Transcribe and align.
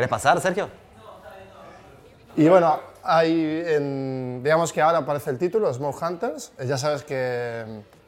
¿Querés 0.00 0.08
pasar, 0.08 0.40
Sergio? 0.40 0.66
Y 2.34 2.48
bueno, 2.48 2.80
hay 3.02 3.62
en- 3.66 4.40
digamos 4.42 4.72
que 4.72 4.80
ahora 4.80 4.96
aparece 4.96 5.28
el 5.28 5.36
título, 5.36 5.70
Smoke 5.74 6.00
Hunters. 6.02 6.52
Eh, 6.58 6.64
Ya 6.66 6.78
sabes 6.78 7.02
que 7.02 7.62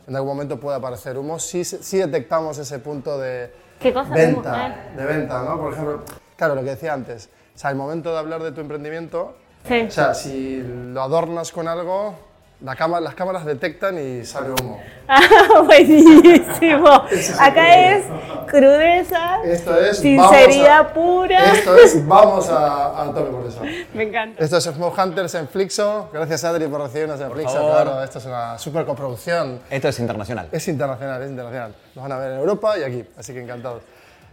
mm, 0.06 0.08
en 0.08 0.16
algún 0.16 0.30
momento 0.30 0.58
puede 0.58 0.78
aparecer 0.78 1.18
humo. 1.18 1.38
Sí, 1.38 1.66
sí 1.66 1.98
detectamos 1.98 2.56
ese 2.56 2.78
punto 2.78 3.18
de 3.18 3.52
¿Qué 3.78 3.92
cosa? 3.92 4.08
venta, 4.08 4.74
¿Humo? 4.88 4.96
de 4.96 5.04
venta, 5.04 5.42
¿no? 5.42 5.60
Por 5.60 5.74
ejemplo, 5.74 6.00
claro, 6.34 6.54
lo 6.54 6.62
que 6.62 6.70
decía 6.70 6.94
antes. 6.94 7.28
O 7.54 7.58
sea, 7.58 7.68
el 7.68 7.76
momento 7.76 8.10
de 8.10 8.18
hablar 8.18 8.42
de 8.42 8.52
tu 8.52 8.62
emprendimiento, 8.62 9.36
Sí. 9.68 9.82
o 9.82 9.90
sea, 9.90 10.14
si 10.14 10.62
lo 10.62 11.02
adornas 11.02 11.52
con 11.52 11.68
algo, 11.68 12.14
la 12.62 12.76
cama- 12.76 13.00
las 13.00 13.14
cámaras 13.14 13.44
detectan 13.44 13.98
y 13.98 14.24
sale 14.24 14.50
humo. 14.50 14.80
Ah, 15.08 15.20
buenísimo. 15.66 16.88
Acá 17.40 17.92
es 17.96 18.04
crudeza, 18.46 19.42
Esto 19.44 19.76
es 19.78 19.98
sinceridad 19.98 20.78
vamos 20.78 20.90
a- 20.90 20.94
pura. 20.94 21.52
Esto 21.52 21.76
es 21.76 22.06
vamos 22.06 22.48
a, 22.48 23.02
a 23.02 23.06
tope 23.06 23.30
por 23.30 23.46
eso. 23.46 23.60
Me 23.94 24.04
encanta. 24.04 24.42
Esto 24.44 24.56
es 24.58 24.64
Smoke 24.64 24.98
Hunters 24.98 25.34
en 25.34 25.48
Flixo. 25.48 26.08
Gracias 26.12 26.44
Adri 26.44 26.66
por 26.68 26.80
recibirnos 26.82 27.20
en 27.20 27.30
Flixo. 27.32 27.54
favor. 27.54 27.72
Claro, 27.72 28.02
esto 28.02 28.18
es 28.18 28.24
una 28.26 28.58
super 28.58 28.84
coproducción. 28.84 29.60
Esto 29.70 29.88
es 29.88 29.98
internacional. 29.98 30.48
Es 30.52 30.68
internacional, 30.68 31.22
es 31.22 31.30
internacional. 31.30 31.74
Nos 31.94 32.02
van 32.02 32.12
a 32.12 32.18
ver 32.18 32.32
en 32.32 32.38
Europa 32.38 32.78
y 32.78 32.82
aquí, 32.82 33.04
así 33.18 33.32
que 33.32 33.42
encantados. 33.42 33.82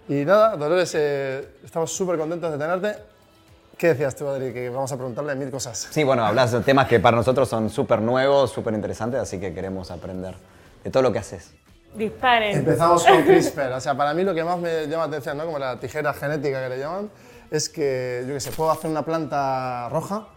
Y 0.08 0.26
nada, 0.26 0.56
Dolores, 0.56 0.92
eh, 0.96 1.48
estamos 1.64 1.92
súper 1.92 2.18
contentos 2.18 2.52
de 2.52 2.58
tenerte. 2.58 2.96
¿Qué 3.80 3.88
decías 3.88 4.14
tú, 4.14 4.28
Adri? 4.28 4.52
Que 4.52 4.70
vamos 4.70 4.92
a 4.92 4.98
preguntarle 4.98 5.36
mil 5.36 5.50
cosas. 5.50 5.88
Sí, 5.90 6.04
bueno, 6.04 6.26
hablas 6.26 6.52
de 6.52 6.60
temas 6.60 6.86
que 6.86 7.00
para 7.00 7.16
nosotros 7.16 7.48
son 7.48 7.70
súper 7.70 8.02
nuevos, 8.02 8.52
súper 8.52 8.74
interesantes, 8.74 9.22
así 9.22 9.40
que 9.40 9.54
queremos 9.54 9.90
aprender 9.90 10.36
de 10.84 10.92
todo 10.92 11.02
lo 11.02 11.14
que 11.14 11.20
haces. 11.20 11.54
Disparen. 11.96 12.58
Empezamos 12.58 13.06
con 13.06 13.24
CRISPR. 13.26 13.72
O 13.72 13.80
sea, 13.80 13.96
para 13.96 14.14
mí 14.14 14.24
lo 14.24 14.36
que 14.36 14.44
más 14.44 14.60
me 14.60 14.86
llama 14.88 15.04
la 15.04 15.08
atención, 15.08 15.38
¿no? 15.38 15.46
como 15.46 15.60
la 15.60 15.80
tijera 15.80 16.14
genética 16.14 16.62
que 16.62 16.76
le 16.76 16.78
llaman, 16.78 17.10
es 17.50 17.70
que, 17.70 18.26
yo 18.28 18.34
qué 18.34 18.42
sé, 18.42 18.52
puedo 18.52 18.70
hacer 18.70 18.92
una 18.92 19.06
planta 19.06 19.88
roja, 19.88 20.28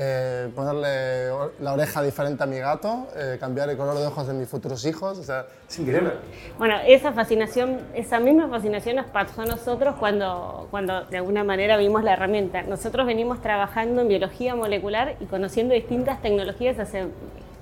eh, 0.00 0.48
ponerle 0.54 1.28
la 1.58 1.72
oreja 1.72 2.00
diferente 2.04 2.44
a 2.44 2.46
mi 2.46 2.58
gato, 2.58 3.08
eh, 3.16 3.36
cambiar 3.40 3.68
el 3.68 3.76
color 3.76 3.98
de 3.98 4.06
ojos 4.06 4.28
de 4.28 4.32
mis 4.32 4.48
futuros 4.48 4.86
hijos. 4.86 5.18
O 5.18 5.24
sea, 5.24 5.46
es 5.68 5.76
increíble. 5.76 6.12
Bueno, 6.56 6.76
esa 6.86 7.12
fascinación, 7.12 7.80
esa 7.94 8.20
misma 8.20 8.48
fascinación 8.48 8.94
nos 8.94 9.06
pasó 9.06 9.42
a 9.42 9.46
nosotros 9.46 9.96
cuando, 9.98 10.68
cuando 10.70 11.04
de 11.06 11.16
alguna 11.16 11.42
manera 11.42 11.76
vimos 11.76 12.04
la 12.04 12.12
herramienta. 12.12 12.62
Nosotros 12.62 13.06
venimos 13.08 13.42
trabajando 13.42 14.02
en 14.02 14.08
biología 14.08 14.54
molecular 14.54 15.16
y 15.18 15.24
conociendo 15.24 15.74
distintas 15.74 16.22
tecnologías 16.22 16.78
hace, 16.78 17.08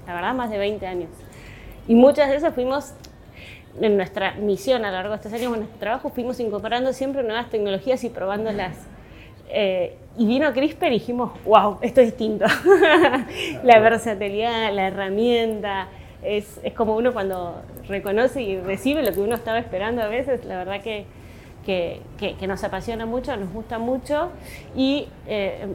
la 0.07 0.13
verdad, 0.13 0.35
más 0.35 0.51
de 0.51 0.59
20 0.59 0.87
años. 0.87 1.09
Y 1.89 1.95
muchas 1.95 2.29
de 2.29 2.37
esas 2.37 2.55
fuimos, 2.55 2.93
en 3.81 3.97
nuestra 3.97 4.35
misión 4.35 4.85
a 4.85 4.89
lo 4.89 4.97
largo 4.97 5.13
de 5.13 5.17
estos 5.17 5.33
años, 5.33 5.55
en 5.55 5.61
nuestro 5.61 5.79
trabajo, 5.79 6.11
fuimos 6.11 6.39
incorporando 6.39 6.93
siempre 6.93 7.23
nuevas 7.23 7.49
tecnologías 7.49 8.05
y 8.05 8.11
probándolas. 8.11 8.77
Eh, 9.49 9.97
y 10.19 10.27
vino 10.27 10.53
CRISPR 10.53 10.87
y 10.87 10.91
dijimos, 10.91 11.33
wow, 11.45 11.79
esto 11.83 12.01
es 12.01 12.09
distinto. 12.09 12.47
la 13.65 13.79
versatilidad, 13.81 14.73
la 14.73 14.89
herramienta, 14.89 15.89
es, 16.23 16.59
es 16.63 16.73
como 16.73 16.97
uno 16.97 17.13
cuando 17.13 17.63
reconoce 17.89 18.43
y 18.43 18.59
recibe 18.61 19.03
lo 19.03 19.13
que 19.13 19.21
uno 19.21 19.35
estaba 19.35 19.59
esperando 19.59 20.03
a 20.03 20.09
veces, 20.09 20.45
la 20.45 20.57
verdad 20.59 20.81
que, 20.83 21.05
que, 21.65 22.01
que- 22.19 22.35
que 22.37 22.47
nos 22.47 22.65
apasiona 22.65 23.07
mucho, 23.07 23.37
nos 23.37 23.53
gusta 23.53 23.79
mucho. 23.79 24.31
Y 24.75 25.09
eh, 25.27 25.67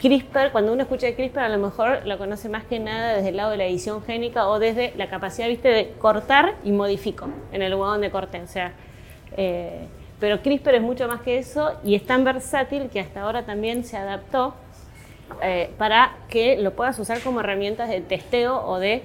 CRISPR, 0.00 0.50
cuando 0.50 0.72
uno 0.72 0.82
escucha 0.82 1.06
de 1.06 1.14
CRISPR, 1.14 1.40
a 1.40 1.48
lo 1.48 1.58
mejor 1.58 2.06
lo 2.06 2.18
conoce 2.18 2.48
más 2.48 2.64
que 2.64 2.80
nada 2.80 3.14
desde 3.16 3.28
el 3.28 3.36
lado 3.36 3.50
de 3.50 3.58
la 3.58 3.64
edición 3.66 4.02
génica 4.02 4.48
o 4.48 4.58
desde 4.58 4.92
la 4.96 5.08
capacidad, 5.08 5.46
viste, 5.48 5.68
de 5.68 5.90
cortar 5.98 6.54
y 6.64 6.72
modifico 6.72 7.28
en 7.52 7.62
el 7.62 7.70
lugar 7.72 7.90
donde 7.90 8.10
corté. 8.10 8.40
O 8.40 8.46
sea, 8.48 8.72
eh, 9.36 9.86
pero 10.22 10.40
CRISPR 10.40 10.76
es 10.76 10.82
mucho 10.82 11.08
más 11.08 11.20
que 11.22 11.36
eso 11.36 11.72
y 11.82 11.96
es 11.96 12.06
tan 12.06 12.22
versátil 12.22 12.90
que 12.90 13.00
hasta 13.00 13.22
ahora 13.22 13.42
también 13.42 13.82
se 13.82 13.96
adaptó 13.96 14.54
eh, 15.42 15.70
para 15.78 16.14
que 16.28 16.56
lo 16.58 16.74
puedas 16.74 16.96
usar 17.00 17.20
como 17.22 17.40
herramientas 17.40 17.88
de 17.88 18.02
testeo 18.02 18.64
o 18.64 18.78
de 18.78 19.02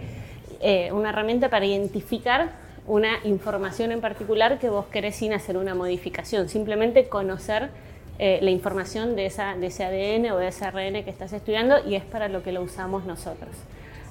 eh, 0.62 0.92
una 0.92 1.10
herramienta 1.10 1.50
para 1.50 1.66
identificar 1.66 2.52
una 2.86 3.18
información 3.24 3.92
en 3.92 4.00
particular 4.00 4.60
que 4.60 4.70
vos 4.70 4.86
querés 4.86 5.16
sin 5.16 5.34
hacer 5.34 5.58
una 5.58 5.74
modificación, 5.74 6.50
simplemente 6.50 7.08
conocer 7.08 7.72
eh, 8.20 8.38
la 8.44 8.52
información 8.52 9.16
de, 9.16 9.26
esa, 9.26 9.56
de 9.56 9.66
ese 9.66 9.86
ADN 9.86 10.30
o 10.34 10.38
de 10.38 10.50
ese 10.50 10.66
ARN 10.66 11.04
que 11.04 11.10
estás 11.10 11.34
estudiando 11.34 11.80
y 11.84 11.96
es 11.96 12.04
para 12.06 12.28
lo 12.28 12.44
que 12.44 12.52
lo 12.52 12.62
usamos 12.62 13.06
nosotros. 13.06 13.56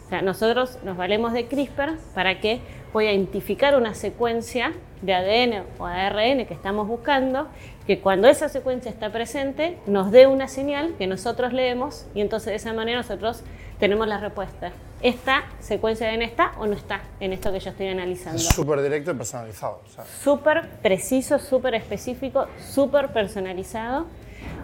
O 0.06 0.09
sea, 0.09 0.22
nosotros 0.22 0.78
nos 0.84 0.97
valemos 0.97 1.33
de 1.33 1.47
CRISPR 1.47 1.97
para 2.15 2.39
que 2.39 2.61
voy 2.93 3.09
a 3.09 3.12
identificar 3.12 3.77
una 3.77 3.93
secuencia 3.93 4.72
de 5.03 5.12
ADN 5.12 5.65
o 5.81 5.84
ARN 5.84 6.47
que 6.47 6.55
estamos 6.55 6.87
buscando, 6.87 7.49
que 7.89 7.99
cuando 8.00 8.28
esa 8.28 8.49
secuencia 8.49 8.89
está 8.89 9.11
presente 9.11 9.78
nos 9.87 10.12
dé 10.12 10.28
una 10.28 10.47
señal 10.47 10.94
que 10.97 11.09
nosotros 11.09 11.53
leemos 11.53 12.06
y 12.15 12.21
entonces 12.21 12.47
de 12.47 12.55
esa 12.55 12.72
manera 12.72 12.99
nosotros 12.99 13.43
tenemos 13.81 14.06
la 14.06 14.19
respuesta. 14.19 14.71
¿Esta 15.03 15.43
secuencia 15.59 16.06
de 16.06 16.15
ADN 16.15 16.23
está 16.23 16.53
o 16.59 16.69
no 16.69 16.75
está 16.75 17.00
en 17.19 17.33
esto 17.33 17.50
que 17.50 17.59
yo 17.59 17.71
estoy 17.71 17.88
analizando? 17.88 18.38
Súper 18.38 18.83
directo 18.83 19.11
y 19.11 19.15
personalizado. 19.15 19.83
súper 20.23 20.69
preciso, 20.83 21.41
súper 21.41 21.75
específico, 21.75 22.47
súper 22.61 23.09
personalizado. 23.09 24.06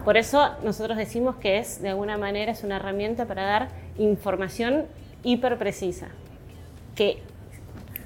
Por 0.05 0.15
eso 0.15 0.51
nosotros 0.63 0.97
decimos 0.97 1.35
que 1.35 1.57
es, 1.57 1.81
de 1.81 1.89
alguna 1.89 2.17
manera, 2.17 2.53
es 2.53 2.63
una 2.63 2.77
herramienta 2.77 3.25
para 3.25 3.43
dar 3.43 3.67
información 3.97 4.85
hiper 5.23 5.57
precisa. 5.57 6.09
Que 6.95 7.21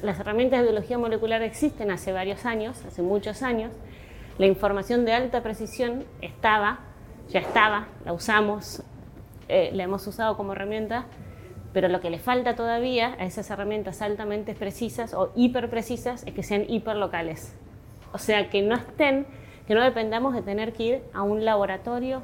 las 0.01 0.19
herramientas 0.19 0.59
de 0.59 0.65
biología 0.65 0.97
molecular 0.97 1.41
existen 1.41 1.91
hace 1.91 2.11
varios 2.11 2.45
años, 2.45 2.83
hace 2.85 3.01
muchos 3.01 3.41
años. 3.41 3.71
La 4.37 4.45
información 4.45 5.05
de 5.05 5.13
alta 5.13 5.41
precisión 5.41 6.05
estaba, 6.21 6.79
ya 7.29 7.39
estaba, 7.39 7.87
la 8.05 8.13
usamos, 8.13 8.83
eh, 9.49 9.71
la 9.73 9.83
hemos 9.83 10.05
usado 10.05 10.37
como 10.37 10.53
herramienta, 10.53 11.05
pero 11.73 11.87
lo 11.89 11.99
que 11.99 12.09
le 12.09 12.19
falta 12.19 12.55
todavía 12.55 13.15
a 13.19 13.25
esas 13.25 13.49
herramientas 13.49 14.01
altamente 14.01 14.53
precisas 14.53 15.13
o 15.13 15.31
hiper 15.35 15.69
precisas 15.69 16.23
es 16.25 16.33
que 16.33 16.43
sean 16.43 16.65
hiperlocales. 16.67 17.55
O 18.13 18.19
sea, 18.19 18.49
que 18.49 18.61
no 18.61 18.75
estén, 18.75 19.25
que 19.67 19.73
no 19.73 19.83
dependamos 19.83 20.33
de 20.33 20.41
tener 20.41 20.73
que 20.73 20.83
ir 20.83 21.01
a 21.13 21.23
un 21.23 21.43
laboratorio 21.43 22.21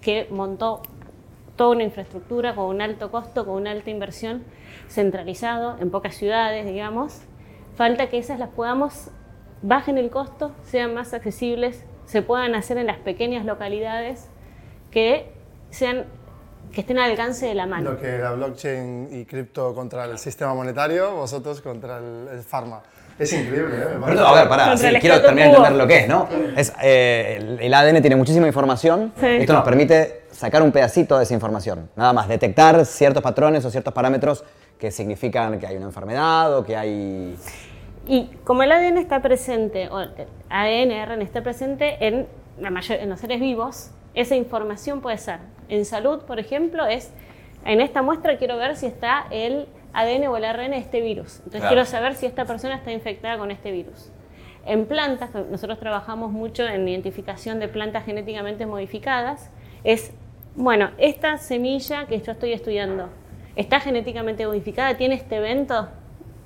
que 0.00 0.26
montó 0.30 0.82
toda 1.56 1.70
una 1.70 1.84
infraestructura 1.84 2.54
con 2.54 2.66
un 2.66 2.80
alto 2.80 3.10
costo, 3.10 3.44
con 3.44 3.54
una 3.54 3.70
alta 3.70 3.90
inversión, 3.90 4.44
centralizado 4.88 5.76
en 5.80 5.90
pocas 5.90 6.14
ciudades, 6.14 6.66
digamos. 6.66 7.22
Falta 7.76 8.08
que 8.08 8.18
esas 8.18 8.38
las 8.38 8.50
podamos, 8.50 9.10
bajen 9.62 9.98
el 9.98 10.10
costo, 10.10 10.52
sean 10.64 10.94
más 10.94 11.14
accesibles, 11.14 11.84
se 12.06 12.22
puedan 12.22 12.54
hacer 12.54 12.78
en 12.78 12.86
las 12.86 12.98
pequeñas 12.98 13.44
localidades 13.44 14.28
que 14.90 15.32
sean 15.70 16.06
que 16.72 16.82
estén 16.82 16.98
al 16.98 17.10
alcance 17.10 17.46
de 17.46 17.54
la 17.54 17.66
mano. 17.66 17.92
Lo 17.92 17.98
que 17.98 18.18
la 18.18 18.32
blockchain 18.32 19.08
y 19.10 19.24
cripto 19.24 19.74
contra 19.74 20.04
el 20.04 20.18
sistema 20.18 20.54
monetario, 20.54 21.16
vosotros 21.16 21.60
contra 21.60 21.98
el, 21.98 22.28
el 22.32 22.42
pharma. 22.42 22.82
Es 23.18 23.32
increíble, 23.32 23.76
¿eh? 23.76 23.98
Pero, 24.06 24.26
a 24.26 24.34
ver, 24.34 24.48
pará, 24.48 24.76
sí, 24.76 24.86
quiero 25.00 25.20
terminar 25.20 25.50
de 25.50 25.56
entender 25.56 25.78
lo 25.78 25.86
que 25.86 25.98
es, 25.98 26.08
¿no? 26.08 26.28
Es, 26.56 26.72
eh, 26.82 27.36
el, 27.38 27.60
el 27.60 27.74
ADN 27.74 28.00
tiene 28.00 28.16
muchísima 28.16 28.46
información. 28.46 29.12
Sí. 29.20 29.26
Esto 29.26 29.52
nos 29.52 29.64
permite 29.64 30.22
sacar 30.30 30.62
un 30.62 30.72
pedacito 30.72 31.18
de 31.18 31.24
esa 31.24 31.34
información. 31.34 31.90
Nada 31.96 32.12
más, 32.12 32.28
detectar 32.28 32.84
ciertos 32.86 33.22
patrones 33.22 33.64
o 33.64 33.70
ciertos 33.70 33.92
parámetros 33.92 34.44
que 34.78 34.90
significan 34.90 35.58
que 35.58 35.66
hay 35.66 35.76
una 35.76 35.86
enfermedad 35.86 36.56
o 36.56 36.64
que 36.64 36.76
hay... 36.76 37.36
Y 38.06 38.30
como 38.44 38.62
el 38.62 38.72
ADN 38.72 38.96
está 38.96 39.20
presente, 39.20 39.88
o 39.88 40.00
el 40.00 40.10
ADN, 40.48 40.92
ARN 40.92 41.22
está 41.22 41.42
presente 41.42 41.98
en, 42.00 42.26
la 42.58 42.70
mayor, 42.70 42.98
en 42.98 43.10
los 43.10 43.20
seres 43.20 43.40
vivos, 43.40 43.90
esa 44.14 44.34
información 44.34 45.00
puede 45.00 45.18
ser. 45.18 45.38
En 45.68 45.84
salud, 45.84 46.22
por 46.22 46.40
ejemplo, 46.40 46.86
es, 46.86 47.10
en 47.64 47.80
esta 47.80 48.02
muestra 48.02 48.38
quiero 48.38 48.56
ver 48.56 48.76
si 48.76 48.86
está 48.86 49.26
el 49.30 49.68
ADN 49.92 50.28
o 50.28 50.36
el 50.36 50.44
ARN 50.44 50.70
de 50.70 50.78
este 50.78 51.00
virus. 51.00 51.36
Entonces 51.38 51.60
Claro. 51.60 51.74
quiero 51.74 51.84
saber 51.86 52.14
si 52.14 52.26
esta 52.26 52.44
persona 52.44 52.76
está 52.76 52.92
infectada 52.92 53.38
con 53.38 53.50
este 53.50 53.70
virus. 53.72 54.10
En 54.66 54.86
plantas, 54.86 55.30
nosotros 55.50 55.78
trabajamos 55.80 56.30
mucho 56.32 56.66
en 56.66 56.86
identificación 56.86 57.58
de 57.60 57.68
plantas 57.68 58.04
genéticamente 58.04 58.66
modificadas, 58.66 59.50
es, 59.84 60.12
bueno, 60.54 60.90
esta 60.98 61.38
semilla 61.38 62.06
que 62.06 62.20
yo 62.20 62.32
estoy 62.32 62.52
estudiando, 62.52 63.08
¿está 63.56 63.80
genéticamente 63.80 64.46
modificada? 64.46 64.96
¿Tiene 64.96 65.14
este 65.14 65.36
evento 65.36 65.88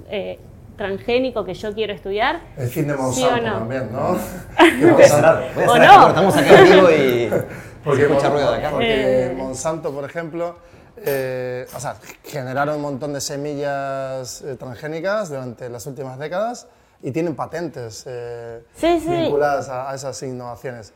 eh, 0.08 0.38
transgénico 0.76 1.44
que 1.44 1.54
yo 1.54 1.72
quiero 1.74 1.92
estudiar? 1.92 2.40
El 2.56 2.68
fin 2.68 2.86
de 2.86 2.94
¿Sí 2.94 3.00
Monsanto 3.00 3.46
no? 3.46 3.52
también, 3.58 3.92
¿no? 3.92 4.16
Que 4.56 4.86
Voy 4.86 4.90
a 4.90 4.96
Monsanto- 4.96 5.06
cerrar, 5.08 5.44
voy 5.54 5.64
a 5.64 5.70
¿O 5.70 5.78
no? 5.78 6.02
Cortamos 6.04 6.36
acá 6.36 6.58
en 6.60 6.64
vivo 6.64 6.90
y 6.90 7.30
Porque, 7.84 8.00
se 8.02 8.06
escucha 8.08 8.30
ruido 8.30 8.50
de 8.52 8.58
acá. 8.58 8.70
porque 8.70 9.26
Eh. 9.26 9.34
Monsanto, 9.36 9.92
por 9.92 10.04
ejemplo, 10.04 10.56
eh, 11.04 11.66
o 11.76 11.80
sea, 11.80 11.96
generaron 12.24 12.76
un 12.76 12.82
montón 12.82 13.12
de 13.12 13.20
semillas 13.20 14.42
eh, 14.42 14.56
transgénicas 14.56 15.28
durante 15.28 15.68
las 15.68 15.86
últimas 15.86 16.18
décadas 16.18 16.66
y 17.02 17.10
tienen 17.12 17.36
patentes 17.36 18.04
eh, 18.06 18.62
Sí, 18.74 18.98
sí. 19.00 19.08
vinculadas 19.08 19.68
a, 19.68 19.90
a 19.90 19.94
esas 19.94 20.22
innovaciones. 20.22 20.92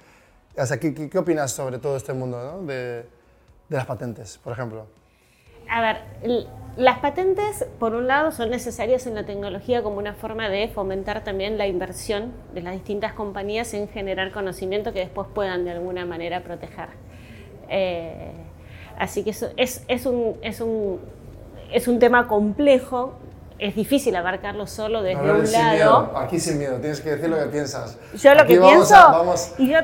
O 0.57 0.67
sea, 0.67 0.79
¿qué, 0.79 0.95
qué, 0.95 1.09
qué 1.11 1.19
opinas 1.19 1.51
sobre 1.53 1.79
todo 1.79 1.97
este 1.97 2.13
mundo 2.13 2.43
¿no? 2.43 2.67
de, 2.67 3.05
de 3.69 3.77
las 3.77 3.87
patentes, 3.87 4.39
por 4.39 4.53
ejemplo? 4.53 4.87
a 5.71 5.83
ver, 5.83 5.99
las 6.79 6.99
patentes, 7.01 7.67
por 7.79 7.95
un 7.95 8.07
lado, 8.07 8.33
son 8.33 8.49
necesarias 8.49 9.07
en 9.07 9.15
la 9.15 9.27
tecnología 9.27 9.83
como 9.83 9.99
una 9.99 10.15
forma 10.15 10.49
de 10.49 10.69
fomentar 10.69 11.25
también 11.25 11.59
la 11.59 11.67
inversión 11.67 12.33
de 12.55 12.63
las 12.63 12.73
distintas 12.73 13.13
compañías 13.13 13.75
en 13.75 13.87
generar 13.89 14.33
conocimiento 14.33 14.95
que 14.95 15.01
después 15.01 15.29
puedan 15.35 15.67
de 15.67 15.73
alguna 15.73 16.07
manera 16.07 16.43
proteger. 16.43 16.89
Eh, 17.69 18.33
así 18.99 19.25
que 19.25 19.31
eso 19.31 19.49
es, 19.57 19.83
es, 19.89 20.07
un, 20.07 20.37
es, 20.43 20.61
un, 20.61 21.01
es 21.73 21.89
un 21.89 21.99
tema 21.99 22.29
complejo 22.29 23.15
es 23.59 23.75
difícil 23.75 24.15
abarcarlo 24.15 24.67
solo 24.67 25.03
desde 25.03 25.21
un 25.21 25.51
lado. 25.51 26.17
Aquí 26.17 26.39
sin 26.39 26.59
miedo, 26.59 26.77
tienes 26.79 27.01
que 27.01 27.11
decir 27.11 27.29
lo 27.29 27.39
que 27.39 27.47
piensas. 27.47 27.99
Yo 28.15 28.35
lo 28.35 28.47
que 28.47 28.57
pienso. 28.57 29.35
y 29.59 29.71
yo 29.71 29.79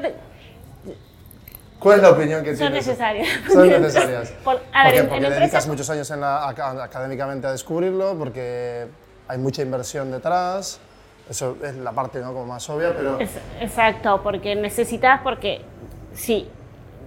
¿Cuál 1.78 1.96
es 1.96 2.02
la 2.02 2.10
opinión 2.12 2.42
que 2.42 2.54
tienes? 2.54 2.60
Son 2.60 2.72
necesarias. 2.72 3.28
Son 3.52 3.68
necesarias. 3.68 4.32
a 4.72 4.90
ver, 4.90 5.08
porque 5.08 5.28
dedicas 5.28 5.66
muchos 5.66 5.90
años 5.90 6.10
en 6.10 6.20
la, 6.20 6.48
académicamente 6.48 7.46
a 7.46 7.52
descubrirlo, 7.52 8.16
porque 8.16 8.86
hay 9.28 9.38
mucha 9.38 9.60
inversión 9.60 10.10
detrás. 10.10 10.80
Eso 11.28 11.58
es 11.62 11.76
la 11.76 11.92
parte 11.92 12.20
¿no? 12.20 12.32
como 12.32 12.46
más 12.46 12.68
obvia, 12.70 12.94
pero... 12.94 13.18
exacto, 13.60 14.22
porque 14.22 14.54
necesitas, 14.54 15.20
porque 15.22 15.62
sí, 16.14 16.48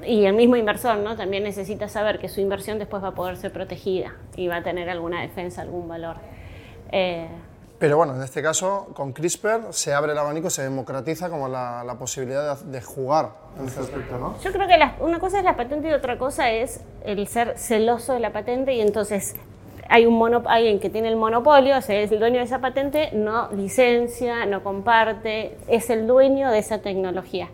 y 0.05 0.25
el 0.25 0.33
mismo 0.33 0.55
inversor 0.55 0.97
¿no? 0.97 1.15
también 1.15 1.43
necesita 1.43 1.87
saber 1.87 2.19
que 2.19 2.29
su 2.29 2.41
inversión 2.41 2.79
después 2.79 3.03
va 3.03 3.09
a 3.09 3.15
poder 3.15 3.37
ser 3.37 3.51
protegida 3.51 4.15
y 4.35 4.47
va 4.47 4.57
a 4.57 4.63
tener 4.63 4.89
alguna 4.89 5.21
defensa, 5.21 5.61
algún 5.61 5.87
valor. 5.87 6.17
Eh, 6.91 7.27
pero 7.79 7.97
bueno, 7.97 8.15
en 8.15 8.23
este 8.23 8.41
caso, 8.41 8.87
con 8.95 9.13
CRISPR 9.13 9.67
se 9.71 9.93
abre 9.93 10.13
el 10.13 10.17
abanico, 10.17 10.49
se 10.49 10.63
democratiza 10.63 11.29
como 11.29 11.47
la, 11.47 11.83
la 11.83 11.95
posibilidad 11.95 12.59
de, 12.59 12.81
jugar 12.81 13.29
en 13.59 13.67
ese 13.67 13.81
aspecto, 13.81 14.17
¿no? 14.17 14.35
Yo 14.39 14.51
creo 14.51 14.67
que 14.67 15.03
una 15.03 15.19
cosa 15.19 15.37
es 15.37 15.43
la 15.43 15.55
patente 15.55 15.89
y 15.89 15.93
otra 15.93 16.17
cosa 16.17 16.49
es 16.49 16.81
el 17.03 17.27
ser 17.27 17.57
celoso 17.59 18.13
de 18.13 18.19
la 18.19 18.33
patente 18.33 18.73
y 18.73 18.81
entonces 18.81 19.35
hay 19.89 20.07
un 20.07 20.17
mono, 20.17 20.41
alguien 20.47 20.79
que 20.79 20.89
tiene 20.89 21.07
el 21.07 21.17
monopolio, 21.17 21.77
o 21.77 21.81
sea, 21.81 21.99
es 22.01 22.11
el 22.11 22.19
dueño 22.19 22.37
de 22.37 22.45
esa 22.45 22.59
patente, 22.59 23.11
no 23.13 23.51
licencia, 23.51 24.47
no 24.47 24.63
comparte, 24.63 25.57
es 25.67 25.91
el 25.91 26.07
dueño 26.07 26.49
de 26.49 26.57
esa 26.57 26.79
tecnología. 26.79 27.49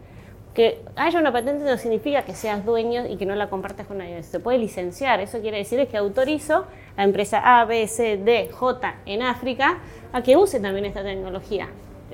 Que 0.53 0.83
haya 0.95 1.19
una 1.19 1.31
patente 1.31 1.63
no 1.63 1.77
significa 1.77 2.23
que 2.23 2.35
seas 2.35 2.63
dueño 2.63 3.07
y 3.07 3.17
que 3.17 3.25
no 3.25 3.33
la 3.35 3.49
compartas 3.49 3.87
con 3.87 3.97
nadie. 3.97 4.21
Se 4.21 4.39
puede 4.39 4.59
licenciar. 4.59 5.19
Eso 5.19 5.41
quiere 5.41 5.57
decir 5.57 5.87
que 5.87 5.97
autorizo 5.97 6.65
a 6.95 7.03
empresa 7.03 7.59
A, 7.59 7.65
B, 7.65 7.87
C, 7.87 8.17
D, 8.17 8.49
J 8.51 8.95
en 9.05 9.23
África 9.23 9.79
a 10.11 10.21
que 10.21 10.37
use 10.37 10.59
también 10.59 10.85
esta 10.85 11.03
tecnología. 11.03 11.69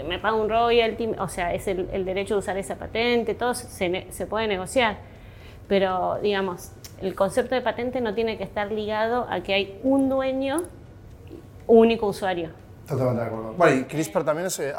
Me 0.08 0.18
paga 0.18 0.38
un 0.38 0.50
royalty, 0.50 1.10
o 1.20 1.28
sea, 1.28 1.54
es 1.54 1.68
el, 1.68 2.06
derecho 2.06 2.36
de 2.36 2.40
usar 2.40 2.58
esa 2.58 2.76
patente, 2.76 3.36
todo 3.36 3.54
se, 3.54 4.08
se 4.10 4.26
puede 4.28 4.48
negociar. 4.48 4.98
Pero, 5.68 6.20
digamos, 6.22 6.72
el 7.02 7.16
concepto 7.16 7.56
de 7.56 7.62
patente 7.62 8.00
no 8.00 8.14
tiene 8.14 8.38
que 8.38 8.44
estar 8.44 8.72
ligado 8.72 9.28
a 9.30 9.42
que 9.42 9.54
hay 9.54 9.80
un 9.84 10.08
dueño, 10.08 10.64
único 11.68 12.08
usuario. 12.08 12.52
Totalmente 12.90 13.22
de 13.22 13.28
acuerdo. 13.28 13.54
Bueno, 13.54 13.82
y 13.82 13.84
CRISPR 13.84 14.24
también 14.24 14.48
es, 14.48 14.60
eh, 14.60 14.74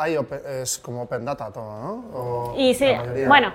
es 0.63 0.79
como 0.79 1.03
open 1.03 1.25
data 1.25 1.51
todo, 1.53 1.81
¿no? 1.81 2.55
y 2.59 2.75
sí, 2.75 2.87
bueno, 3.29 3.53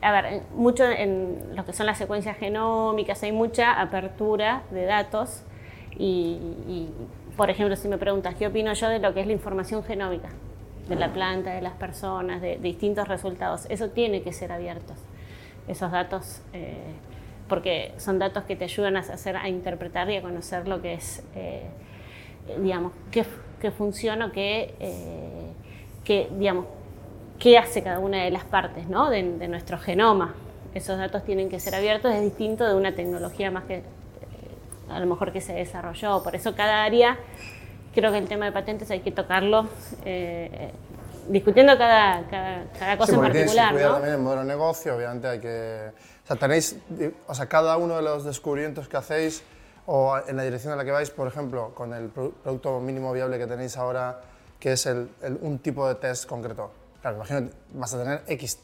a 0.00 0.12
ver, 0.12 0.42
mucho 0.54 0.84
en 0.84 1.54
lo 1.54 1.64
que 1.64 1.72
son 1.72 1.86
las 1.86 1.98
secuencias 1.98 2.36
genómicas 2.38 3.22
hay 3.22 3.32
mucha 3.32 3.80
apertura 3.80 4.62
de 4.70 4.84
datos 4.84 5.42
y, 5.96 6.88
por 7.36 7.50
ejemplo, 7.50 7.76
si 7.76 7.88
me 7.88 7.98
preguntas 7.98 8.34
qué 8.36 8.46
opino 8.46 8.72
yo 8.72 8.88
de 8.88 8.98
lo 8.98 9.12
que 9.14 9.20
es 9.20 9.26
la 9.26 9.32
información 9.32 9.82
genómica, 9.82 10.28
de 10.88 10.96
la 10.96 11.12
planta, 11.12 11.50
de 11.50 11.60
las 11.60 11.74
personas, 11.74 12.40
de, 12.40 12.56
distintos 12.58 13.08
resultados, 13.08 13.66
eso 13.68 13.90
tiene 13.90 14.22
que 14.22 14.32
ser 14.32 14.52
abierto, 14.52 14.94
esos 15.66 15.90
datos, 15.90 16.40
eh, 16.52 16.76
porque 17.48 17.92
son 17.98 18.18
datos 18.18 18.44
que 18.44 18.56
te 18.56 18.64
ayudan 18.64 18.96
a 18.96 19.00
hacer, 19.00 19.36
a 19.36 19.48
interpretar 19.48 20.08
y 20.10 20.16
a 20.16 20.22
conocer 20.22 20.68
lo 20.68 20.80
que 20.80 20.94
es, 20.94 21.22
eh, 21.34 21.68
digamos, 22.60 22.92
qué 23.10 23.24
que 23.58 23.70
funciona, 23.70 24.30
que, 24.32 24.74
eh, 24.80 25.52
que, 26.04 26.28
digamos, 26.32 26.66
qué 27.38 27.58
hace 27.58 27.82
cada 27.82 27.98
una 27.98 28.24
de 28.24 28.30
las 28.30 28.44
partes 28.44 28.88
¿no? 28.88 29.10
de, 29.10 29.22
nuestro 29.48 29.78
genoma. 29.78 30.34
Esos 30.74 30.98
datos 30.98 31.24
tienen 31.24 31.48
que 31.48 31.60
ser 31.60 31.74
abiertos, 31.74 32.14
es 32.14 32.22
distinto 32.22 32.66
de 32.66 32.74
una 32.74 32.94
tecnología 32.94 33.50
más 33.50 33.64
que 33.64 33.76
eh, 33.76 33.82
a 34.90 35.00
lo 35.00 35.06
mejor 35.06 35.32
que 35.32 35.40
se 35.40 35.52
desarrolló. 35.54 36.22
Por 36.22 36.34
eso 36.34 36.54
cada 36.54 36.84
área, 36.84 37.18
creo 37.94 38.12
que 38.12 38.18
el 38.18 38.28
tema 38.28 38.46
de 38.46 38.52
patentes 38.52 38.90
hay 38.90 39.00
que 39.00 39.12
tocarlo 39.12 39.66
eh, 40.04 40.70
discutiendo 41.28 41.76
cada, 41.78 42.24
cada, 42.78 42.96
cosa 42.96 43.14
en 43.14 43.20
particular. 43.20 43.74
¿no? 43.74 43.92
también 43.92 44.14
el 44.14 44.20
modelo 44.20 44.42
de 44.42 44.48
negocio, 44.48 44.96
obviamente 44.96 45.28
hay 45.28 45.40
que... 45.40 45.90
O 46.24 46.26
sea, 46.28 46.36
tenéis, 46.36 46.76
o 47.26 47.34
sea, 47.34 47.46
cada 47.46 47.76
uno 47.78 47.96
de 47.96 48.02
los 48.02 48.24
descubrimientos 48.24 48.88
que 48.88 48.96
hacéis 48.98 49.42
o 49.90 50.18
en 50.28 50.36
la 50.36 50.42
dirección 50.42 50.72
en 50.72 50.78
la 50.78 50.84
que 50.84 50.90
vais, 50.90 51.08
por 51.08 51.26
ejemplo, 51.26 51.72
con 51.74 51.94
el 51.94 52.10
producto 52.10 52.78
mínimo 52.78 53.10
viable 53.10 53.38
que 53.38 53.46
tenéis 53.46 53.74
ahora, 53.78 54.20
que 54.60 54.72
es 54.72 54.84
el, 54.84 55.08
un 55.40 55.60
tipo 55.60 55.88
de 55.88 55.94
test 55.94 56.26
concreto. 56.28 56.70
Claro, 57.00 57.16
imagino 57.16 57.48
vas 57.72 57.94
a 57.94 57.98
tener 57.98 58.22
X 58.26 58.58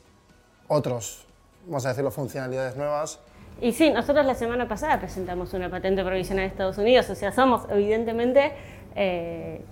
otros, 0.69 1.27
vamos 1.65 1.87
a 1.87 1.89
decirlo, 1.89 2.11
funcionalidades 2.11 2.77
nuevas. 2.77 3.19
Y 3.59 3.73
sí, 3.73 3.89
nosotros 3.89 4.27
la 4.27 4.35
semana 4.35 4.69
pasada 4.69 5.01
presentamos 5.01 5.55
una 5.55 5.71
patente 5.71 6.05
provisional 6.05 6.45
de 6.45 6.49
Estados 6.49 6.77
Unidos, 6.77 7.09
o 7.09 7.15
sea, 7.15 7.33
somos 7.33 7.63
evidentemente, 7.71 8.53
eh, 8.95 9.65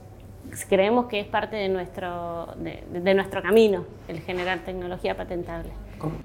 creemos 0.68 1.06
que 1.06 1.20
es 1.20 1.26
parte 1.26 1.56
de 1.56 1.68
nuestro, 1.68 2.54
de 2.56 3.14
nuestro 3.14 3.42
camino 3.42 3.84
el 4.08 4.20
generar 4.20 4.60
tecnología 4.60 5.16
patentable. 5.16 5.70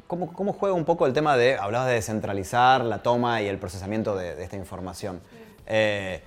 ¿Cómo, 0.08 0.34
¿Cómo, 0.34 0.54
juega 0.54 0.76
un 0.76 0.86
poco 0.86 1.06
el 1.06 1.14
tema 1.14 1.38
de, 1.38 1.56
hablabas 1.56 1.88
de 1.88 1.94
descentralizar 1.94 2.84
la 2.84 3.04
toma 3.04 3.42
y 3.42 3.48
el 3.48 3.60
procesamiento 3.60 4.16
de, 4.16 4.42
esta 4.44 4.56
información? 4.56 5.22
Eh, 5.68 6.22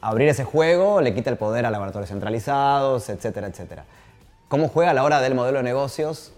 abrir 0.00 0.28
ese 0.28 0.44
juego 0.44 1.00
le 1.00 1.14
quita 1.14 1.30
el 1.30 1.38
poder 1.38 1.64
a 1.64 1.70
laboratorios 1.70 2.10
centralizados, 2.10 3.08
etcétera, 3.08 3.46
etcétera. 3.46 3.84
¿Cómo 4.48 4.68
juega 4.68 4.90
a 4.90 4.94
la 4.94 5.04
hora 5.04 5.20
del 5.20 5.34
modelo 5.34 5.58
de 5.58 5.64
negocios, 5.64 6.32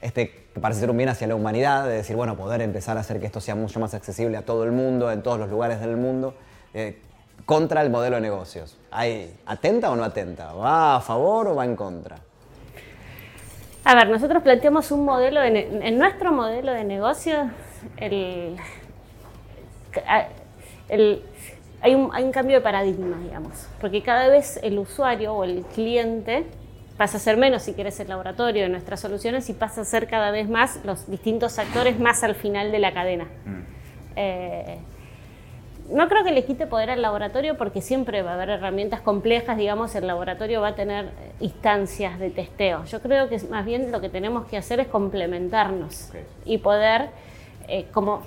este 0.00 0.44
que 0.54 0.60
parece 0.60 0.80
ser 0.80 0.90
un 0.90 0.96
bien 0.96 1.08
hacia 1.08 1.26
la 1.26 1.34
humanidad, 1.34 1.84
de 1.84 1.96
decir, 1.96 2.14
bueno, 2.14 2.36
poder 2.36 2.62
empezar 2.62 2.96
a 2.96 3.00
hacer 3.00 3.18
que 3.20 3.26
esto 3.26 3.40
sea 3.40 3.56
mucho 3.56 3.80
más 3.80 3.92
accesible 3.92 4.36
a 4.36 4.42
todo 4.42 4.64
el 4.64 4.72
mundo, 4.72 5.10
en 5.10 5.22
todos 5.22 5.38
los 5.38 5.50
lugares 5.50 5.80
del 5.80 5.96
mundo, 5.96 6.34
eh, 6.72 6.98
contra 7.46 7.82
el 7.82 7.90
modelo 7.90 8.16
de 8.16 8.22
negocios? 8.22 8.76
¿Hay, 8.90 9.36
¿Atenta 9.46 9.90
o 9.90 9.96
no 9.96 10.04
atenta? 10.04 10.52
¿Va 10.52 10.96
a 10.96 11.00
favor 11.00 11.48
o 11.48 11.54
va 11.54 11.64
en 11.64 11.76
contra? 11.76 12.16
A 13.84 13.94
ver, 13.94 14.08
nosotros 14.08 14.42
planteamos 14.42 14.90
un 14.90 15.04
modelo, 15.04 15.42
en 15.42 15.98
nuestro 15.98 16.32
modelo 16.32 16.72
de 16.72 16.84
negocio, 16.84 17.50
el, 17.98 18.56
hay, 21.80 21.94
un, 21.94 22.10
hay 22.14 22.24
un 22.24 22.32
cambio 22.32 22.56
de 22.56 22.62
paradigma, 22.62 23.18
digamos, 23.18 23.68
porque 23.80 24.02
cada 24.02 24.28
vez 24.28 24.58
el 24.62 24.78
usuario 24.78 25.34
o 25.34 25.44
el 25.44 25.64
cliente 25.74 26.46
pasa 26.96 27.16
a 27.16 27.20
ser 27.20 27.36
menos, 27.36 27.62
si 27.62 27.74
quieres, 27.74 27.98
el 28.00 28.08
laboratorio 28.08 28.62
de 28.62 28.68
nuestras 28.68 29.00
soluciones 29.00 29.50
y 29.50 29.52
pasa 29.52 29.82
a 29.82 29.84
ser 29.84 30.06
cada 30.06 30.30
vez 30.30 30.48
más 30.48 30.80
los 30.84 31.10
distintos 31.10 31.58
actores 31.58 31.98
más 31.98 32.22
al 32.22 32.34
final 32.34 32.70
de 32.72 32.78
la 32.78 32.94
cadena. 32.94 33.24
Mm. 33.24 33.62
Eh, 34.16 34.78
no 35.88 36.08
creo 36.08 36.24
que 36.24 36.32
le 36.32 36.44
quite 36.44 36.66
poder 36.66 36.90
al 36.90 37.02
laboratorio 37.02 37.56
porque 37.56 37.82
siempre 37.82 38.22
va 38.22 38.32
a 38.32 38.34
haber 38.34 38.50
herramientas 38.50 39.00
complejas, 39.00 39.56
digamos, 39.56 39.94
el 39.94 40.06
laboratorio 40.06 40.60
va 40.60 40.68
a 40.68 40.74
tener 40.74 41.10
instancias 41.40 42.18
de 42.18 42.30
testeo. 42.30 42.84
Yo 42.86 43.00
creo 43.00 43.28
que 43.28 43.38
más 43.50 43.66
bien 43.66 43.92
lo 43.92 44.00
que 44.00 44.08
tenemos 44.08 44.46
que 44.46 44.56
hacer 44.56 44.80
es 44.80 44.88
complementarnos 44.88 46.10
y 46.44 46.58
poder, 46.58 47.10
eh, 47.68 47.86
como 47.92 48.22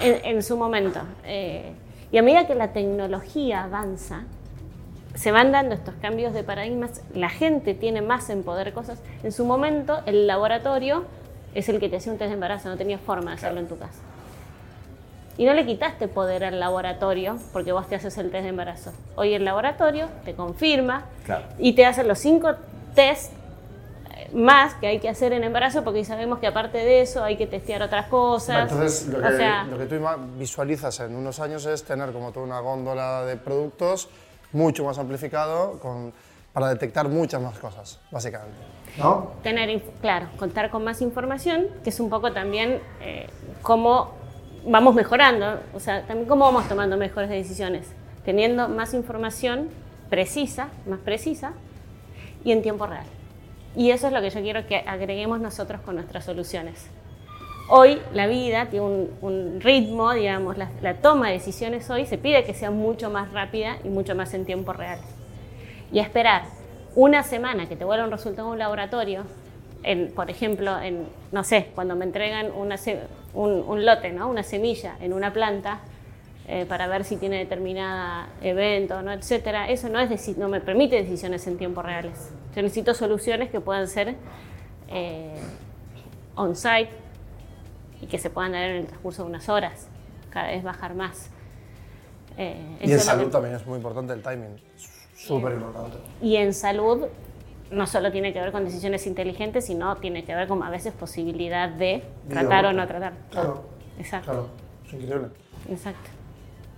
en, 0.00 0.42
su 0.42 0.56
momento, 0.56 1.00
eh, 1.24 1.72
y 2.10 2.18
a 2.18 2.22
medida 2.22 2.46
que 2.46 2.54
la 2.54 2.72
tecnología 2.72 3.64
avanza, 3.64 4.24
se 5.14 5.30
van 5.30 5.52
dando 5.52 5.74
estos 5.74 5.94
cambios 5.96 6.32
de 6.32 6.42
paradigmas, 6.42 7.02
la 7.14 7.28
gente 7.28 7.74
tiene 7.74 8.00
más 8.00 8.30
en 8.30 8.42
poder 8.42 8.72
cosas. 8.72 9.00
En 9.22 9.30
su 9.30 9.44
momento, 9.44 10.00
el 10.06 10.26
laboratorio 10.26 11.04
es 11.54 11.68
el 11.68 11.78
que 11.78 11.90
te 11.90 11.96
hacía 11.96 12.12
un 12.12 12.18
test 12.18 12.30
de 12.30 12.34
embarazo, 12.34 12.70
no 12.70 12.78
tenía 12.78 12.98
forma 12.98 13.32
de 13.32 13.36
hacerlo 13.36 13.60
en 13.60 13.68
tu 13.68 13.76
casa 13.76 14.00
y 15.38 15.44
no 15.44 15.54
le 15.54 15.64
quitaste 15.64 16.08
poder 16.08 16.44
al 16.44 16.60
laboratorio 16.60 17.38
porque 17.52 17.72
vos 17.72 17.88
te 17.88 17.94
haces 17.94 18.16
el 18.18 18.30
test 18.30 18.42
de 18.42 18.50
embarazo. 18.50 18.92
Hoy 19.16 19.34
el 19.34 19.44
laboratorio 19.44 20.08
te 20.24 20.34
confirma 20.34 21.04
y 21.58 21.74
te 21.74 21.86
hace 21.86 22.04
los 22.04 22.18
cinco 22.18 22.50
test 22.94 23.32
eh, 24.14 24.30
más 24.34 24.74
que 24.74 24.86
hay 24.86 24.98
que 24.98 25.08
hacer 25.08 25.32
en 25.32 25.44
embarazo 25.44 25.84
porque 25.84 26.04
sabemos 26.04 26.38
que 26.38 26.46
aparte 26.46 26.78
de 26.78 27.00
eso 27.00 27.24
hay 27.24 27.36
que 27.36 27.46
testear 27.46 27.82
otras 27.82 28.06
cosas. 28.08 28.70
Entonces, 28.70 29.08
lo 29.08 29.20
que, 29.20 29.70
lo 29.70 29.78
que 29.78 29.86
tú 29.86 29.96
visualizas 30.38 31.00
en 31.00 31.16
unos 31.16 31.40
años 31.40 31.64
es 31.66 31.82
tener 31.84 32.12
como 32.12 32.32
toda 32.32 32.44
una 32.44 32.60
góndola 32.60 33.24
de 33.24 33.36
productos 33.36 34.08
mucho 34.52 34.84
más 34.84 34.98
amplificado 34.98 35.78
con, 35.80 36.12
para 36.52 36.68
detectar 36.68 37.08
muchas 37.08 37.40
más 37.40 37.58
cosas, 37.58 37.98
básicamente. 38.10 38.58
¿No? 38.98 39.32
Tener, 39.42 39.80
claro, 40.02 40.26
contar 40.38 40.70
con 40.70 40.84
más 40.84 41.00
información, 41.00 41.68
que 41.82 41.88
es 41.88 41.98
un 41.98 42.10
poco 42.10 42.32
también 42.32 42.82
eh, 43.00 43.26
cómo 43.62 44.21
vamos 44.66 44.94
mejorando, 44.94 45.60
o 45.74 45.80
sea, 45.80 46.02
también 46.02 46.28
cómo 46.28 46.44
vamos 46.44 46.68
tomando 46.68 46.96
mejores 46.96 47.30
decisiones, 47.30 47.86
teniendo 48.24 48.68
más 48.68 48.94
información 48.94 49.68
precisa, 50.08 50.68
más 50.86 51.00
precisa 51.00 51.52
y 52.44 52.52
en 52.52 52.62
tiempo 52.62 52.86
real. 52.86 53.06
Y 53.74 53.90
eso 53.90 54.08
es 54.08 54.12
lo 54.12 54.20
que 54.20 54.30
yo 54.30 54.40
quiero 54.42 54.66
que 54.66 54.76
agreguemos 54.86 55.40
nosotros 55.40 55.80
con 55.80 55.96
nuestras 55.96 56.24
soluciones. 56.24 56.86
hoy 57.68 58.00
la 58.12 58.26
vida 58.26 58.66
tiene 58.66 58.84
un, 58.84 59.10
un 59.22 59.60
ritmo, 59.60 60.12
digamos, 60.12 60.58
la, 60.58 60.68
la, 60.82 60.94
toma 60.94 61.28
de 61.28 61.34
decisiones 61.34 61.88
hoy 61.88 62.04
se 62.04 62.18
pide 62.18 62.44
que 62.44 62.52
sea 62.52 62.70
mucho 62.70 63.08
más 63.08 63.32
rápida 63.32 63.78
y 63.84 63.88
mucho 63.88 64.14
más 64.14 64.34
en 64.34 64.44
tiempo 64.44 64.72
real. 64.72 64.98
Y 65.90 65.98
esperar 65.98 66.42
una 66.94 67.22
semana 67.22 67.68
que 67.68 67.76
te 67.76 67.84
vuelva 67.84 68.04
un 68.04 68.10
resultado 68.10 68.48
en 68.48 68.52
un 68.52 68.58
laboratorio, 68.58 69.24
en, 69.82 70.12
por 70.12 70.30
ejemplo, 70.30 70.78
en, 70.80 71.06
no 71.32 71.44
sé, 71.44 71.70
cuando 71.74 71.96
me 71.96 72.04
entregan 72.04 72.52
una, 72.52 72.76
un, 73.34 73.50
un, 73.66 73.84
lote, 73.84 74.12
¿no? 74.12 74.28
una 74.28 74.42
semilla 74.42 74.96
en 75.00 75.12
una 75.12 75.32
planta, 75.32 75.80
eh, 76.48 76.66
para 76.66 76.88
ver 76.88 77.04
si 77.04 77.16
tiene 77.16 77.38
determinada 77.38 78.28
evento, 78.40 79.00
¿no? 79.00 79.12
etcétera, 79.12 79.68
eso 79.70 79.88
no, 79.88 80.00
es 80.00 80.36
no 80.36 80.48
me 80.48 80.60
permite 80.60 80.96
decisiones 80.96 81.46
en 81.46 81.56
tiempo 81.56 81.82
reales. 81.82 82.30
Yo 82.54 82.62
necesito 82.62 82.94
soluciones 82.94 83.48
que 83.50 83.60
puedan 83.60 83.86
ser 83.86 84.16
eh, 84.88 85.36
on-site 86.34 86.90
y 88.00 88.06
que 88.06 88.18
se 88.18 88.28
puedan 88.28 88.52
dar 88.52 88.62
en 88.64 88.76
el 88.78 88.86
transcurso 88.86 89.22
de 89.22 89.28
unas 89.28 89.48
horas, 89.48 89.86
cada 90.30 90.48
vez 90.48 90.64
bajar 90.64 90.94
más. 90.94 91.30
Eh, 92.36 92.78
y 92.80 92.90
en 92.90 92.98
salud 92.98 93.30
también 93.30 93.54
es 93.54 93.64
muy 93.64 93.76
importante 93.76 94.12
el 94.12 94.20
timing, 94.20 94.56
súper 95.14 95.52
importante. 95.52 95.98
Y 96.20 96.36
en 96.36 96.52
salud 96.52 97.06
no 97.72 97.86
solo 97.86 98.12
tiene 98.12 98.32
que 98.32 98.40
ver 98.40 98.52
con 98.52 98.64
decisiones 98.64 99.06
inteligentes, 99.06 99.66
sino 99.66 99.96
tiene 99.96 100.24
que 100.24 100.34
ver 100.34 100.48
con 100.48 100.62
a 100.62 100.70
veces 100.70 100.92
posibilidad 100.92 101.68
de 101.68 102.04
tratar 102.28 102.66
o 102.66 102.72
no 102.72 102.86
tratar. 102.86 103.14
Claro. 103.30 103.64
Exacto. 103.98 104.30
Claro, 104.30 104.48
es 104.86 104.92
increíble. 104.92 105.28
Exacto. 105.68 106.10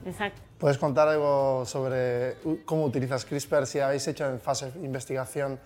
Exacto. 0.07 0.41
¿Puedes 0.59 0.79
contar 0.79 1.09
algo 1.09 1.65
sobre 1.65 2.37
cómo 2.65 2.85
utilizas 2.85 3.25
CRISPR? 3.25 3.67
Si 3.67 3.81
habéis 3.81 4.07
hecho 4.07 4.29
en 4.29 4.41
fase 4.41 4.71
de 4.73 4.85
investigación 4.85 5.59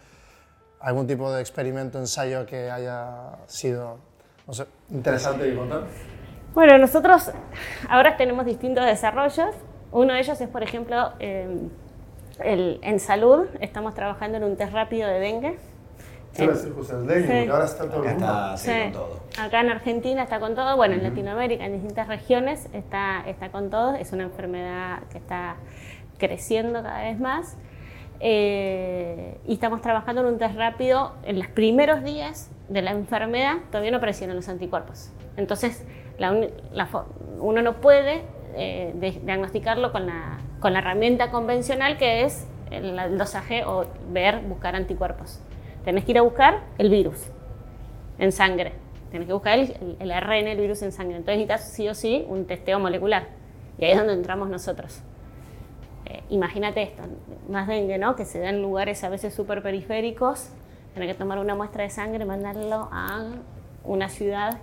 algún 0.80 1.06
tipo 1.06 1.30
de 1.32 1.40
experimento, 1.40 1.98
ensayo 1.98 2.46
que 2.46 2.70
haya 2.70 3.38
sido 3.46 3.98
no 4.46 4.54
sé, 4.54 4.66
interesante 4.90 5.44
de 5.44 5.54
contar. 5.54 5.82
Bueno, 6.54 6.78
nosotros 6.78 7.30
ahora 7.88 8.16
tenemos 8.16 8.46
distintos 8.46 8.84
desarrollos. 8.86 9.54
Uno 9.92 10.14
de 10.14 10.20
ellos 10.20 10.40
es, 10.40 10.48
por 10.48 10.62
ejemplo, 10.62 11.12
em, 11.18 11.68
el, 12.40 12.78
en 12.82 13.00
salud. 13.00 13.46
Estamos 13.60 13.94
trabajando 13.94 14.38
en 14.38 14.44
un 14.44 14.56
test 14.56 14.72
rápido 14.72 15.08
de 15.08 15.20
dengue. 15.20 15.58
Sí, 16.32 16.44
el 16.44 17.06
dengue, 17.06 17.50
ahora 17.50 17.64
está 17.64 17.88
todo 17.88 18.04
está, 18.04 18.56
sí, 18.56 18.70
con 18.70 18.92
todo. 18.92 19.20
Acá 19.40 19.60
en 19.60 19.70
Argentina 19.70 20.22
está 20.22 20.38
con 20.38 20.54
todo, 20.54 20.76
bueno, 20.76 20.94
en 20.94 21.02
Latinoamérica, 21.02 21.64
en 21.64 21.72
distintas 21.72 22.06
regiones, 22.06 22.68
está, 22.72 23.24
está 23.26 23.50
con 23.50 23.70
todo. 23.70 23.94
Es 23.94 24.12
una 24.12 24.24
enfermedad 24.24 25.00
que 25.10 25.18
está 25.18 25.56
creciendo 26.18 26.82
cada 26.82 27.02
vez 27.02 27.18
más. 27.18 27.56
Eh, 28.20 29.38
y 29.46 29.54
estamos 29.54 29.80
trabajando 29.80 30.22
en 30.22 30.28
un 30.28 30.38
test 30.38 30.56
rápido 30.56 31.12
en 31.24 31.38
los 31.38 31.48
primeros 31.48 32.02
días 32.02 32.50
de 32.68 32.82
la 32.82 32.90
enfermedad, 32.90 33.56
todavía 33.70 33.92
no 33.92 33.98
aparecieron 33.98 34.36
los 34.36 34.48
anticuerpos. 34.48 35.10
Entonces, 35.36 35.84
uno 37.40 37.62
no 37.62 37.80
puede 37.80 38.22
eh, 38.54 39.20
diagnosticarlo 39.24 39.92
con 39.92 40.06
la, 40.06 40.38
con 40.60 40.72
la, 40.72 40.80
herramienta 40.80 41.30
convencional 41.30 41.96
que 41.98 42.24
es 42.24 42.46
el, 42.70 43.18
dosaje 43.18 43.64
o 43.64 43.86
ver, 44.10 44.40
buscar 44.40 44.76
anticuerpos. 44.76 45.40
Tenés 45.84 46.04
que 46.04 46.12
ir 46.12 46.18
a 46.18 46.22
buscar 46.22 46.64
el 46.78 46.90
virus 46.90 47.28
en 48.18 48.32
sangre. 48.32 48.72
Tenés 49.10 49.26
que 49.26 49.32
buscar 49.32 49.58
el, 49.58 49.96
el, 50.00 50.10
el 50.10 50.60
virus 50.60 50.82
en 50.82 50.92
sangre. 50.92 51.16
Entonces 51.16 51.38
necesitas 51.38 51.72
sí 51.72 51.88
o 51.88 51.94
sí 51.94 52.26
un 52.28 52.46
testeo 52.46 52.78
molecular. 52.78 53.28
Y 53.78 53.84
ahí 53.84 53.92
es 53.92 53.98
donde 53.98 54.12
entramos 54.12 54.48
nosotros. 54.48 55.02
Eh, 56.06 56.22
imagínate 56.30 56.82
esto, 56.82 57.02
más 57.48 57.68
dengue, 57.68 57.98
¿no? 57.98 58.16
Que 58.16 58.24
se 58.24 58.38
da 58.38 58.48
en 58.48 58.62
lugares 58.62 59.04
a 59.04 59.08
veces 59.08 59.34
súper 59.34 59.62
periféricos, 59.62 60.50
tener 60.94 61.08
que 61.08 61.14
tomar 61.14 61.38
una 61.38 61.54
muestra 61.54 61.84
de 61.84 61.90
sangre, 61.90 62.24
mandarlo 62.24 62.88
a 62.90 63.26
una 63.84 64.08
ciudad. 64.08 64.58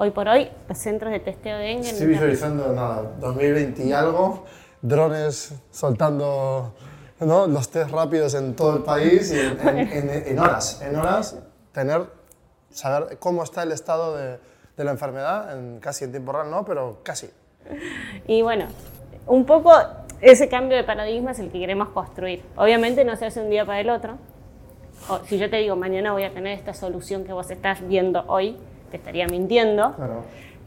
Hoy 0.00 0.12
por 0.12 0.28
hoy, 0.28 0.48
los 0.68 0.78
centros 0.78 1.10
de 1.10 1.18
testeo 1.18 1.58
de 1.58 1.64
dengue... 1.64 1.88
Estoy 1.90 2.06
visualizando, 2.06 2.72
nada, 2.72 3.02
2020 3.18 3.84
y 3.84 3.92
algo, 3.92 4.44
drones 4.80 5.52
soltando 5.72 6.72
¿no? 7.18 7.48
los 7.48 7.68
test 7.68 7.90
rápidos 7.90 8.34
en 8.34 8.54
todo 8.54 8.76
el 8.76 8.84
país 8.84 9.32
y 9.32 9.40
en, 9.40 10.38
horas, 10.38 10.80
en 10.82 10.94
horas 10.94 11.36
tener, 11.72 12.02
saber 12.70 13.18
cómo 13.18 13.42
está 13.42 13.64
el 13.64 13.72
estado 13.72 14.16
de, 14.16 14.38
de 14.76 14.84
la 14.84 14.92
enfermedad, 14.92 15.58
en, 15.58 15.80
casi 15.80 16.04
en 16.04 16.12
tiempo 16.12 16.30
real, 16.30 16.48
no, 16.48 16.64
pero 16.64 17.00
casi. 17.02 17.28
Y 18.28 18.42
bueno, 18.42 18.66
un 19.26 19.44
poco 19.46 19.72
ese 20.20 20.48
cambio 20.48 20.76
de 20.76 20.84
paradigma 20.84 21.32
es 21.32 21.40
el 21.40 21.50
que 21.50 21.58
queremos 21.58 21.88
construir. 21.88 22.44
Obviamente 22.54 23.04
no 23.04 23.16
se 23.16 23.26
hace 23.26 23.40
un 23.40 23.50
día 23.50 23.66
para 23.66 23.80
el 23.80 23.90
otro. 23.90 24.16
O, 25.08 25.18
si 25.24 25.38
yo 25.38 25.50
te 25.50 25.56
digo, 25.56 25.74
mañana 25.74 26.12
voy 26.12 26.22
a 26.22 26.32
tener 26.32 26.56
esta 26.56 26.72
solución 26.72 27.24
que 27.24 27.32
vos 27.32 27.50
estás 27.50 27.80
viendo 27.88 28.22
hoy, 28.28 28.56
te 28.90 28.96
estaría 28.96 29.26
mintiendo. 29.26 29.94
Claro. 29.94 30.24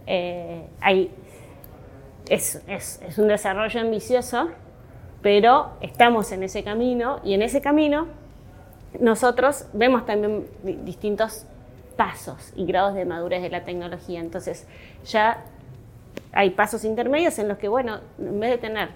Eh, 0.07 0.65
es, 2.29 2.61
es, 2.67 3.01
es 3.07 3.17
un 3.17 3.27
desarrollo 3.27 3.79
ambicioso, 3.79 4.49
pero 5.21 5.71
estamos 5.81 6.31
en 6.31 6.43
ese 6.43 6.63
camino 6.63 7.19
y 7.23 7.33
en 7.33 7.41
ese 7.41 7.61
camino 7.61 8.07
nosotros 8.99 9.67
vemos 9.73 10.05
también 10.05 10.47
distintos 10.83 11.45
pasos 11.95 12.51
y 12.55 12.65
grados 12.65 12.93
de 12.93 13.05
madurez 13.05 13.41
de 13.41 13.49
la 13.49 13.63
tecnología. 13.63 14.19
Entonces, 14.19 14.67
ya 15.05 15.43
hay 16.33 16.51
pasos 16.51 16.83
intermedios 16.83 17.37
en 17.39 17.47
los 17.47 17.57
que, 17.57 17.67
bueno, 17.67 17.99
en 18.17 18.39
vez 18.39 18.51
de 18.51 18.57
tener 18.57 18.89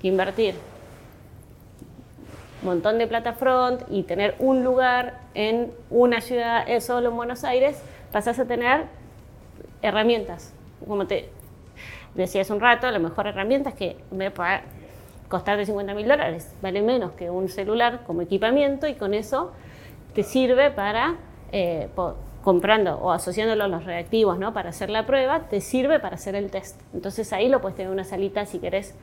que 0.00 0.08
invertir 0.08 0.54
un 2.62 2.68
montón 2.68 2.98
de 2.98 3.06
plata 3.06 3.34
front 3.34 3.82
y 3.90 4.02
tener 4.02 4.34
un 4.38 4.64
lugar 4.64 5.20
en 5.34 5.72
una 5.90 6.20
ciudad, 6.20 6.66
solo 6.80 7.10
en 7.10 7.16
Buenos 7.16 7.44
Aires, 7.44 7.80
pasás 8.16 8.38
a 8.38 8.46
tener 8.46 8.86
herramientas. 9.82 10.54
Como 10.88 11.06
te 11.06 11.28
decía 12.14 12.40
hace 12.40 12.52
un 12.54 12.60
rato, 12.60 12.90
la 12.90 12.98
mejor 12.98 13.26
herramienta 13.26 13.68
es 13.68 13.76
que 13.76 13.98
me 14.10 14.30
pueda 14.30 14.62
costar 15.28 15.58
de 15.58 15.66
50 15.66 15.92
mil 15.92 16.08
dólares, 16.08 16.50
vale 16.62 16.80
menos 16.80 17.12
que 17.12 17.28
un 17.28 17.50
celular 17.50 18.04
como 18.06 18.22
equipamiento 18.22 18.86
y 18.86 18.94
con 18.94 19.12
eso 19.12 19.52
te 20.14 20.22
sirve 20.22 20.70
para, 20.70 21.16
eh, 21.52 21.90
comprando 22.42 22.96
o 22.96 23.12
asociándolo 23.12 23.64
a 23.64 23.68
los 23.68 23.84
reactivos 23.84 24.38
¿no? 24.38 24.54
para 24.54 24.70
hacer 24.70 24.88
la 24.88 25.04
prueba, 25.04 25.40
te 25.50 25.60
sirve 25.60 26.00
para 26.00 26.14
hacer 26.14 26.36
el 26.36 26.50
test. 26.50 26.80
Entonces 26.94 27.34
ahí 27.34 27.50
lo 27.50 27.60
puedes 27.60 27.76
tener 27.76 27.92
una 27.92 28.04
salita 28.04 28.46
si 28.46 28.60
querés 28.60 28.94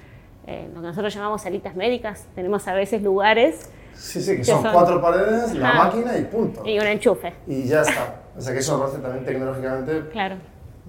eh, 0.48 0.67
lo 0.74 0.82
que 0.82 0.88
nosotros 0.88 1.13
llamamos 1.13 1.43
salitas 1.43 1.75
médicas. 1.75 2.25
Tenemos 2.34 2.67
a 2.67 2.74
veces 2.74 3.03
lugares. 3.03 3.70
Sí, 3.93 4.20
sí, 4.24 4.38
que, 4.38 4.43
son, 4.43 4.63
cuatro 4.63 5.00
paredes, 5.00 5.53
la 5.53 5.74
máquina 5.74 6.17
y 6.17 6.24
punto. 6.24 6.67
Y 6.67 6.79
un 6.79 6.88
enchufe. 6.88 7.32
Y 7.46 7.67
ya 7.67 7.82
está. 7.82 8.22
O 8.38 8.42
sea 8.42 8.54
que 8.54 8.60
eso 8.60 8.78
lo 8.78 8.86
hace 8.86 8.98
también 9.00 9.25
tecnológicamente 9.25 10.10
claro. 10.12 10.38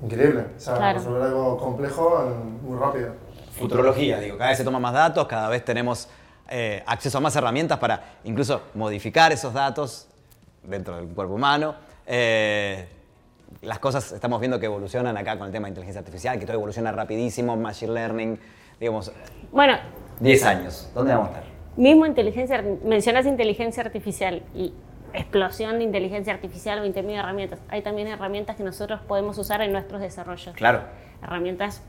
increíble. 0.03 0.47
O 0.57 0.61
sea, 0.61 0.93
resolver 0.93 1.23
algo 1.23 1.59
complejo 1.59 2.35
muy 2.63 2.79
rápido. 2.79 3.15
Futurología, 3.53 4.19
digo, 4.19 4.37
cada 4.37 4.51
vez 4.51 4.59
se 4.59 4.65
toman 4.65 4.83
más 4.83 4.95
datos, 4.95 5.27
cada 5.27 5.49
vez 5.49 5.65
tenemos 5.65 6.09
eh, 6.49 6.83
acceso 6.87 7.19
a 7.19 7.21
más 7.21 7.37
herramientas 7.37 7.79
para 7.79 8.17
incluso 8.25 8.63
modificar 8.75 9.33
esos 9.33 9.53
datos 9.53 10.09
dentro 10.63 10.97
del 10.97 11.07
cuerpo 11.09 11.35
humano. 11.35 11.75
Eh, 12.07 12.87
las 13.63 13.79
cosas 13.79 14.13
estamos 14.13 14.41
viendo 14.41 14.59
que 14.59 14.67
evolucionan 14.67 15.17
acá 15.17 15.39
con 15.39 15.47
el 15.47 15.53
tema 15.53 15.67
de 15.67 15.71
inteligencia 15.71 16.01
artificial, 16.01 16.39
que 16.39 16.47
todo 16.47 16.57
evoluciona 16.57 16.93
rapidísimo, 16.93 17.57
machine 17.57 17.93
learning, 17.93 18.39
digamos, 18.81 19.13
bueno, 19.53 19.79
10 20.21 20.45
años, 20.45 20.91
¿dónde 20.95 21.15
vamos 21.15 21.29
a 21.29 21.33
estar? 21.33 21.45
Mismo 21.77 22.07
inteligencia, 22.07 22.63
mencionas 22.85 23.27
inteligencia 23.27 23.83
artificial 23.83 24.43
y 24.55 24.73
explosión 25.15 25.79
de 25.79 25.85
inteligencia 25.85 26.33
artificial 26.33 26.81
o 26.81 26.85
intermedio 26.85 27.19
de 27.19 27.23
herramientas. 27.23 27.61
Hay 27.69 27.83
también 27.83 28.09
herramientas 28.09 28.57
que 28.57 28.65
nosotros 28.65 29.01
podemos 29.07 29.39
usar 29.39 29.63
en 29.63 29.73
nuestros 29.73 30.01
desarrollos. 30.01 30.55
Claro. 30.55 30.83
Herramientas, 31.23 31.83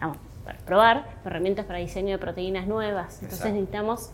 vamos, 0.00 0.16
para 0.44 0.58
probar, 0.60 1.04
herramientas 1.24 1.66
para 1.66 1.78
diseño 1.78 2.12
de 2.12 2.18
proteínas 2.18 2.66
nuevas. 2.66 3.22
Entonces 3.22 3.52
necesitamos, 3.52 4.10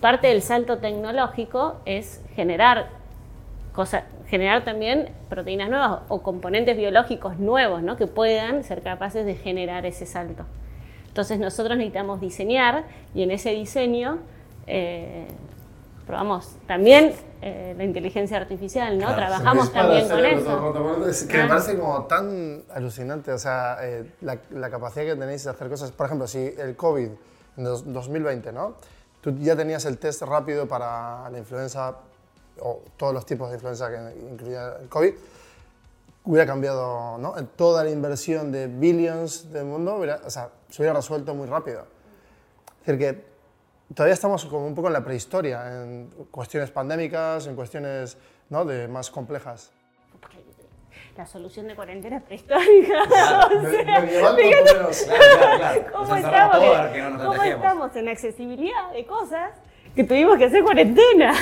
parte 0.00 0.28
del 0.28 0.42
salto 0.42 0.78
tecnológico 0.78 1.80
es 1.84 2.24
generar 2.34 2.88
cosas, 3.74 4.04
generar 4.28 4.64
también 4.64 5.10
proteínas 5.28 5.68
nuevas 5.68 6.00
o 6.08 6.22
componentes 6.22 6.76
biológicos 6.76 7.38
nuevos, 7.38 7.82
¿no? 7.82 7.96
Que 7.96 8.06
puedan 8.06 8.64
ser 8.64 8.82
capaces 8.82 9.26
de 9.26 9.34
generar 9.34 9.84
ese 9.84 10.06
salto. 10.06 10.44
Entonces 11.08 11.38
nosotros 11.38 11.76
necesitamos 11.76 12.20
diseñar 12.20 12.84
y 13.14 13.22
en 13.22 13.30
ese 13.32 13.50
diseño 13.50 14.18
eh, 14.66 15.26
probamos 16.08 16.56
también 16.66 17.14
eh, 17.42 17.74
la 17.76 17.84
inteligencia 17.84 18.38
artificial, 18.38 18.98
¿no? 18.98 19.14
Trabajamos 19.14 19.70
también 19.70 20.08
con 20.08 20.24
eso. 20.24 21.28
que 21.28 21.36
me 21.36 21.42
ah. 21.42 21.48
parece 21.48 21.76
como 21.76 22.04
tan 22.04 22.64
alucinante, 22.74 23.30
o 23.30 23.38
sea, 23.38 23.76
eh, 23.82 24.14
la, 24.22 24.70
capacidad 24.70 25.04
que 25.04 25.16
tenéis 25.16 25.44
de 25.44 25.50
hacer 25.50 25.68
cosas. 25.68 25.92
Por 25.92 26.06
ejemplo, 26.06 26.26
si 26.26 26.38
el 26.38 26.74
COVID 26.76 27.10
en 27.58 27.64
2020, 27.64 28.52
¿no? 28.52 28.76
Tú 29.20 29.36
ya 29.38 29.54
tenías 29.54 29.84
el 29.84 29.98
test 29.98 30.22
rápido 30.22 30.66
para 30.66 31.28
la 31.28 31.38
influenza 31.38 31.94
o 32.60 32.80
todos 32.96 33.12
los 33.12 33.26
tipos 33.26 33.50
de 33.50 33.56
influenza 33.56 33.90
que 33.90 34.18
incluía 34.32 34.76
el 34.80 34.88
COVID 34.88 35.12
hubiera 36.24 36.46
cambiado, 36.46 37.18
¿no? 37.18 37.34
Toda 37.54 37.84
la 37.84 37.90
inversión 37.90 38.50
de 38.50 38.66
billions 38.66 39.52
del 39.52 39.66
mundo, 39.66 40.00
o 40.24 40.30
sea, 40.30 40.48
se 40.70 40.80
hubiera 40.80 40.94
resuelto 40.94 41.34
muy 41.34 41.46
rápido. 41.46 41.82
Es 42.80 42.86
decir, 42.86 42.98
que 42.98 43.27
todavía 43.94 44.14
estamos 44.14 44.44
como 44.44 44.66
un 44.66 44.74
poco 44.74 44.88
en 44.88 44.94
la 44.94 45.04
prehistoria, 45.04 45.82
en 45.82 46.08
cuestiones 46.30 46.70
pandémicas, 46.70 47.46
en 47.46 47.56
cuestiones 47.56 48.16
¿no? 48.50 48.64
de 48.64 48.88
más 48.88 49.10
complejas. 49.10 49.72
la 51.16 51.26
solución 51.26 51.66
de 51.66 51.74
cuarentena 51.74 52.20
prehistórica. 52.20 53.02
O 53.48 53.70
sea, 53.70 54.00
lo 54.00 54.34
menos. 54.34 55.02
Claro. 55.02 55.84
¿Cómo, 55.92 56.16
estamos, 56.16 56.58
que- 56.92 57.02
no 57.02 57.18
cómo 57.18 57.42
estamos 57.42 57.96
en 57.96 58.08
accesibilidad 58.08 58.92
de 58.92 59.04
cosas 59.04 59.50
que 59.96 60.04
tuvimos 60.04 60.38
que 60.38 60.44
hacer 60.44 60.62
cuarentena? 60.62 61.32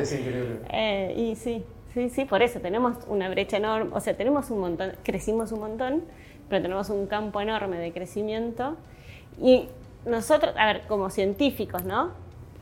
Es 0.00 0.12
increíble. 0.12 0.58
Eh, 0.70 1.14
y 1.16 1.36
sí, 1.36 1.64
sí, 1.94 2.10
sí, 2.10 2.24
por 2.24 2.42
eso 2.42 2.60
tenemos 2.60 2.96
una 3.06 3.28
brecha 3.30 3.56
enorme, 3.56 3.90
o 3.94 4.00
sea, 4.00 4.16
tenemos 4.16 4.50
un 4.50 4.60
montón, 4.60 4.92
crecimos 5.02 5.50
un 5.52 5.60
montón, 5.60 6.04
pero 6.48 6.60
tenemos 6.62 6.90
un 6.90 7.06
campo 7.06 7.40
enorme 7.40 7.78
de 7.78 7.92
crecimiento. 7.92 8.76
Y 9.40 9.68
nosotros, 10.04 10.54
a 10.56 10.66
ver, 10.66 10.82
como 10.88 11.10
científicos, 11.10 11.84
¿no? 11.84 12.10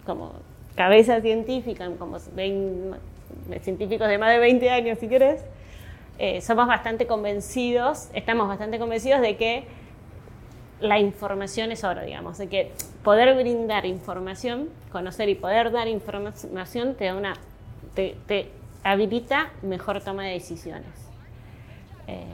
Como 0.04 0.32
cabeza 0.74 1.20
científica, 1.20 1.88
como 1.98 2.18
vein- 2.34 2.94
científicos 3.62 4.08
de 4.08 4.18
más 4.18 4.30
de 4.30 4.38
20 4.38 4.70
años, 4.70 4.98
si 4.98 5.08
querés, 5.08 5.42
eh, 6.18 6.40
somos 6.40 6.66
bastante 6.66 7.06
convencidos, 7.06 8.08
estamos 8.14 8.48
bastante 8.48 8.78
convencidos 8.78 9.20
de 9.20 9.36
que 9.36 9.64
la 10.80 10.98
información 10.98 11.72
es 11.72 11.84
oro, 11.84 12.02
digamos, 12.02 12.38
de 12.38 12.48
que 12.48 12.72
poder 13.02 13.34
brindar 13.36 13.86
información, 13.86 14.68
conocer 14.92 15.28
y 15.28 15.34
poder 15.34 15.72
dar 15.72 15.88
información 15.88 16.94
te 16.94 17.06
da 17.06 17.14
una, 17.16 17.34
te, 17.94 18.16
te 18.26 18.50
habilita 18.84 19.50
mejor 19.62 20.00
toma 20.02 20.24
de 20.24 20.32
decisiones. 20.32 20.86
Eh, 22.06 22.24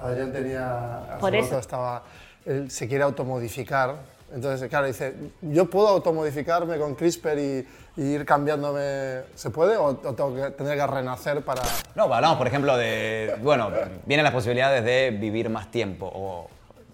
Adrián 0.00 0.32
tenía, 0.32 1.16
Por 1.20 1.34
eso. 1.34 1.58
estaba, 1.58 2.02
él 2.44 2.70
se 2.70 2.88
quiere 2.88 3.04
automodificar, 3.04 3.96
entonces 4.34 4.68
claro, 4.68 4.86
dice, 4.86 5.14
yo 5.42 5.70
puedo 5.70 5.88
automodificarme 5.88 6.76
con 6.76 6.94
CRISPR 6.94 7.38
y, 7.38 7.66
y 7.96 8.02
ir 8.02 8.24
cambiándome, 8.24 9.20
¿se 9.34 9.50
puede 9.50 9.76
o, 9.76 9.84
o 9.86 9.94
tengo 9.96 10.34
que 10.34 10.50
tener 10.50 10.76
que 10.76 10.86
renacer 10.86 11.42
para...? 11.42 11.62
No, 11.94 12.12
hablamos, 12.12 12.36
por 12.36 12.46
ejemplo, 12.46 12.76
de. 12.76 13.36
Bueno, 13.42 13.70
vienen 14.06 14.24
las 14.24 14.32
posibilidades 14.32 14.84
de 14.84 15.16
vivir 15.16 15.48
más 15.48 15.70
tiempo 15.70 16.10
o 16.12 16.48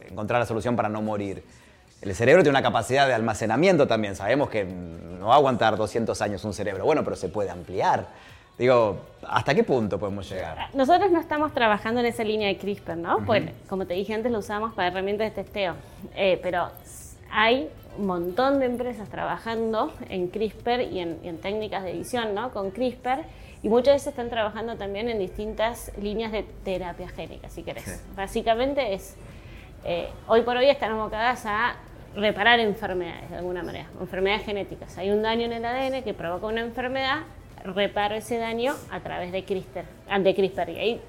encontrar 0.08 0.40
la 0.40 0.46
solución 0.46 0.76
para 0.76 0.88
no 0.88 1.00
morir. 1.00 1.42
El 2.02 2.14
cerebro 2.14 2.42
tiene 2.42 2.58
una 2.58 2.62
capacidad 2.62 3.06
de 3.06 3.14
almacenamiento 3.14 3.86
también. 3.86 4.16
Sabemos 4.16 4.48
que 4.50 4.64
no 4.64 5.26
va 5.28 5.34
a 5.34 5.36
aguantar 5.36 5.76
200 5.76 6.20
años 6.22 6.44
un 6.44 6.54
cerebro. 6.54 6.84
Bueno, 6.84 7.04
pero 7.04 7.16
se 7.16 7.28
puede 7.28 7.50
ampliar. 7.50 8.06
Digo, 8.58 9.00
¿hasta 9.26 9.54
qué 9.54 9.64
punto 9.64 9.98
podemos 9.98 10.28
llegar? 10.28 10.68
Nosotros 10.74 11.10
no 11.10 11.20
estamos 11.20 11.52
trabajando 11.52 12.00
en 12.00 12.06
esa 12.06 12.24
línea 12.24 12.48
de 12.48 12.58
CRISPR, 12.58 12.96
¿no? 12.96 13.24
Porque, 13.24 13.54
como 13.68 13.86
te 13.86 13.94
dije 13.94 14.12
antes, 14.12 14.30
lo 14.30 14.38
usamos 14.38 14.74
para 14.74 14.88
herramientas 14.88 15.34
de 15.34 15.42
testeo. 15.42 15.74
Eh, 16.14 16.38
pero 16.42 16.68
hay 17.32 17.68
un 17.98 18.06
montón 18.06 18.60
de 18.60 18.66
empresas 18.66 19.08
trabajando 19.08 19.92
en 20.08 20.28
CRISPR 20.28 20.82
y 20.90 21.00
en, 21.00 21.18
y 21.22 21.28
en 21.28 21.38
técnicas 21.38 21.82
de 21.84 21.90
edición, 21.92 22.34
¿no? 22.34 22.50
Con 22.50 22.70
CRISPR. 22.70 23.24
Y 23.62 23.68
muchas 23.68 23.94
veces 23.96 24.08
están 24.08 24.30
trabajando 24.30 24.76
también 24.76 25.08
en 25.08 25.18
distintas 25.18 25.92
líneas 26.00 26.32
de 26.32 26.44
terapia 26.64 27.08
génica, 27.08 27.50
si 27.50 27.62
querés. 27.62 28.02
Básicamente 28.16 28.94
es, 28.94 29.16
eh, 29.84 30.08
hoy 30.28 30.42
por 30.42 30.56
hoy 30.56 30.68
están 30.70 30.92
abocadas 30.92 31.44
a 31.44 31.74
reparar 32.16 32.58
enfermedades 32.58 33.28
de 33.30 33.36
alguna 33.36 33.62
manera, 33.62 33.86
enfermedades 34.00 34.44
genéticas. 34.46 34.96
Hay 34.98 35.10
un 35.10 35.22
daño 35.22 35.42
en 35.44 35.52
el 35.52 35.64
ADN 35.64 36.02
que 36.02 36.14
provoca 36.14 36.46
una 36.46 36.62
enfermedad, 36.62 37.18
reparo 37.64 38.14
ese 38.14 38.38
daño 38.38 38.74
a 38.90 39.00
través 39.00 39.30
de 39.32 39.44
CRISPR. 39.44 39.84
ah, 40.08 40.18
De 40.18 40.34
CRISPR. 40.34 40.70
Y 40.70 40.78
hay 40.78 41.00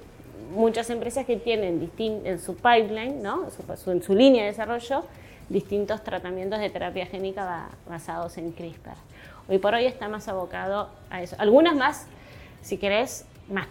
muchas 0.54 0.90
empresas 0.90 1.26
que 1.26 1.38
tienen 1.38 1.90
en 1.98 2.40
su 2.40 2.56
pipeline, 2.58 3.22
¿no? 3.24 3.46
en, 3.46 3.52
su, 3.52 3.64
su- 3.82 3.92
en 3.92 4.04
su 4.04 4.14
línea 4.14 4.42
de 4.44 4.50
desarrollo, 4.50 5.06
distintos 5.56 6.04
tratamientos 6.04 6.60
de 6.60 6.70
terapia 6.70 7.06
génica 7.06 7.44
ba- 7.46 7.70
basados 7.90 8.38
en 8.38 8.52
CRISPR. 8.52 8.96
Hoy 9.50 9.58
por 9.60 9.74
hoy 9.74 9.86
está 9.86 10.08
más 10.08 10.28
abocado 10.28 10.90
a 11.10 11.22
eso. 11.22 11.36
Algunas 11.40 11.76
más, 11.76 12.06
si 12.62 12.78
querés, 12.78 13.26
más 13.50 13.68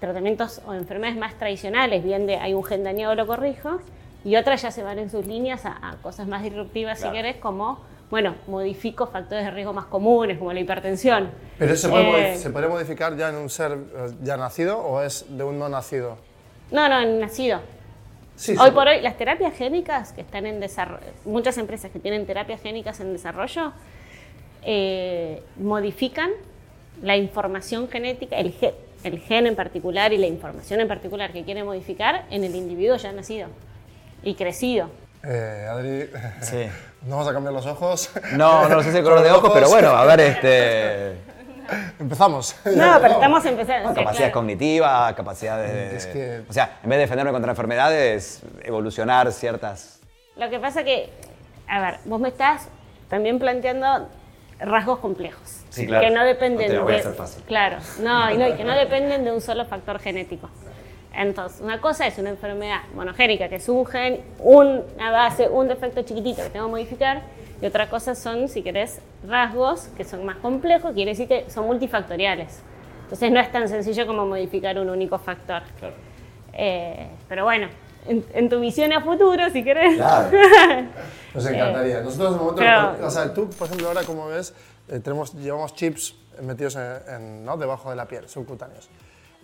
tratamientos 0.00 0.60
o 0.66 0.74
enfermedades 0.74 1.18
más 1.18 1.34
tradicionales, 1.34 2.02
bien 2.02 2.26
de 2.26 2.36
hay 2.36 2.54
un 2.54 2.64
gen 2.64 2.82
dañado, 2.82 3.14
lo 3.14 3.26
corrijo, 3.26 3.80
y 4.24 4.36
otras 4.36 4.62
ya 4.62 4.70
se 4.70 4.82
van 4.82 4.98
en 4.98 5.10
sus 5.10 5.26
líneas 5.26 5.64
a, 5.64 5.78
a 5.80 5.96
cosas 6.02 6.26
más 6.26 6.42
disruptivas, 6.42 6.98
Claro. 6.98 7.12
si 7.14 7.16
querés, 7.16 7.36
como, 7.36 7.78
bueno, 8.10 8.34
modifico 8.48 9.06
factores 9.06 9.44
de 9.44 9.50
riesgo 9.52 9.72
más 9.72 9.86
comunes, 9.86 10.38
como 10.38 10.52
la 10.52 10.60
hipertensión. 10.60 11.30
¿Pero 11.58 11.72
eso 11.72 11.86
se 11.86 11.92
puede, 11.92 12.04
Eh, 12.08 12.34
modi- 12.34 12.36
se 12.38 12.50
puede 12.50 12.68
modificar 12.68 13.16
ya 13.16 13.28
en 13.28 13.36
un 13.36 13.48
ser 13.48 13.72
eh, 13.72 14.10
ya 14.22 14.36
nacido 14.36 14.78
o 14.80 15.00
es 15.02 15.24
de 15.28 15.44
un 15.44 15.58
no 15.58 15.68
nacido? 15.68 16.18
No, 16.72 16.88
no, 16.88 17.00
en 17.00 17.20
nacido. 17.20 17.60
Sí, 18.40 18.56
Hoy 18.58 18.70
por 18.70 18.88
hoy, 18.88 19.02
las 19.02 19.18
terapias 19.18 19.54
génicas 19.54 20.14
que 20.14 20.22
están 20.22 20.46
en 20.46 20.60
desarrollo, 20.60 21.04
muchas 21.26 21.58
empresas 21.58 21.90
que 21.90 21.98
tienen 21.98 22.24
terapias 22.24 22.62
génicas 22.62 22.98
en 23.00 23.12
desarrollo, 23.12 23.74
eh, 24.62 25.42
modifican 25.58 26.30
la 27.02 27.18
información 27.18 27.86
genética, 27.90 28.36
el 28.36 28.52
gen, 28.52 28.72
el 29.04 29.18
gen 29.18 29.46
en 29.46 29.56
particular 29.56 30.14
y 30.14 30.16
la 30.16 30.26
información 30.26 30.80
en 30.80 30.88
particular 30.88 31.32
que 31.32 31.44
quieren 31.44 31.66
modificar 31.66 32.24
en 32.30 32.44
el 32.44 32.54
individuo 32.56 32.96
ya 32.96 33.12
nacido 33.12 33.48
y 34.22 34.34
crecido. 34.34 34.88
Eh, 35.22 35.66
Adri, 35.70 36.08
Sí. 36.40 36.64
¿no 37.02 37.16
vamos 37.16 37.28
a 37.28 37.34
cambiar 37.34 37.52
los 37.52 37.66
ojos? 37.66 38.10
No, 38.32 38.70
no 38.70 38.82
sé 38.82 38.90
si 38.90 38.96
el 38.96 39.04
color 39.04 39.22
de 39.22 39.32
ojos, 39.32 39.50
pero 39.52 39.68
bueno, 39.68 39.90
a 39.90 40.06
ver, 40.06 40.20
este. 40.20 41.12
Empezamos. 41.98 42.56
No, 42.64 42.98
pero 43.00 43.14
estamos 43.14 43.44
empezando. 43.46 43.90
o 43.90 43.94
sea, 43.94 44.02
Capacidades 44.04 44.16
claro. 44.16 44.32
cognitivas, 44.32 45.14
capacidades 45.14 45.72
de. 45.72 45.96
Es 45.96 46.06
que- 46.06 46.42
O 46.48 46.52
sea, 46.52 46.78
en 46.82 46.88
vez 46.90 46.98
de 46.98 47.02
defenderme 47.02 47.32
contra 47.32 47.50
enfermedades, 47.52 48.42
evolucionar 48.62 49.30
ciertas. 49.32 50.00
Lo 50.36 50.48
que 50.50 50.58
pasa 50.58 50.84
que, 50.84 51.10
a 51.68 51.80
ver, 51.80 51.94
vos 52.04 52.20
me 52.20 52.28
estás 52.28 52.68
también 53.08 53.38
planteando 53.38 54.08
rasgos 54.60 54.98
complejos. 54.98 55.62
Sí, 55.70 55.86
claro. 55.86 56.06
Que 56.06 56.12
no 56.14 56.24
dependen 56.24 56.66
No 56.68 56.72
te 56.72 56.76
la 56.78 56.82
voy 56.82 56.92
a 56.92 56.94
de. 56.96 57.00
hacer 57.00 57.14
fácil. 57.14 57.42
Claro, 57.44 57.76
no, 58.02 58.30
y 58.30 58.36
no, 58.38 58.48
y 58.48 58.52
que 58.54 58.64
no 58.64 58.74
dependen 58.74 59.24
de 59.24 59.32
un 59.32 59.40
solo 59.40 59.64
factor 59.66 59.98
genético. 59.98 60.48
Entonces, 61.12 61.60
una 61.60 61.80
cosa 61.80 62.06
es 62.06 62.16
una 62.18 62.30
enfermedad 62.30 62.82
monogénica, 62.94 63.48
que 63.48 63.56
es 63.56 63.68
un 63.68 63.84
gen, 63.84 64.20
una 64.38 65.10
base, 65.10 65.48
un 65.48 65.66
defecto 65.66 66.02
chiquitito 66.02 66.42
que 66.42 66.50
tengo 66.50 66.66
que 66.66 66.70
modificar, 66.70 67.22
y 67.60 67.66
otra 67.66 67.88
cosa 67.90 68.14
son, 68.14 68.48
si 68.48 68.62
querés, 68.62 69.00
rasgos 69.26 69.88
que 69.96 70.04
son 70.04 70.24
más 70.24 70.36
complejos, 70.36 70.92
quiere 70.92 71.10
decir 71.12 71.28
que 71.28 71.48
son 71.50 71.66
multifactoriales. 71.66 72.60
Entonces, 73.02 73.30
no 73.32 73.40
es 73.40 73.50
tan 73.52 73.68
sencillo 73.68 74.06
como 74.06 74.24
modificar 74.26 74.78
un 74.78 74.88
único 74.88 75.18
factor. 75.18 75.62
Eh, 76.52 77.08
pero 77.28 77.44
bueno, 77.44 77.68
en, 78.06 78.24
en 78.32 78.48
tu 78.48 78.60
visión 78.60 78.92
a 78.92 79.00
futuro, 79.02 79.50
si 79.50 79.62
querés. 79.64 79.98
Nos 81.34 81.46
encantaría. 81.46 82.00
Nosotros 82.00 82.28
en 82.28 82.34
el 82.34 82.40
momento, 82.40 82.56
pero- 82.96 83.06
o 83.06 83.10
sea, 83.10 83.32
tú, 83.34 83.48
por 83.50 83.66
ejemplo, 83.66 83.88
ahora 83.88 84.02
como 84.04 84.26
ves, 84.28 84.54
eh, 84.88 85.00
tenemos, 85.00 85.32
llevamos 85.34 85.74
chips 85.74 86.14
metidos 86.42 86.76
en, 86.76 86.82
en, 87.14 87.44
¿no? 87.44 87.56
debajo 87.56 87.90
de 87.90 87.96
la 87.96 88.06
piel, 88.06 88.28
subcutáneos, 88.28 88.88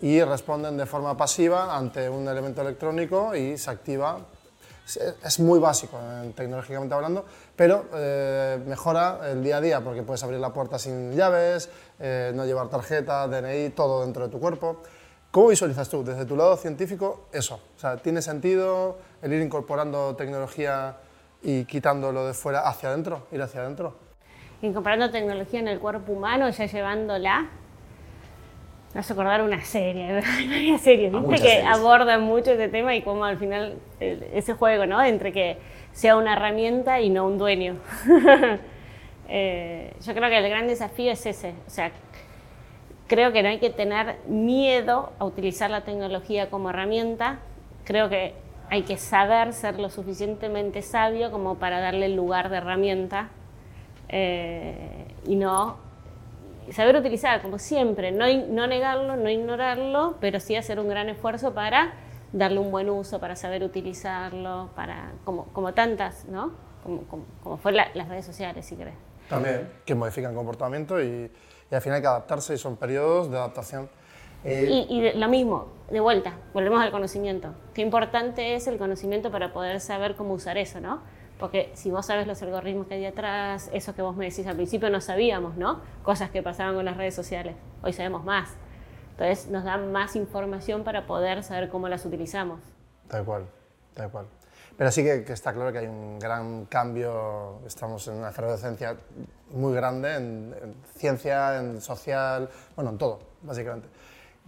y 0.01 0.21
responden 0.23 0.77
de 0.77 0.85
forma 0.85 1.15
pasiva 1.17 1.75
ante 1.75 2.09
un 2.09 2.27
elemento 2.27 2.61
electrónico 2.61 3.35
y 3.35 3.57
se 3.57 3.69
activa. 3.71 4.19
Es, 5.23 5.39
muy 5.39 5.59
básico, 5.59 5.99
eh, 6.01 6.31
tecnológicamente 6.33 6.95
hablando, 6.95 7.25
pero 7.55 7.85
eh, 7.93 8.57
mejora 8.65 9.19
el 9.29 9.43
día 9.43 9.57
a 9.57 9.61
día 9.61 9.81
porque 9.81 10.01
puedes 10.01 10.23
abrir 10.23 10.39
la 10.39 10.53
puerta 10.53 10.79
sin 10.79 11.13
llaves, 11.13 11.69
eh, 11.99 12.31
no 12.33 12.45
llevar 12.45 12.69
tarjeta, 12.69 13.27
DNI, 13.27 13.71
todo 13.71 14.03
dentro 14.03 14.25
de 14.25 14.31
tu 14.31 14.39
cuerpo. 14.39 14.81
¿Cómo 15.29 15.49
visualizas 15.49 15.89
tú, 15.89 16.05
desde 16.05 16.25
tu 16.25 16.37
lado 16.37 16.55
científico, 16.55 17.27
eso? 17.33 17.59
O 17.75 17.79
sea, 17.79 17.97
¿tiene 17.97 18.21
sentido 18.21 18.97
el 19.21 19.33
ir 19.33 19.41
incorporando 19.41 20.15
tecnología 20.15 20.95
y 21.43 21.65
quitándolo 21.65 22.25
de 22.25 22.33
fuera 22.33 22.61
hacia 22.61 22.89
adentro, 22.89 23.27
ir 23.31 23.41
hacia 23.41 23.61
adentro? 23.61 24.07
incorporando 24.61 25.11
tecnología 25.11 25.59
en 25.59 25.67
el 25.67 25.79
cuerpo 25.79 26.13
humano, 26.13 26.49
ya 26.49 26.65
llevándola. 26.65 27.49
Me 28.97 29.01
hace 29.01 29.13
acordar 29.13 29.43
una 29.43 29.63
serie, 29.63 30.11
varias 30.49 30.81
series, 30.81 31.11
¿viste? 31.11 31.27
muchas 31.27 31.41
Que 31.41 31.49
series. 31.49 31.67
abordan 31.67 32.23
mucho 32.23 32.53
ese 32.53 32.67
tema 32.67 32.95
y 32.95 33.03
cómo 33.03 33.25
al 33.25 33.37
final 33.37 33.75
eh, 33.99 34.31
ese 34.33 34.55
juego, 34.55 34.87
¿no? 34.87 35.03
Entre 35.03 35.31
que 35.31 35.57
sea 35.91 36.17
una 36.17 36.33
herramienta 36.33 36.99
y 36.99 37.11
no 37.11 37.27
un 37.27 37.37
dueño. 37.37 37.75
Eh, 39.29 39.93
yo 40.05 40.13
creo 40.13 40.29
que 40.29 40.37
el 40.37 40.47
gran 40.47 40.67
desafío 40.67 41.11
es 41.11 41.25
ese. 41.25 41.53
O 41.67 41.69
sea, 41.69 41.91
creo 43.07 43.33
que 43.33 43.43
no 43.43 43.49
hay 43.49 43.59
que 43.59 43.69
tener 43.69 44.15
miedo 44.25 45.11
a 45.19 45.25
utilizar 45.25 45.69
la 45.69 45.81
tecnología 45.81 46.49
como 46.49 46.69
herramienta. 46.69 47.39
Creo 47.83 48.07
que 48.07 48.35
hay 48.69 48.83
que 48.83 48.95
saber 48.95 49.51
ser 49.51 49.79
lo 49.79 49.89
suficientemente 49.89 50.81
sabio 50.81 51.29
como 51.29 51.55
para 51.55 51.81
darle 51.81 52.05
el 52.05 52.15
lugar 52.15 52.49
de 52.49 52.55
herramienta 52.55 53.27
eh, 54.07 55.07
y 55.25 55.35
no 55.35 55.75
saber 56.71 56.95
utilizar, 56.95 57.41
como 57.41 57.59
siempre, 57.59 58.11
no, 58.11 58.25
no 58.49 58.67
negarlo, 58.67 59.15
no 59.15 59.29
ignorarlo, 59.29 60.15
pero 60.19 60.39
sí 60.39 60.55
hacer 60.55 60.79
un 60.79 60.89
gran 60.89 61.09
esfuerzo 61.09 61.53
para 61.53 61.93
darle 62.33 62.59
un 62.59 62.71
buen 62.71 62.89
uso, 62.89 63.19
para 63.19 63.35
saber 63.35 63.63
utilizarlo, 63.63 64.69
para 64.75 65.11
como, 65.23 65.45
como 65.53 65.73
tantas, 65.73 66.25
¿no? 66.25 66.51
Como, 66.83 67.01
como, 67.03 67.25
como 67.43 67.57
fue 67.57 67.71
la- 67.71 67.89
las 67.93 68.07
redes 68.09 68.25
sociales, 68.25 68.65
si 68.65 68.75
querés. 68.75 68.93
También. 69.29 69.69
Que 69.85 69.95
modifican 69.95 70.33
comportamiento 70.35 71.01
y, 71.01 71.29
y 71.71 71.75
al 71.75 71.81
final 71.81 71.95
hay 71.97 72.01
que 72.01 72.07
adaptarse 72.07 72.53
y 72.53 72.57
son 72.57 72.77
periodos 72.77 73.29
de 73.31 73.37
adaptación. 73.37 73.89
Eh, 74.43 74.67
Y, 74.89 74.97
y 74.97 75.01
de- 75.01 75.13
lo 75.15 75.27
mismo, 75.27 75.67
de 75.89 75.99
vuelta, 75.99 76.33
volvemos 76.53 76.81
al 76.81 76.91
conocimiento. 76.91 77.49
Qué 77.73 77.81
importante 77.81 78.55
es 78.55 78.67
el 78.67 78.77
conocimiento 78.77 79.31
para 79.31 79.51
poder 79.51 79.79
saber 79.81 80.15
cómo 80.15 80.33
usar 80.33 80.57
eso, 80.57 80.79
¿no? 80.79 81.01
Porque 81.39 81.71
si 81.73 81.91
vos 81.91 82.05
sabes 82.05 82.25
los 82.25 82.41
algoritmos 82.41 82.87
que 82.87 82.95
hay 82.95 83.01
detrás, 83.01 83.69
eso 83.71 83.93
que 83.93 84.01
vos 84.01 84.15
me 84.15 84.25
decís 84.25 84.47
al 84.47 84.55
principio 84.55 84.89
no 84.89 85.01
sabíamos, 85.01 85.55
¿no? 85.55 85.81
Cosas 86.03 86.31
que 86.31 86.41
pasaban 86.41 86.75
con 86.75 86.85
las 86.85 86.97
redes 86.97 87.13
sociales. 87.13 87.55
Hoy 87.83 87.93
sabemos 87.93 88.23
más. 88.23 88.49
Entonces 89.11 89.47
nos 89.47 89.63
da 89.63 89.77
más 89.77 90.15
información 90.15 90.83
para 90.83 91.05
poder 91.05 91.43
saber 91.43 91.69
cómo 91.69 91.89
las 91.89 92.05
utilizamos. 92.05 92.59
Tal 93.07 93.23
cual, 93.23 93.45
tal 93.93 94.09
cual. 94.09 94.25
Pero 94.77 94.91
sí 94.91 95.03
que, 95.03 95.23
que 95.23 95.33
está 95.33 95.53
claro 95.53 95.71
que 95.71 95.79
hay 95.79 95.87
un 95.87 96.19
gran 96.19 96.65
cambio, 96.65 97.61
estamos 97.65 98.07
en 98.07 98.15
una 98.15 98.29
efervescencia 98.29 98.95
muy 99.51 99.73
grande 99.73 100.15
en, 100.15 100.55
en 100.61 100.75
ciencia, 100.95 101.59
en 101.59 101.81
social, 101.81 102.49
bueno, 102.75 102.91
en 102.91 102.97
todo, 102.99 103.19
básicamente. 103.41 103.87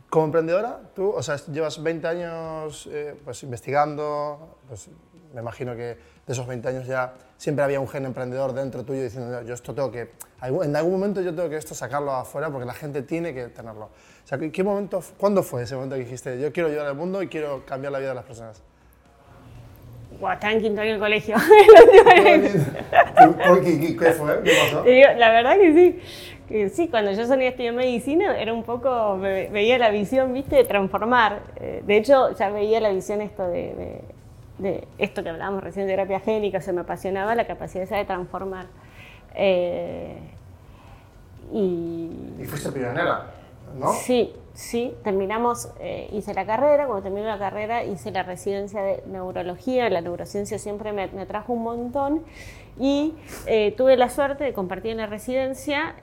Como 0.10 0.26
emprendedora, 0.26 0.82
tú, 0.96 1.10
o 1.10 1.22
sea, 1.24 1.38
llevas 1.52 1.82
20 1.82 2.08
años 2.08 2.88
eh, 2.92 3.16
pues, 3.24 3.42
investigando, 3.44 4.58
pues, 4.68 4.90
me 5.34 5.42
imagino 5.42 5.76
que 5.76 5.98
de 6.30 6.34
esos 6.34 6.46
20 6.46 6.68
años 6.68 6.86
ya 6.86 7.12
siempre 7.38 7.66
había 7.66 7.80
un 7.80 7.88
gen 7.88 8.06
emprendedor 8.06 8.54
dentro 8.54 8.84
tuyo 8.86 9.02
diciendo, 9.02 9.42
yo 9.42 9.56
esto 9.56 9.74
tengo 9.74 9.92
que, 9.92 10.12
en 10.44 10.76
algún 10.76 10.92
momento 10.92 11.22
yo 11.22 11.34
tengo 11.34 11.50
que 11.50 11.58
esto 11.58 11.74
sacarlo 11.74 12.12
afuera 12.12 12.52
porque 12.52 12.68
la 12.68 12.76
gente 12.76 13.02
tiene 13.02 13.34
que 13.34 13.48
tenerlo. 13.48 13.86
O 13.86 14.28
sea, 14.28 14.38
¿qué 14.38 14.64
momento, 14.64 15.02
cuándo 15.18 15.42
fue 15.42 15.64
ese 15.64 15.74
momento 15.74 15.96
que 15.96 16.02
dijiste, 16.04 16.40
yo 16.40 16.54
quiero 16.54 16.70
ayudar 16.70 16.86
al 16.86 16.94
mundo 16.96 17.24
y 17.24 17.28
quiero 17.30 17.66
cambiar 17.66 17.94
la 17.94 17.98
vida 17.98 18.10
de 18.10 18.16
las 18.16 18.26
personas? 18.26 18.62
Guau, 20.20 20.34
estaba 20.34 20.54
en 20.54 20.62
quinto 20.62 20.82
año 20.82 20.92
del 20.92 21.00
colegio. 21.00 21.36
¿Por 23.48 23.64
qué? 23.64 23.98
¿Qué 23.98 24.12
fue? 24.12 24.44
¿Qué 24.44 24.52
pasó? 24.52 24.84
Digo, 24.84 25.08
la 25.18 25.32
verdad 25.32 25.58
que 25.58 25.74
sí. 25.74 26.00
Que 26.48 26.70
sí, 26.70 26.90
cuando 26.90 27.12
yo 27.12 27.26
salí 27.26 27.46
a 27.46 27.50
estudiar 27.50 27.74
medicina 27.74 28.40
era 28.40 28.54
un 28.54 28.62
poco, 28.64 29.18
veía 29.18 29.80
la 29.80 29.90
visión, 29.90 30.32
viste, 30.32 30.58
de 30.58 30.64
transformar. 30.66 31.42
Eh, 31.56 31.82
De 31.88 31.98
hecho, 31.98 32.36
ya 32.36 32.52
veía 32.52 32.80
la 32.80 32.90
visión 32.92 33.20
esto 33.22 33.48
de, 33.48 33.74
de- 33.74 34.19
de 34.60 34.88
esto 34.98 35.24
que 35.24 35.30
hablábamos 35.30 35.64
recién 35.64 35.88
de 35.88 35.94
terapia 35.94 36.20
génica, 36.20 36.60
o 36.60 36.62
sea, 36.62 36.74
me 36.74 36.82
apasionaba 36.82 37.34
la 37.36 37.48
capacidad 37.48 37.84
esa 37.84 37.98
de 37.98 38.06
transformar. 38.06 38.68
Eh, 39.36 40.18
y 41.52 42.10
Y 42.40 42.46
fuiste 42.46 42.72
pionera, 42.72 43.32
¿no? 43.78 43.92
Sí, 43.94 44.34
sí, 44.54 44.94
terminamos, 45.04 45.70
eh, 45.80 46.10
hice 46.12 46.34
la 46.34 46.46
carrera, 46.46 46.86
cuando 46.86 47.04
terminé 47.04 47.26
la 47.26 47.40
carrera 47.40 47.84
hice 47.84 48.12
la 48.12 48.24
residencia 48.24 48.82
de 48.82 49.04
neurología, 49.08 49.90
la 49.90 50.02
neurociencia 50.02 50.60
siempre 50.60 50.94
me, 50.94 51.08
me 51.08 51.22
atrajo 51.22 51.54
un 51.54 51.64
montón 51.64 52.24
y 52.80 53.16
eh, 53.48 53.74
tuve 53.76 53.98
la 53.98 54.10
suerte 54.10 54.44
de 54.44 54.54
compartir 54.54 54.92
en 54.92 54.98
la 54.98 55.08
residencia, 55.08 55.96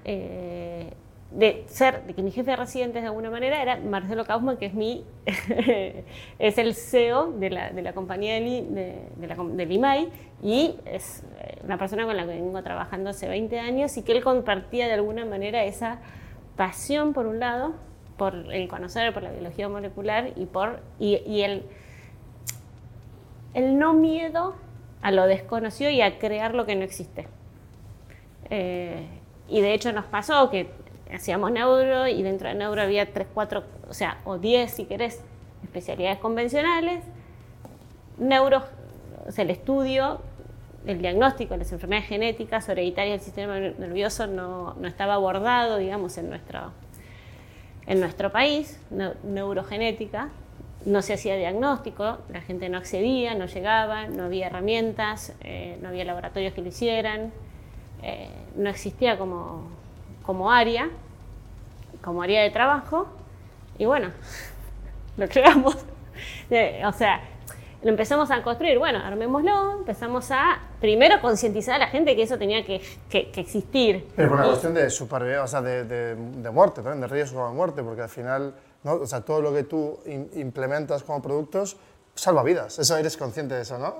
de 1.30 1.64
ser, 1.68 2.04
de 2.04 2.14
que 2.14 2.22
mi 2.22 2.30
jefe 2.30 2.52
de 2.52 2.56
residentes 2.56 3.02
de 3.02 3.08
alguna 3.08 3.30
manera 3.30 3.60
era 3.60 3.76
Marcelo 3.76 4.24
Kaufman, 4.24 4.56
que 4.56 4.66
es 4.66 4.74
mi, 4.74 5.04
es 6.38 6.58
el 6.58 6.74
CEO 6.74 7.32
de 7.32 7.50
la, 7.50 7.70
de 7.70 7.82
la 7.82 7.92
compañía 7.92 8.34
de, 8.34 9.08
de 9.16 9.26
la 9.26 9.34
del 9.34 9.72
IMAI 9.72 10.08
y 10.42 10.76
es 10.86 11.24
eh, 11.40 11.58
una 11.64 11.78
persona 11.78 12.04
con 12.06 12.16
la 12.16 12.22
que 12.22 12.28
vengo 12.40 12.62
trabajando 12.62 13.10
hace 13.10 13.28
20 13.28 13.58
años 13.58 13.96
y 13.96 14.02
que 14.02 14.12
él 14.12 14.22
compartía 14.22 14.86
de 14.86 14.94
alguna 14.94 15.24
manera 15.24 15.64
esa 15.64 15.98
pasión 16.56 17.12
por 17.12 17.26
un 17.26 17.40
lado, 17.40 17.74
por 18.16 18.34
el 18.52 18.68
conocer, 18.68 19.12
por 19.12 19.22
la 19.22 19.30
biología 19.30 19.68
molecular 19.68 20.32
y 20.36 20.46
por 20.46 20.80
y, 20.98 21.16
y 21.26 21.42
el, 21.42 21.64
el 23.54 23.78
no 23.78 23.92
miedo 23.94 24.54
a 25.02 25.10
lo 25.10 25.26
desconocido 25.26 25.90
y 25.90 26.00
a 26.00 26.18
crear 26.18 26.54
lo 26.54 26.66
que 26.66 26.76
no 26.76 26.82
existe. 26.82 27.28
Eh, 28.50 29.06
y 29.48 29.60
de 29.60 29.74
hecho 29.74 29.92
nos 29.92 30.04
pasó 30.06 30.50
que 30.50 30.70
hacíamos 31.12 31.50
neuro 31.52 32.06
y 32.08 32.22
dentro 32.22 32.48
de 32.48 32.54
neuro 32.54 32.82
había 32.82 33.12
tres, 33.12 33.26
cuatro, 33.32 33.64
o 33.88 33.94
sea, 33.94 34.18
o 34.24 34.38
diez 34.38 34.72
si 34.72 34.84
querés, 34.84 35.20
especialidades 35.62 36.18
convencionales. 36.18 37.02
Neuro, 38.18 38.62
el 39.36 39.50
estudio, 39.50 40.20
el 40.86 41.00
diagnóstico 41.00 41.56
las 41.56 41.72
enfermedades 41.72 42.08
genéticas 42.08 42.68
hereditarias 42.68 43.18
del 43.18 43.24
sistema 43.24 43.58
nervioso 43.58 44.26
no, 44.26 44.74
no 44.74 44.86
estaba 44.88 45.14
abordado, 45.14 45.78
digamos, 45.78 46.16
en 46.18 46.30
nuestro, 46.30 46.72
en 47.86 48.00
nuestro 48.00 48.30
país, 48.30 48.80
neu- 48.92 49.14
neurogenética. 49.24 50.28
No 50.84 51.02
se 51.02 51.14
hacía 51.14 51.34
diagnóstico, 51.36 52.18
la 52.32 52.40
gente 52.42 52.68
no 52.68 52.78
accedía, 52.78 53.34
no 53.34 53.46
llegaba, 53.46 54.06
no 54.06 54.24
había 54.24 54.46
herramientas, 54.46 55.34
eh, 55.42 55.76
no 55.82 55.88
había 55.88 56.04
laboratorios 56.04 56.54
que 56.54 56.62
lo 56.62 56.68
hicieran, 56.68 57.32
eh, 58.04 58.28
no 58.54 58.70
existía 58.70 59.18
como, 59.18 59.68
como 60.26 60.50
área, 60.50 60.90
como 62.02 62.22
área 62.22 62.42
de 62.42 62.50
trabajo, 62.50 63.06
y 63.78 63.84
bueno, 63.84 64.10
lo 65.16 65.28
creamos. 65.28 65.76
O 66.86 66.92
sea, 66.92 67.20
lo 67.82 67.90
empezamos 67.90 68.30
a 68.30 68.42
construir, 68.42 68.78
bueno, 68.78 68.98
armémoslo, 68.98 69.78
empezamos 69.78 70.30
a 70.30 70.58
primero 70.80 71.20
concientizar 71.20 71.76
a 71.76 71.78
la 71.78 71.86
gente 71.88 72.16
que 72.16 72.22
eso 72.22 72.38
tenía 72.38 72.64
que, 72.64 72.80
que- 73.08 73.30
que 73.30 73.40
existir. 73.40 74.08
Pero 74.16 74.28
por 74.30 74.38
una 74.38 74.48
cuestión 74.48 74.74
de 74.74 74.90
supervivencia, 74.90 75.44
o 75.44 75.46
sea, 75.46 75.62
de, 75.62 75.84
de, 75.84 76.14
de 76.16 76.50
muerte 76.50 76.82
también, 76.82 77.00
de 77.00 77.06
riesgo 77.08 77.46
de 77.48 77.54
muerte, 77.54 77.82
porque 77.82 78.02
al 78.02 78.08
final, 78.08 78.54
¿no? 78.82 78.94
o 78.94 79.06
sea, 79.06 79.20
todo 79.20 79.40
lo 79.40 79.52
que 79.52 79.62
tú 79.64 79.98
in- 80.06 80.30
implementas 80.34 81.02
como 81.02 81.22
productos 81.22 81.76
salva 82.14 82.42
vidas. 82.42 82.78
Eso 82.78 82.96
eres 82.96 83.16
consciente 83.16 83.54
de 83.54 83.62
eso, 83.62 83.78
¿no? 83.78 83.94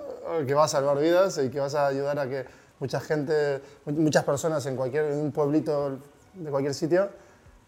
Que 0.47 0.55
va 0.55 0.65
a 0.65 0.69
salvar 0.69 0.99
vidas 0.99 1.39
y 1.45 1.51
que 1.51 1.61
vas 1.61 1.75
a 1.75 1.87
ayudar 1.87 2.19
a 2.19 2.27
que 2.29 2.45
mucha 2.81 2.99
gente, 3.01 3.61
mu- 3.85 3.93
muchas 4.01 4.25
personas 4.25 4.65
en 4.67 4.75
cualquier 4.77 5.05
en 5.13 5.19
un 5.19 5.33
pueblito 5.33 5.99
de 6.37 6.51
cualquier 6.51 6.75
sitio 6.75 7.11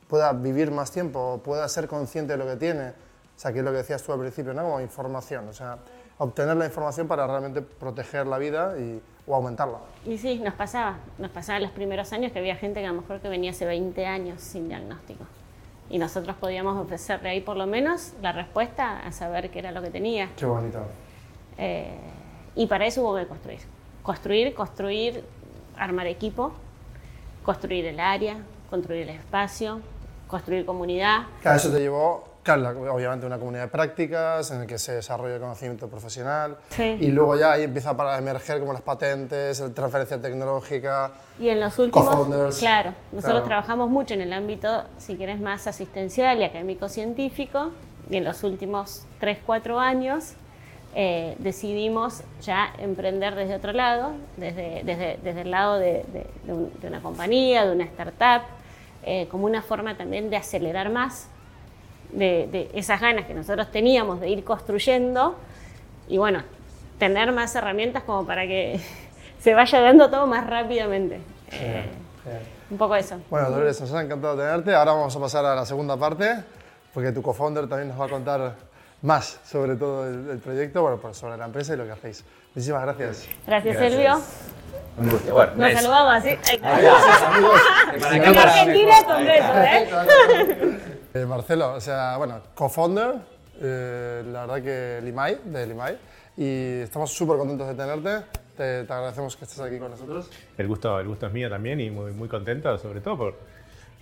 pueda 0.08 0.32
vivir 0.32 0.70
más 0.70 0.90
tiempo, 0.90 1.40
pueda 1.44 1.68
ser 1.68 1.86
consciente 1.86 2.32
de 2.32 2.38
lo 2.38 2.46
que 2.46 2.56
tiene. 2.56 2.88
O 2.88 3.40
sea, 3.40 3.52
que 3.52 3.60
es 3.60 3.64
lo 3.64 3.70
que 3.70 3.78
decías 3.78 4.02
tú 4.02 4.12
al 4.12 4.18
principio, 4.18 4.52
¿no? 4.52 4.62
Como 4.62 4.80
información, 4.80 5.46
o 5.48 5.52
sea, 5.52 5.78
obtener 6.18 6.56
la 6.56 6.66
información 6.66 7.06
para 7.06 7.26
realmente 7.26 7.62
proteger 7.62 8.26
la 8.26 8.38
vida 8.38 8.74
y, 8.76 9.00
o 9.26 9.34
aumentarla. 9.34 9.78
Y 10.04 10.18
sí, 10.18 10.40
nos 10.40 10.54
pasaba, 10.54 10.96
nos 11.18 11.30
pasaba 11.30 11.58
en 11.58 11.64
los 11.64 11.72
primeros 11.72 12.12
años 12.12 12.32
que 12.32 12.40
había 12.40 12.56
gente 12.56 12.80
que 12.80 12.86
a 12.86 12.92
lo 12.92 13.00
mejor 13.00 13.20
que 13.20 13.28
venía 13.28 13.52
hace 13.52 13.64
20 13.64 14.06
años 14.06 14.40
sin 14.40 14.68
diagnóstico. 14.68 15.24
Y 15.90 15.98
nosotros 15.98 16.34
podíamos 16.36 16.76
ofrecerle 16.76 17.30
ahí 17.30 17.40
por 17.40 17.56
lo 17.56 17.66
menos 17.66 18.12
la 18.20 18.32
respuesta 18.32 19.06
a 19.06 19.12
saber 19.12 19.50
qué 19.50 19.60
era 19.60 19.70
lo 19.70 19.82
que 19.82 19.90
tenía. 19.90 20.30
Qué 20.36 20.44
bonito. 20.44 20.80
Eh, 21.56 21.96
y 22.56 22.66
para 22.66 22.86
eso 22.86 23.02
hubo 23.02 23.16
que 23.16 23.26
construir. 23.26 23.60
Construir, 24.02 24.54
construir, 24.54 25.24
armar 25.76 26.06
equipo, 26.08 26.52
construir 27.44 27.86
el 27.86 28.00
área, 28.00 28.38
construir 28.70 29.02
el 29.08 29.16
espacio, 29.16 29.80
construir 30.26 30.64
comunidad. 30.66 31.22
Claro, 31.40 31.56
eso 31.56 31.70
te 31.70 31.80
llevó, 31.80 32.24
claro, 32.42 32.62
la- 32.62 32.92
obviamente 32.92 33.24
una 33.26 33.38
comunidad 33.38 33.62
de 33.64 33.68
prácticas 33.68 34.50
en 34.50 34.60
el 34.62 34.66
que 34.66 34.78
se 34.78 34.92
desarrolla 34.92 35.36
el 35.36 35.40
conocimiento 35.40 35.88
profesional 35.88 36.56
Sí. 36.70 36.96
y 37.00 37.08
luego 37.08 37.36
ya 37.36 37.52
ahí 37.52 37.62
empieza 37.64 37.96
para 37.96 38.18
emerger 38.18 38.60
como 38.60 38.72
las 38.74 38.82
patentes, 38.82 39.60
la 39.60 39.70
transferencia 39.70 40.20
tecnológica. 40.20 41.12
Y 41.38 41.48
en 41.48 41.60
los 41.60 41.78
últimos, 41.78 42.58
claro, 42.58 42.92
nosotros 43.12 43.22
Claro. 43.24 43.42
trabajamos 43.44 43.88
mucho 43.90 44.14
en 44.14 44.20
el 44.20 44.32
ámbito, 44.32 44.84
si 44.98 45.16
querés, 45.16 45.40
más 45.40 45.66
asistencial 45.66 46.38
y 46.40 46.44
académico-científico, 46.44 47.70
y 48.10 48.16
en 48.16 48.24
los 48.24 48.42
últimos 48.44 49.04
3, 49.20 49.38
4 49.44 49.78
años 49.80 50.34
eh, 50.94 51.36
decidimos 51.38 52.22
ya 52.40 52.72
emprender 52.78 53.34
desde 53.34 53.54
otro 53.54 53.72
lado, 53.72 54.12
desde, 54.38 54.82
desde, 54.84 55.18
desde 55.22 55.42
el 55.42 55.50
lado 55.50 55.78
de, 55.78 56.02
de- 56.12 56.26
de 56.44 56.52
un- 56.52 56.72
de 56.80 56.88
una 56.88 57.00
compañía, 57.02 57.66
de 57.66 57.72
una 57.72 57.84
startup, 57.84 58.42
eh, 59.08 59.26
como 59.30 59.46
una 59.46 59.62
forma 59.62 59.96
también 59.96 60.28
de 60.28 60.36
acelerar 60.36 60.90
más 60.90 61.28
de, 62.12 62.46
de 62.52 62.70
esas 62.74 63.00
ganas 63.00 63.26
que 63.26 63.32
nosotros 63.32 63.70
teníamos 63.70 64.20
de 64.20 64.28
ir 64.28 64.44
construyendo 64.44 65.34
y 66.08 66.18
bueno, 66.18 66.42
tener 66.98 67.32
más 67.32 67.54
herramientas 67.54 68.02
como 68.02 68.26
para 68.26 68.46
que 68.46 68.80
se 69.40 69.54
vaya 69.54 69.80
dando 69.80 70.10
todo 70.10 70.26
más 70.26 70.46
rápidamente. 70.46 71.20
Eh, 71.52 71.84
un 72.70 72.76
poco 72.76 72.96
eso. 72.96 73.18
Bueno, 73.30 73.50
Dolores, 73.50 73.80
nos 73.80 73.92
ha 73.94 74.02
encantado 74.02 74.36
tenerte. 74.36 74.74
Ahora 74.74 74.92
vamos 74.92 75.16
a 75.16 75.20
pasar 75.20 75.44
a 75.46 75.54
la 75.54 75.64
segunda 75.64 75.96
parte, 75.96 76.44
porque 76.92 77.10
tu 77.12 77.22
co-founder 77.22 77.66
también 77.66 77.88
nos 77.88 77.98
va 77.98 78.04
a 78.04 78.08
contar 78.10 78.56
más 79.00 79.40
sobre 79.44 79.76
todo 79.76 80.06
el, 80.06 80.28
el 80.28 80.38
proyecto, 80.38 80.82
bueno, 80.82 80.98
pues 80.98 81.16
sobre 81.16 81.38
la 81.38 81.46
empresa 81.46 81.72
y 81.72 81.76
lo 81.78 81.86
que 81.86 81.92
hacéis. 81.92 82.24
Muchísimas 82.54 82.82
gracias. 82.82 83.26
Gracias, 83.46 83.76
Gracias. 83.76 83.92
Silvio. 83.92 84.57
Bueno, 84.98 85.52
Nos 85.56 85.70
es- 85.70 85.80
saludamos 85.82 86.14
así. 86.14 86.36
Para 86.60 88.16
En 88.16 88.22
acá, 88.22 88.32
para- 88.32 88.52
Argentina 88.52 88.94
con 89.06 89.24
besos, 89.24 89.56
¿eh? 89.56 90.78
Eh, 91.14 91.26
Marcelo, 91.26 91.74
o 91.74 91.80
sea, 91.80 92.16
bueno, 92.16 92.40
co-founder, 92.54 93.14
eh, 93.60 94.22
la 94.26 94.46
verdad 94.46 94.62
que 94.62 95.00
Limay, 95.04 95.38
de 95.44 95.66
Limay, 95.66 95.98
y 96.36 96.80
estamos 96.82 97.12
súper 97.12 97.38
contentos 97.38 97.66
de 97.68 97.74
tenerte. 97.74 98.24
Te, 98.56 98.84
te 98.84 98.92
agradecemos 98.92 99.36
que 99.36 99.44
estés 99.44 99.60
aquí 99.60 99.78
con 99.78 99.90
nosotros. 99.90 100.28
El 100.56 100.66
gusto, 100.66 100.98
el 100.98 101.06
gusto 101.06 101.26
es 101.26 101.32
mío 101.32 101.48
también 101.48 101.80
y 101.80 101.90
muy, 101.90 102.12
muy 102.12 102.28
contento, 102.28 102.76
sobre 102.78 103.00
todo 103.00 103.16
por. 103.16 103.34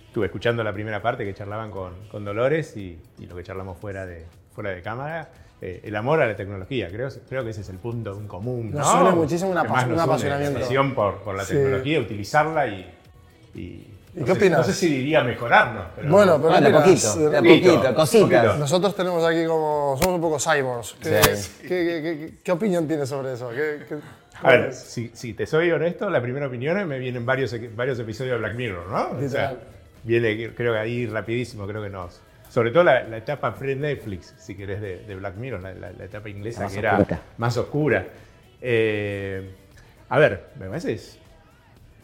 Estuve 0.07 0.25
escuchando 0.27 0.63
la 0.63 0.73
primera 0.73 0.99
parte 1.01 1.23
que 1.25 1.33
charlaban 1.35 1.69
con, 1.69 2.07
con 2.09 2.25
Dolores 2.25 2.75
y, 2.75 2.99
y 3.19 3.25
lo 3.27 3.35
que 3.35 3.43
charlamos 3.43 3.77
fuera 3.77 4.05
de, 4.05 4.25
fuera 4.55 4.71
de 4.71 4.81
cámara. 4.81 5.29
Eh, 5.59 5.81
el 5.85 5.95
amor 5.95 6.21
a 6.21 6.27
la 6.27 6.35
tecnología, 6.35 6.87
creo, 6.89 7.09
creo 7.27 7.43
que 7.43 7.49
ese 7.49 7.61
es 7.61 7.69
el 7.69 7.77
punto 7.79 8.11
en 8.15 8.27
común. 8.27 8.71
Nos 8.71 8.85
¿no? 8.93 9.01
une 9.01 9.11
muchísimo 9.15 9.49
una 9.49 9.63
pas- 9.63 9.91
un 9.91 9.99
apasionamiento. 9.99 10.59
La 10.59 10.65
pasión 10.65 10.93
por, 10.93 11.15
por 11.23 11.35
la 11.35 11.43
Sí. 11.43 11.53
tecnología, 11.53 11.99
utilizarla 11.99 12.67
y. 12.67 12.93
y 13.55 13.59
¿Y 14.15 14.19
no 14.21 14.25
qué 14.25 14.31
sé- 14.33 14.37
opinas? 14.37 14.59
No 14.59 14.63
sé 14.65 14.73
si 14.73 14.87
diría 14.87 15.23
mejorarnos. 15.23 15.85
Pero 15.95 16.09
Bueno, 16.09 16.37
pero 16.41 16.49
Bueno, 16.49 16.71
poquito, 16.79 16.95
s- 16.95 17.19
de 17.19 17.37
poquito, 17.37 17.73
poquito, 17.75 17.95
cositas. 17.95 18.29
poquito. 18.29 18.57
Nosotros 18.57 18.95
tenemos 18.95 19.23
aquí 19.25 19.45
como, 19.45 19.95
somos 20.01 20.15
un 20.15 20.21
poco 20.21 20.39
cyborgs. 20.39 20.95
¿Qué, 21.01 21.35
Sí. 21.35 21.51
qué, 21.61 21.67
qué- 21.67 22.01
qué- 22.01 22.33
qué 22.43 22.51
opinión 22.51 22.87
tienes 22.87 23.09
sobre 23.09 23.33
eso? 23.33 23.49
¿Qué, 23.49 23.79
qué- 23.89 23.95
A 24.43 24.49
ver, 24.51 24.73
si, 24.73 25.09
si 25.15 25.33
te 25.33 25.45
soy 25.47 25.71
honesto, 25.71 26.09
la 26.11 26.21
primera 26.21 26.45
opinión 26.47 26.77
es 26.79 26.85
me 26.85 26.99
vienen 26.99 27.25
varios, 27.25 27.55
varios 27.75 27.97
episodios 27.99 28.33
de 28.33 28.39
Black 28.39 28.55
Mirror, 28.55 28.87
¿no? 28.89 29.25
O 29.25 29.29
sea, 29.29 29.55
viene, 30.03 30.51
creo 30.53 30.73
que 30.73 30.79
ahí 30.79 31.05
rapidísimo, 31.07 31.65
creo 31.67 31.81
que 31.81 31.89
nos, 31.89 32.21
sobre 32.49 32.71
todo 32.71 32.83
la, 32.83 33.03
la 33.03 33.17
etapa 33.17 33.53
pre-Netflix, 33.55 34.33
si 34.37 34.55
querés, 34.55 34.81
de, 34.81 34.99
de 34.99 35.15
Black 35.15 35.35
Mirror, 35.35 35.61
la, 35.61 35.73
la- 35.73 35.91
la 35.91 36.03
etapa 36.05 36.29
inglesa 36.29 36.63
que 36.73 36.79
era 36.79 36.97
más 37.37 37.57
oscura. 37.57 38.05
Eh, 38.61 39.51
a 40.09 40.19
ver, 40.19 40.47
me 40.59 40.67
parece, 40.67 40.93
es- 40.93 41.19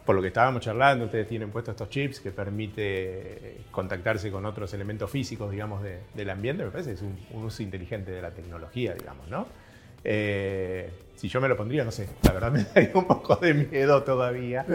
por 0.06 0.16
lo 0.16 0.22
que 0.22 0.28
estábamos 0.28 0.62
charlando, 0.62 1.06
ustedes 1.06 1.28
tienen 1.30 1.50
puestos 1.50 1.74
estos 1.74 1.90
chips 1.90 2.20
que 2.20 2.32
permite 2.32 2.82
eh, 2.84 3.58
contactarse 3.72 4.30
con 4.32 4.46
otros 4.46 4.74
elementos 4.74 5.10
físicos, 5.10 5.50
digamos, 5.52 5.82
de- 5.82 6.00
del 6.14 6.30
ambiente, 6.30 6.66
me 6.66 6.72
parece 6.72 6.90
que 6.90 6.96
es 6.96 7.02
un, 7.02 7.18
un 7.32 7.46
uso 7.46 7.64
inteligente 7.64 8.12
de 8.12 8.22
la 8.22 8.32
tecnología, 8.32 8.94
digamos, 8.94 9.28
¿no? 9.30 9.48
Eh, 10.04 10.90
si 11.24 11.30
yo 11.30 11.40
me 11.40 11.48
lo 11.48 11.56
pondría, 11.56 11.86
no 11.86 11.92
sé, 11.92 12.06
la 12.24 12.34
verdad 12.34 12.52
me 12.52 12.66
daría 12.76 12.92
un 12.96 13.06
poco 13.06 13.38
de 13.38 13.54
miedo 13.54 14.04
todavía. 14.04 14.66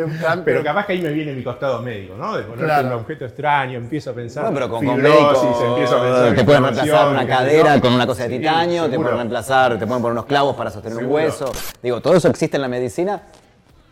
Pero, 0.46 0.64
capaz 0.64 0.86
que 0.86 0.94
ahí 0.94 1.02
me 1.02 1.10
viene 1.10 1.34
mi 1.34 1.42
costado 1.42 1.82
médico, 1.82 2.14
¿no? 2.16 2.34
De 2.38 2.42
ponerte 2.44 2.64
Claro. 2.64 2.86
un 2.88 2.92
objeto 2.94 3.26
extraño, 3.26 3.76
empiezo 3.76 4.12
a 4.12 4.14
pensar. 4.14 4.44
Bueno, 4.44 4.54
pero 4.54 4.68
con, 4.70 4.86
con 4.86 4.96
fibrosis, 4.96 5.42
médicos 5.42 5.62
empiezo 5.62 5.96
a 5.98 6.02
pensar 6.02 6.34
te 6.34 6.40
en 6.40 6.46
pueden 6.46 6.62
reemplazar 6.62 7.08
una 7.10 7.26
cadera 7.26 7.80
con 7.82 7.92
una 7.92 8.06
cosa 8.06 8.22
de 8.22 8.30
Sí, 8.30 8.38
titanio, 8.38 8.88
te 8.88 8.96
pueden 8.96 9.16
reemplazar, 9.18 9.78
te 9.78 9.86
pueden 9.86 10.00
poner 10.00 10.12
unos 10.12 10.24
clavos 10.24 10.56
para 10.56 10.70
sostener 10.70 11.04
un 11.04 11.12
hueso. 11.12 11.52
Digo, 11.82 12.00
todo 12.00 12.14
eso 12.16 12.28
existe 12.28 12.56
en 12.56 12.62
la 12.62 12.68
medicina. 12.68 13.20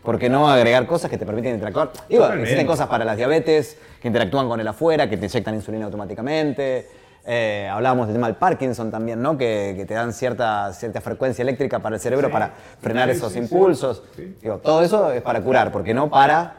¿Por 0.03 0.19
qué 0.19 0.31
no 0.31 0.49
agregar 0.49 0.87
cosas 0.87 1.11
que 1.11 1.19
te 1.19 1.27
permiten 1.27 1.53
interactuar? 1.57 1.91
Digo, 2.09 2.23
Totalmente. 2.23 2.45
existen 2.45 2.67
cosas 2.67 2.87
para 2.89 3.05
las 3.05 3.19
diabetes 3.19 3.77
que 4.01 4.09
interactúan 4.09 4.49
con 4.49 4.59
el 4.61 4.67
afuera, 4.69 5.11
que 5.11 5.19
te 5.19 5.27
inyectan 5.27 5.55
insulina 5.57 5.85
automáticamente. 5.85 6.89
Eh, 7.29 7.69
hablábamos 7.71 8.07
del 8.07 8.15
tema 8.15 8.29
del 8.29 8.37
Parkinson 8.37 8.91
también, 8.91 9.21
¿no? 9.21 9.37
Que, 9.37 9.75
que 9.77 9.85
te 9.85 9.95
dan 9.95 10.13
cierta, 10.13 10.73
cierta 10.73 11.01
frecuencia 11.01 11.43
eléctrica 11.43 11.81
para 11.81 11.97
el 11.97 12.01
cerebro 12.01 12.29
Sí. 12.29 12.33
para 12.33 12.53
frenar 12.81 13.11
Sí, 13.11 13.17
esos 13.17 13.33
sí, 13.33 13.39
impulsos. 13.41 14.03
Sí. 14.15 14.37
Digo, 14.41 14.59
todo 14.59 14.83
eso 14.83 15.11
es 15.13 15.23
para 15.23 15.41
curar, 15.41 15.73
porque 15.73 15.93
no 15.93 16.09
para 16.09 16.55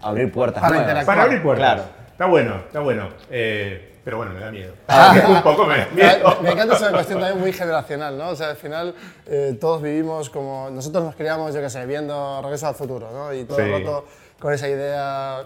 abrir 0.00 0.32
puertas 0.32 0.62
Para 0.62 0.82
nuevas. 0.82 1.04
Para 1.04 1.22
abrir 1.24 1.42
puertas. 1.42 1.74
Claro. 1.74 1.82
Está 2.10 2.26
bueno, 2.26 2.56
está 2.66 2.80
bueno. 2.80 3.08
Eh, 3.30 4.00
pero 4.02 4.16
bueno, 4.16 4.32
me 4.32 4.40
da 4.40 4.50
miedo. 4.50 4.72
Ah. 4.88 5.14
un 5.28 5.42
poco 5.42 5.66
me 5.66 5.76
da 5.78 5.86
miedo. 5.92 6.38
Me 6.40 6.50
encanta 6.52 6.76
esa 6.76 6.90
cuestión 6.90 7.20
también 7.20 7.38
muy 7.40 7.52
generacional, 7.52 8.16
¿no? 8.16 8.30
O 8.30 8.36
sea, 8.36 8.48
al 8.50 8.56
final 8.56 8.94
eh, 9.26 9.58
todos 9.60 9.82
vivimos 9.82 10.30
como... 10.30 10.70
Nosotros 10.70 11.04
nos 11.04 11.14
criamos, 11.16 11.54
yo 11.54 11.60
qué 11.60 11.68
sé, 11.68 11.84
viendo 11.84 12.40
Regreso 12.42 12.66
al 12.66 12.74
Futuro, 12.74 13.10
¿no? 13.12 13.34
Y 13.34 13.44
todo 13.44 13.58
Sí. 13.58 13.64
el 13.64 13.72
rato 13.84 14.06
con 14.40 14.54
esa 14.54 14.68
idea... 14.68 15.40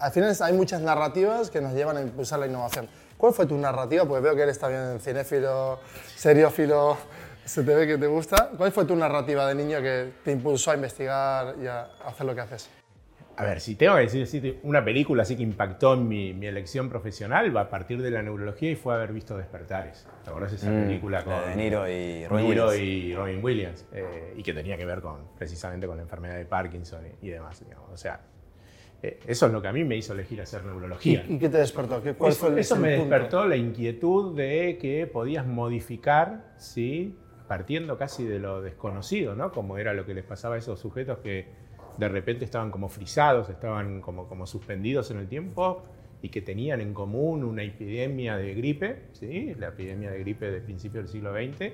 Al 0.00 0.12
final 0.12 0.34
hay 0.40 0.52
muchas 0.52 0.80
narrativas 0.80 1.50
que 1.50 1.60
nos 1.60 1.72
llevan 1.74 1.96
a 1.96 2.00
impulsar 2.00 2.40
la 2.40 2.46
innovación. 2.46 2.88
¿Cuál 3.18 3.32
fue 3.34 3.44
tu 3.46 3.58
narrativa? 3.58 4.04
Porque 4.06 4.22
veo 4.22 4.34
que 4.34 4.42
eres 4.42 4.58
también 4.58 4.98
cinéfilo, 5.00 5.80
seriófilo, 6.16 6.96
se 7.44 7.62
te 7.64 7.74
ve 7.74 7.86
que 7.86 7.98
te 7.98 8.06
gusta. 8.06 8.50
¿Cuál 8.56 8.72
fue 8.72 8.84
tu 8.84 8.94
narrativa 8.96 9.46
de 9.46 9.54
niño 9.54 9.82
que 9.82 10.12
te 10.24 10.32
impulsó 10.32 10.70
a 10.70 10.74
investigar 10.76 11.56
y 11.60 11.66
a 11.66 11.82
hacer 12.06 12.24
lo 12.26 12.34
que 12.34 12.40
haces? 12.42 12.70
A 13.36 13.44
ver, 13.44 13.60
si 13.60 13.76
tengo 13.76 13.94
que 13.96 14.02
decir, 14.08 14.58
una 14.64 14.84
película 14.84 15.22
así 15.22 15.36
que 15.36 15.44
impactó 15.44 15.94
en 15.94 16.08
mi, 16.08 16.32
mi 16.34 16.46
elección 16.46 16.88
profesional, 16.88 17.56
va 17.56 17.62
a 17.62 17.70
partir 17.70 18.02
de 18.02 18.10
la 18.10 18.20
neurología 18.20 18.70
y 18.72 18.74
fue 18.74 18.94
haber 18.94 19.12
visto 19.12 19.36
Despertares. 19.36 20.06
¿Te 20.24 20.30
acuerdas 20.30 20.50
de 20.52 20.56
esa 20.56 20.66
película 20.70 21.22
con 21.24 21.34
Mm, 21.34 21.40
de 21.42 21.48
De 21.50 21.56
Niro 21.56 21.88
y 21.88 22.20
De 22.22 22.28
Robin 22.28 22.46
Niro 22.48 22.68
Williams. 22.68 22.82
y 22.88 23.14
Robin 23.14 23.44
Williams? 23.44 23.84
eh, 23.92 24.34
y 24.36 24.42
que 24.42 24.52
tenía 24.54 24.76
que 24.76 24.84
ver 24.84 25.00
con, 25.00 25.28
precisamente 25.38 25.86
con 25.86 25.96
la 25.98 26.02
enfermedad 26.02 26.34
de 26.36 26.46
Parkinson 26.46 27.00
y, 27.22 27.28
y 27.28 27.30
demás. 27.30 27.60
digamos. 27.64 27.88
O 27.92 27.96
sea, 27.96 28.20
eso 29.02 29.46
es 29.46 29.52
lo 29.52 29.62
que 29.62 29.68
a 29.68 29.72
mí 29.72 29.84
me 29.84 29.96
hizo 29.96 30.12
elegir 30.12 30.40
hacer 30.40 30.64
neurología. 30.64 31.24
¿Y 31.28 31.38
qué 31.38 31.48
te 31.48 31.58
despertó? 31.58 32.02
¿Qué, 32.02 32.14
¿Cuál 32.14 32.32
Eso, 32.32 32.40
fue 32.40 32.48
el, 32.50 32.58
eso 32.58 32.74
el 32.74 32.80
me 32.80 32.96
punto? 32.96 33.10
despertó 33.10 33.46
la 33.46 33.56
inquietud 33.56 34.36
de 34.36 34.78
que 34.80 35.06
podías 35.06 35.46
modificar, 35.46 36.52
¿sí? 36.56 37.14
partiendo 37.46 37.96
casi 37.96 38.24
de 38.24 38.38
lo 38.38 38.60
desconocido, 38.60 39.34
¿no? 39.34 39.52
como 39.52 39.78
era 39.78 39.94
lo 39.94 40.04
que 40.04 40.14
les 40.14 40.24
pasaba 40.24 40.56
a 40.56 40.58
esos 40.58 40.78
sujetos 40.80 41.18
que 41.18 41.46
de 41.96 42.08
repente 42.08 42.44
estaban 42.44 42.70
como 42.70 42.88
frisados, 42.88 43.48
estaban 43.48 44.00
como, 44.00 44.28
como 44.28 44.46
suspendidos 44.46 45.10
en 45.10 45.18
el 45.18 45.28
tiempo 45.28 45.82
y 46.20 46.28
que 46.28 46.42
tenían 46.42 46.80
en 46.80 46.92
común 46.92 47.44
una 47.44 47.62
epidemia 47.62 48.36
de 48.36 48.54
gripe, 48.54 49.04
¿sí? 49.12 49.54
la 49.58 49.68
epidemia 49.68 50.10
de 50.10 50.18
gripe 50.18 50.50
del 50.50 50.62
principio 50.62 51.00
del 51.00 51.08
siglo 51.08 51.32
XX, 51.32 51.72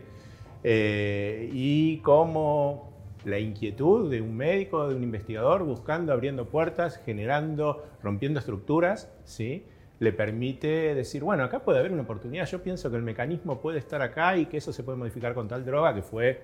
eh, 0.62 1.50
y 1.52 1.98
como 1.98 2.93
la 3.24 3.38
inquietud 3.38 4.10
de 4.10 4.20
un 4.20 4.36
médico, 4.36 4.88
de 4.88 4.94
un 4.94 5.02
investigador, 5.02 5.64
buscando, 5.64 6.12
abriendo 6.12 6.46
puertas, 6.46 7.00
generando, 7.04 7.84
rompiendo 8.02 8.40
estructuras, 8.40 9.10
¿sí? 9.24 9.64
le 10.00 10.12
permite 10.12 10.94
decir, 10.94 11.22
bueno, 11.22 11.44
acá 11.44 11.60
puede 11.60 11.78
haber 11.78 11.92
una 11.92 12.02
oportunidad, 12.02 12.46
yo 12.46 12.62
pienso 12.62 12.90
que 12.90 12.96
el 12.96 13.02
mecanismo 13.02 13.60
puede 13.60 13.78
estar 13.78 14.02
acá 14.02 14.36
y 14.36 14.46
que 14.46 14.58
eso 14.58 14.72
se 14.72 14.82
puede 14.82 14.98
modificar 14.98 15.34
con 15.34 15.48
tal 15.48 15.64
droga 15.64 15.94
que 15.94 16.02
fue 16.02 16.42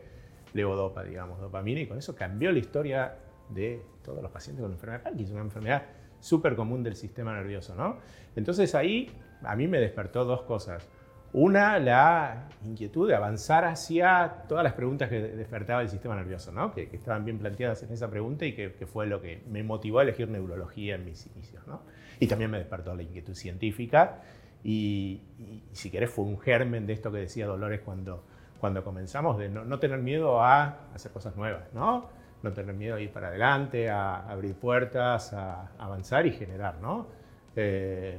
levodopa, 0.54 1.04
digamos, 1.04 1.40
dopamina, 1.40 1.80
y 1.80 1.86
con 1.86 1.98
eso 1.98 2.14
cambió 2.14 2.52
la 2.52 2.58
historia 2.58 3.16
de 3.48 3.82
todos 4.02 4.22
los 4.22 4.30
pacientes 4.30 4.62
con 4.62 4.72
enfermedad 4.72 5.00
de 5.00 5.04
Parkinson, 5.04 5.36
una 5.36 5.44
enfermedad 5.44 5.82
súper 6.20 6.54
común 6.54 6.82
del 6.82 6.96
sistema 6.96 7.34
nervioso, 7.34 7.74
¿no? 7.74 7.98
Entonces 8.36 8.74
ahí 8.74 9.10
a 9.42 9.56
mí 9.56 9.66
me 9.66 9.80
despertó 9.80 10.24
dos 10.24 10.42
cosas. 10.42 10.86
Una, 11.32 11.78
la 11.78 12.48
inquietud 12.64 13.08
de 13.08 13.14
avanzar 13.14 13.64
hacia 13.64 14.42
todas 14.48 14.64
las 14.64 14.72
preguntas 14.72 15.08
que 15.08 15.20
despertaba 15.20 15.80
el 15.82 15.88
sistema 15.88 16.16
nervioso, 16.16 16.50
¿no? 16.50 16.72
que, 16.72 16.88
que 16.88 16.96
estaban 16.96 17.24
bien 17.24 17.38
planteadas 17.38 17.82
en 17.84 17.92
esa 17.92 18.10
pregunta 18.10 18.44
y 18.44 18.52
que, 18.54 18.72
que 18.72 18.86
fue 18.86 19.06
lo 19.06 19.20
que 19.20 19.42
me 19.48 19.62
motivó 19.62 20.00
a 20.00 20.02
elegir 20.02 20.28
neurología 20.28 20.96
en 20.96 21.04
mis 21.04 21.26
inicios. 21.28 21.64
¿no? 21.68 21.82
Y 22.18 22.26
también 22.26 22.50
me 22.50 22.58
despertó 22.58 22.94
la 22.94 23.02
inquietud 23.02 23.34
científica 23.34 24.22
y, 24.64 25.22
y, 25.38 25.62
si 25.72 25.90
querés 25.90 26.10
fue 26.10 26.24
un 26.24 26.38
germen 26.38 26.86
de 26.86 26.94
esto 26.94 27.12
que 27.12 27.18
decía 27.18 27.46
Dolores 27.46 27.80
cuando, 27.80 28.24
cuando 28.58 28.82
comenzamos, 28.82 29.38
de 29.38 29.48
no, 29.48 29.64
no 29.64 29.78
tener 29.78 30.00
miedo 30.00 30.42
a 30.42 30.88
hacer 30.94 31.12
cosas 31.12 31.36
nuevas, 31.36 31.72
¿no? 31.72 32.08
no 32.42 32.52
tener 32.52 32.74
miedo 32.74 32.96
a 32.96 33.00
ir 33.00 33.10
para 33.12 33.28
adelante, 33.28 33.88
a 33.88 34.28
abrir 34.28 34.54
puertas, 34.54 35.32
a 35.32 35.70
avanzar 35.78 36.26
y 36.26 36.32
generar. 36.32 36.80
¿no? 36.80 37.06
Eh, 37.54 38.18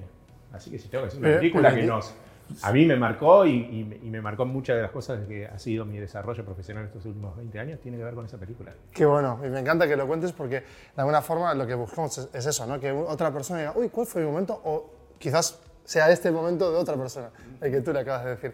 así 0.54 0.72
que 0.72 0.80
si 0.80 0.88
tengo 0.88 1.04
que 1.04 1.08
decir 1.08 1.20
una 1.20 1.28
Pero- 1.30 1.40
película 1.40 1.70
pero 1.70 1.82
que 1.82 1.88
nos 1.88 2.16
a 2.62 2.72
mí 2.72 2.86
me 2.86 2.96
marcó 2.96 3.46
y, 3.46 3.84
me- 4.04 4.22
marcó 4.22 4.46
muchas 4.46 4.76
de 4.76 4.82
las 4.84 4.92
cosas 4.92 5.28
que 5.28 5.46
ha 5.48 5.58
sido 5.60 5.86
mi 5.86 5.98
desarrollo 5.98 6.44
profesional 6.46 6.86
estos 6.86 7.06
últimos 7.06 7.36
20 7.38 7.60
años, 7.60 7.80
tiene 7.80 7.98
que 7.98 8.04
ver 8.04 8.14
con 8.14 8.26
esa 8.26 8.38
película. 8.38 8.74
Qué 8.94 9.06
bueno, 9.06 9.40
y 9.44 9.50
me 9.50 9.60
encanta 9.60 9.88
que 9.88 9.96
lo 9.96 10.08
cuentes 10.08 10.32
porque 10.32 10.56
de 10.60 10.66
alguna 10.98 11.22
forma 11.22 11.54
lo 11.54 11.66
que 11.66 11.74
buscamos 11.76 12.18
es, 12.18 12.30
es 12.34 12.46
eso, 12.46 12.66
¿no? 12.68 12.80
Que 12.80 12.92
otra 12.92 13.32
persona 13.32 13.60
diga, 13.60 13.74
uy, 13.76 13.90
¿cuál 13.90 14.06
fue 14.08 14.22
mi 14.22 14.28
momento? 14.28 14.62
O 14.64 14.90
quizás 15.18 15.60
sea 15.84 16.10
este 16.12 16.32
momento 16.32 16.72
de 16.72 16.78
otra 16.78 16.96
persona, 16.96 17.30
el 17.60 17.72
que 17.72 17.82
tú 17.82 17.92
le 17.94 18.00
acabas 18.02 18.26
de 18.26 18.30
decir. 18.32 18.54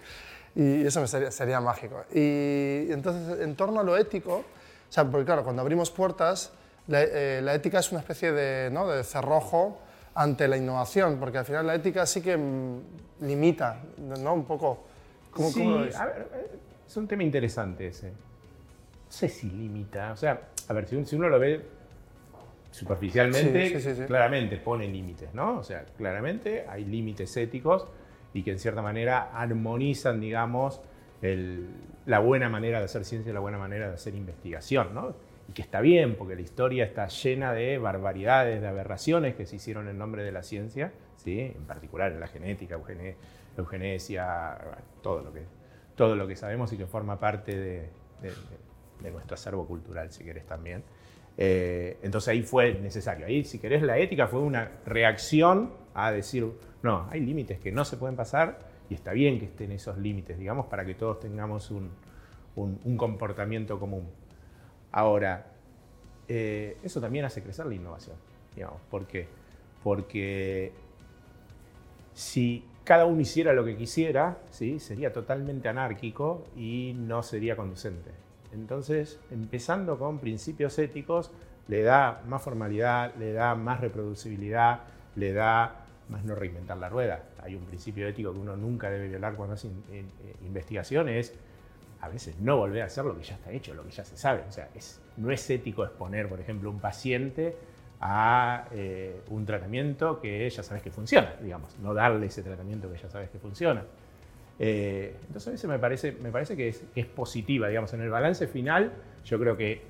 Y 0.55 0.85
eso 0.85 1.01
me 1.01 1.07
sería, 1.07 1.29
sería 1.29 1.59
mágico. 1.61 2.03
Y 2.13 2.87
entonces, 2.91 3.41
en 3.41 3.55
torno 3.55 3.79
a 3.81 3.83
lo 3.83 3.95
ético, 3.97 4.37
o 4.37 4.91
sea, 4.91 5.03
porque 5.05 5.25
claro, 5.25 5.43
cuando 5.43 5.61
abrimos 5.61 5.91
puertas, 5.91 6.51
la, 6.87 7.03
eh, 7.03 7.43
ética 7.53 7.79
es 7.79 7.91
una 7.91 7.99
especie 7.99 8.31
de, 8.31 8.69
¿no? 8.71 8.87
de 8.87 9.03
cerrojo 9.03 9.79
ante 10.17 10.47
la 10.47 10.57
innovación, 10.57 11.17
porque 11.19 11.37
al 11.37 11.45
final 11.45 11.67
la 11.67 11.75
ética 11.75 12.05
sí 12.07 12.21
que 12.21 12.35
mm, 12.35 12.79
limita, 13.21 13.81
¿no? 13.99 14.33
Un 14.33 14.45
poco. 14.45 14.83
¿Cómo, 15.31 15.49
sí, 15.49 15.59
cómo 15.59 15.71
lo 15.71 15.81
ves? 15.81 15.95
a 15.95 16.05
ver, 16.07 16.27
eh, 16.33 16.47
es 16.87 16.97
un 16.97 17.07
tema 17.07 17.21
interesante 17.23 17.87
ese. 17.87 18.09
No 18.09 18.15
sé 19.11 19.29
si 19.29 19.47
limita, 19.49 20.11
o 20.11 20.17
sea, 20.17 20.41
a 20.67 20.73
ver, 20.73 20.87
si 20.87 20.95
uno, 20.95 21.05
si 21.05 21.15
uno 21.15 21.29
lo 21.29 21.39
ve 21.39 21.63
superficialmente, 22.71 23.69
Sí, 23.69 23.75
sí, 23.75 23.81
sí, 23.81 23.95
sí. 23.95 24.03
claramente 24.07 24.57
pone 24.57 24.87
límites, 24.87 25.33
¿no? 25.33 25.59
O 25.59 25.63
sea, 25.63 25.85
claramente 25.97 26.65
hay 26.67 26.83
límites 26.85 27.35
éticos 27.37 27.87
y 28.33 28.43
que 28.43 28.51
en 28.51 28.59
cierta 28.59 28.81
manera 28.81 29.29
armonizan, 29.33 30.19
digamos, 30.19 30.81
el- 31.21 31.69
la 32.05 32.19
buena 32.19 32.49
manera 32.49 32.79
de 32.79 32.85
hacer 32.85 33.05
ciencia 33.05 33.29
y 33.29 33.33
la 33.33 33.39
buena 33.39 33.57
manera 33.57 33.87
de 33.87 33.93
hacer 33.93 34.15
investigación, 34.15 34.93
¿no? 34.93 35.13
Y 35.49 35.53
que 35.53 35.61
está 35.61 35.79
bien, 35.81 36.15
porque 36.15 36.35
la 36.35 36.41
historia 36.41 36.83
está 36.83 37.07
llena 37.07 37.53
de 37.53 37.77
barbaridades, 37.77 38.61
de 38.61 38.67
aberraciones 38.67 39.35
que 39.35 39.45
se 39.45 39.55
hicieron 39.55 39.87
en 39.87 39.97
nombre 39.97 40.23
de 40.23 40.31
la 40.31 40.43
ciencia, 40.43 40.91
¿sí? 41.15 41.39
en 41.39 41.63
particular 41.65 42.11
en 42.11 42.19
la 42.19 42.27
genética, 42.27 42.75
eugene- 42.75 43.15
eugenesia, 43.57 44.57
todo 45.01 45.21
lo, 45.21 45.31
que, 45.33 45.43
todo 45.95 46.15
lo 46.15 46.27
que 46.27 46.35
sabemos 46.35 46.71
y 46.73 46.77
que 46.77 46.85
forma 46.85 47.19
parte 47.19 47.55
de, 47.57 47.79
de- 48.21 48.33
de 49.01 49.11
nuestro 49.11 49.35
acervo 49.35 49.65
cultural, 49.67 50.11
si 50.11 50.23
querés 50.23 50.45
también. 50.45 50.83
Eh, 51.37 51.97
entonces 52.01 52.29
ahí 52.29 52.41
fue 52.41 52.73
necesario. 52.73 53.25
Ahí, 53.27 53.43
si 53.43 53.59
querés, 53.59 53.83
la 53.83 53.97
ética 53.99 54.27
fue 54.27 54.39
una 54.39 54.71
reacción 54.85 55.71
a 55.93 56.11
decir, 56.11 56.45
no, 56.83 57.07
hay 57.11 57.19
límites 57.21 57.59
que 57.59 57.71
no 57.71 57.85
se 57.85 57.95
pueden 57.97 58.15
pasar 58.15 58.59
y 58.89 58.95
está 58.95 59.11
bien 59.13 59.39
que 59.39 59.45
estén 59.45 59.71
esos 59.71 59.97
límites, 59.97 60.37
digamos, 60.39 60.65
para 60.65 60.83
que 60.85 60.95
todos 60.95 61.19
tengamos 61.19 61.69
un, 61.71 61.91
un- 62.55 62.79
un 62.83 62.97
comportamiento 62.97 63.79
común. 63.79 64.09
Ahora, 64.91 65.51
eh, 66.27 66.77
eso 66.83 66.99
también 66.99 67.25
hace 67.25 67.41
crecer 67.43 67.65
la 67.65 67.75
innovación. 67.75 68.15
¿Por 68.89 69.05
qué? 69.05 69.27
Porque 69.83 70.71
si 72.13 72.65
cada 72.83 73.05
uno 73.05 73.21
hiciera 73.21 73.53
lo 73.53 73.63
que 73.63 73.75
quisiera, 73.75 74.39
¿sí? 74.49 74.79
sería 74.79 75.13
totalmente 75.13 75.69
anárquico 75.69 76.45
y 76.55 76.95
no 76.97 77.21
sería 77.21 77.55
conducente. 77.55 78.11
Entonces, 78.53 79.19
empezando 79.29 79.99
con 79.99 80.19
principios 80.19 80.79
éticos, 80.79 81.31
le 81.67 81.83
da 81.83 82.23
más 82.27 82.41
formalidad, 82.41 83.13
le 83.15 83.33
da 83.33 83.55
más 83.55 83.81
reproducibilidad, 83.81 84.81
le 85.15 85.33
da 85.33 85.85
más 86.09 86.23
no 86.23 86.33
reinventar 86.33 86.77
la 86.77 86.89
rueda. 86.89 87.23
Hay 87.43 87.55
un 87.55 87.65
principio 87.65 88.07
ético 88.07 88.31
que 88.33 88.39
uno 88.39 88.55
nunca 88.55 88.89
debe 88.89 89.09
violar 89.09 89.35
cuando 89.35 89.55
hace 89.55 89.67
eh, 89.91 90.05
investigación, 90.45 91.09
es 91.09 91.33
a 92.01 92.09
veces 92.09 92.39
no 92.39 92.57
volver 92.57 92.83
a 92.83 92.85
hacer 92.85 93.05
lo 93.05 93.17
que 93.17 93.23
ya 93.23 93.35
está 93.35 93.51
hecho, 93.51 93.73
lo 93.73 93.83
que 93.83 93.91
ya 93.91 94.05
se 94.05 94.17
sabe. 94.17 94.43
O 94.47 94.51
sea, 94.51 94.69
es- 94.75 95.01
no 95.17 95.31
es 95.31 95.49
ético 95.49 95.83
exponer, 95.83 96.27
por 96.29 96.39
ejemplo, 96.39 96.69
un 96.69 96.79
paciente 96.79 97.55
a 97.99 98.67
eh, 98.71 99.21
un 99.29 99.45
tratamiento 99.45 100.19
que 100.21 100.47
ya 100.49 100.61
sabes 100.61 100.83
que 100.83 100.91
funciona, 100.91 101.33
digamos, 101.41 101.77
no 101.79 101.93
darle 101.95 102.27
ese 102.27 102.43
tratamiento 102.43 102.91
que 102.91 102.97
ya 102.99 103.09
sabes 103.09 103.29
que 103.29 103.39
funciona. 103.39 103.83
Eh, 104.59 105.15
entonces, 105.27 105.55
eso 105.55 105.67
me 105.67 105.79
parece, 105.79 106.11
me 106.13 106.31
parece 106.31 106.55
que 106.55 106.69
es, 106.69 106.83
es 106.95 107.05
positiva, 107.07 107.67
digamos, 107.67 107.93
en 107.93 108.01
el 108.01 108.09
balance 108.09 108.47
final, 108.47 108.91
yo 109.25 109.39
creo 109.39 109.57
que 109.57 109.81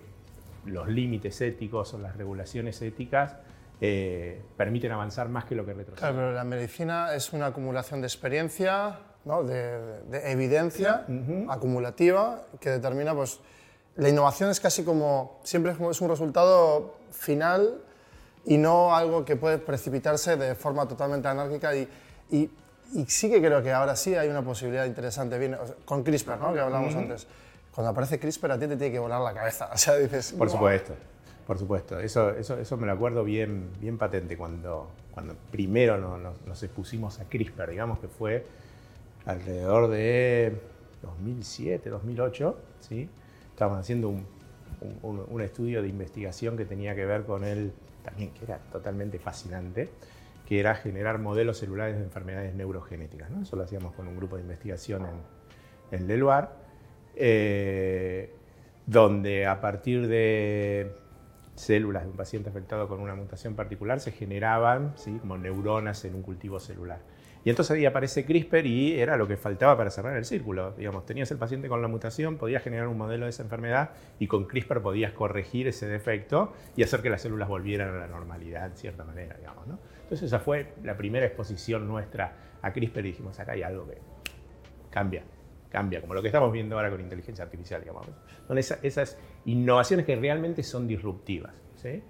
los 0.66 0.88
límites 0.90 1.40
éticos 1.42 1.94
o 1.94 2.00
las 2.00 2.16
regulaciones 2.18 2.82
éticas 2.82 3.38
eh, 3.80 4.42
permiten 4.58 4.92
avanzar 4.92 5.30
más 5.30 5.46
que 5.46 5.56
lo 5.56 5.66
que 5.66 5.74
retrocede. 5.74 6.00
Claro, 6.00 6.16
pero 6.16 6.32
la 6.34 6.44
medicina 6.44 7.14
es 7.14 7.32
una 7.32 7.48
acumulación 7.48 8.02
de 8.02 8.08
experiencia, 8.08 9.00
¿no? 9.28 9.44
de, 9.44 10.02
de 10.10 10.32
evidencia 10.32 11.06
acumulativa 11.50 12.44
que 12.60 12.70
determina, 12.72 13.14
pues, 13.14 13.40
la 13.96 14.10
innovación 14.10 14.50
es 14.50 14.60
casi 14.60 14.84
como, 14.84 15.40
siempre 15.44 15.74
es 15.92 16.02
un 16.02 16.10
resultado 16.10 16.96
final 17.12 17.82
y 18.46 18.58
no 18.58 18.96
algo 18.96 19.26
que 19.26 19.36
puede 19.36 19.58
precipitarse 19.58 20.38
de 20.38 20.56
forma 20.56 20.88
totalmente 20.88 21.28
anárquica 21.28 21.76
y, 21.76 21.88
y, 22.30 22.50
y 22.94 23.06
sí 23.08 23.30
que 23.30 23.40
creo 23.42 23.62
que 23.64 23.72
ahora 23.74 23.96
sí 23.96 24.16
hay 24.16 24.30
una 24.30 24.42
posibilidad 24.44 24.86
interesante, 24.86 25.38
bien, 25.40 25.58
con 25.86 26.04
CRISPR, 26.04 26.38
¿no? 26.40 26.54
que 26.54 26.60
hablábamos 26.60 26.96
antes. 26.96 27.28
Cuando 27.74 27.92
aparece 27.92 28.20
CRISPR 28.20 28.52
a 28.52 28.60
ti 28.60 28.68
te 28.68 28.78
tiene 28.78 28.92
que 28.92 29.00
volar 29.00 29.22
la 29.22 29.34
cabeza, 29.34 29.70
o 29.74 29.78
sea, 29.78 29.96
dices... 29.96 30.32
Por 30.34 30.48
"Wow". 30.48 30.56
supuesto, 30.58 30.94
por 31.46 31.58
supuesto. 31.60 32.00
Eso, 32.00 32.32
eso, 32.32 32.58
eso 32.58 32.78
me 32.78 32.86
lo 32.88 32.94
acuerdo 32.94 33.24
bien, 33.24 33.72
bien 33.80 33.98
patente 33.98 34.38
cuando, 34.38 34.90
cuando 35.12 35.36
primero 35.52 35.98
no- 35.98 36.18
no- 36.18 36.34
nos 36.46 36.62
expusimos 36.64 37.20
a 37.20 37.26
CRISPR, 37.26 37.72
digamos 37.72 38.00
que 38.00 38.08
fue 38.08 38.46
alrededor 39.28 39.90
de 39.90 40.58
2007, 41.02 41.90
2008, 41.90 42.58
¿sí? 42.80 43.10
Estábamos 43.50 43.80
haciendo 43.80 44.10
un, 44.10 45.42
estudio 45.42 45.82
de 45.82 45.90
investigación 45.90 46.58
que 46.58 46.66
tenía 46.66 46.96
que 46.96 47.06
ver 47.06 47.24
con 47.24 47.44
él, 47.44 47.74
también 48.04 48.32
que 48.32 48.46
era 48.46 48.58
totalmente 48.72 49.20
fascinante, 49.20 49.90
que 50.48 50.60
era 50.60 50.76
generar 50.76 51.20
modelos 51.20 51.58
celulares 51.58 51.98
de 51.98 52.04
enfermedades 52.04 52.56
neurogenéticas. 52.56 53.30
Eso 53.42 53.56
lo 53.58 53.64
hacíamos 53.64 53.94
con 53.94 54.08
un 54.08 54.16
grupo 54.16 54.38
de 54.38 54.44
investigación 54.44 55.06
en, 55.06 56.00
en 56.00 56.08
Leluar, 56.08 56.56
eh, 57.16 58.34
donde 58.86 59.46
a 59.46 59.60
partir 59.60 60.08
de 60.08 60.96
células 61.56 62.04
de 62.04 62.12
un 62.12 62.16
paciente 62.16 62.50
afectado 62.50 62.88
con 62.88 63.00
una 63.02 63.16
mutación 63.16 63.56
particular 63.56 64.00
se 64.00 64.12
generaban 64.12 64.94
¿sí? 64.96 65.18
como 65.20 65.38
neuronas 65.38 66.06
en 66.06 66.16
un 66.16 66.22
cultivo 66.22 66.60
celular. 66.60 67.00
Y 67.48 67.50
entonces 67.50 67.78
ahí 67.78 67.86
aparece 67.86 68.26
CRISPR 68.26 68.66
y 68.66 69.00
era 69.00 69.16
lo 69.16 69.26
que 69.26 69.38
faltaba 69.38 69.78
para 69.78 69.90
cerrar 69.90 70.18
el 70.18 70.26
círculo. 70.26 70.74
Digamos, 70.74 71.06
tenías 71.06 71.32
el 71.32 71.38
paciente 71.38 71.70
con 71.70 71.82
la 71.82 71.88
mutación, 71.88 72.36
podías 72.36 72.62
generar 72.62 72.90
un 72.90 72.98
modelo 72.98 73.24
de 73.24 73.30
esa 73.30 73.42
enfermedad 73.42 73.92
y 74.20 74.28
con 74.28 74.44
CRISPR 74.48 74.82
podías 74.82 75.14
corregir 75.14 75.66
ese 75.70 75.88
defecto 75.88 76.52
y 76.76 76.84
hacer 76.84 77.02
que 77.02 77.10
las 77.10 77.22
células 77.22 77.48
volvieran 77.48 77.96
a 77.96 78.00
la 78.00 78.08
normalidad 78.08 78.66
en 78.66 78.76
cierta 78.76 79.06
manera, 79.06 79.38
digamos. 79.38 79.66
¿no? 79.66 79.80
Entonces 80.04 80.24
esa 80.24 80.40
fue 80.40 80.74
la 80.84 80.98
primera 80.98 81.26
exposición 81.26 81.88
nuestra 81.88 82.34
a 82.62 82.74
CRISPR 82.74 83.00
y 83.00 83.04
dijimos, 83.12 83.40
acá 83.40 83.54
hay 83.54 83.64
algo 83.64 83.88
que 83.88 83.98
cambia, 84.90 85.24
cambia, 85.70 86.02
como 86.02 86.16
lo 86.16 86.22
que 86.22 86.28
estamos 86.28 86.52
viendo 86.52 86.76
ahora 86.76 86.90
con 86.92 87.00
inteligencia 87.00 87.46
artificial, 87.46 87.80
digamos. 87.80 88.08
Son 88.46 88.58
esa- 88.58 88.80
esas 88.84 89.18
innovaciones 89.46 90.06
que 90.06 90.18
realmente 90.18 90.64
son 90.64 90.86
disruptivas. 90.86 91.56
¿sí? 91.78 92.04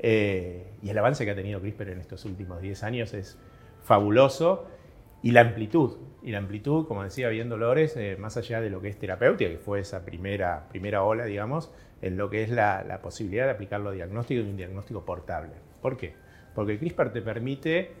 Eh, 0.00 0.72
y 0.82 0.90
el 0.90 0.98
avance 0.98 1.24
que 1.24 1.30
ha 1.30 1.36
tenido 1.36 1.60
CRISPR 1.60 1.90
en 1.90 2.00
estos 2.00 2.24
últimos 2.24 2.60
10 2.60 2.82
años 2.82 3.14
es 3.14 3.38
fabuloso. 3.84 4.66
Y 5.22 5.30
la 5.30 5.40
amplitud, 5.42 5.96
y 6.22 6.32
la 6.32 6.38
amplitud, 6.38 6.86
como 6.86 7.04
decía 7.04 7.28
bien 7.28 7.48
Dolores, 7.48 7.96
eh, 7.96 8.16
más 8.18 8.36
allá 8.36 8.60
de 8.60 8.70
lo 8.70 8.80
que 8.80 8.88
es 8.88 8.98
terapéutica, 8.98 9.50
que 9.50 9.58
fue 9.58 9.80
esa 9.80 10.04
primera, 10.04 10.68
primera 10.68 11.04
ola, 11.04 11.24
digamos, 11.24 11.72
en 12.00 12.16
lo 12.16 12.28
que 12.28 12.42
es 12.42 12.50
la, 12.50 12.82
la 12.82 13.00
posibilidad 13.00 13.44
de 13.44 13.52
aplicarlo 13.52 13.90
a 13.90 13.92
diagnóstico 13.92 14.40
y 14.40 14.50
un 14.50 14.56
diagnóstico 14.56 15.04
portable. 15.04 15.52
¿Por 15.80 15.96
qué? 15.96 16.14
Porque 16.54 16.78
CRISPR 16.78 17.12
te 17.12 17.22
permite 17.22 17.92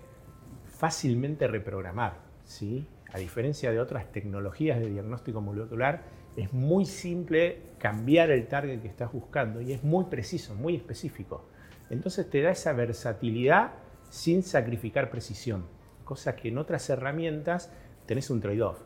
fácilmente 0.64 1.46
reprogramar, 1.46 2.14
¿sí? 2.44 2.86
A 3.12 3.18
diferencia 3.18 3.70
de 3.70 3.78
otras 3.78 4.10
tecnologías 4.10 4.80
de 4.80 4.90
diagnóstico 4.90 5.40
molecular, 5.40 6.02
es 6.36 6.52
muy 6.52 6.86
simple 6.86 7.58
cambiar 7.78 8.30
el 8.30 8.46
target 8.46 8.80
que 8.80 8.88
estás 8.88 9.12
buscando 9.12 9.60
y 9.60 9.72
es 9.72 9.84
muy 9.84 10.06
preciso, 10.06 10.54
muy 10.54 10.76
específico. 10.76 11.44
Entonces 11.90 12.28
te 12.28 12.40
da 12.40 12.50
esa 12.50 12.72
versatilidad 12.72 13.72
sin 14.08 14.42
sacrificar 14.42 15.10
precisión, 15.10 15.66
cosa 16.12 16.36
que 16.36 16.48
en 16.48 16.58
otras 16.58 16.90
herramientas 16.90 17.72
tenés 18.04 18.28
un 18.28 18.38
trade-off. 18.38 18.78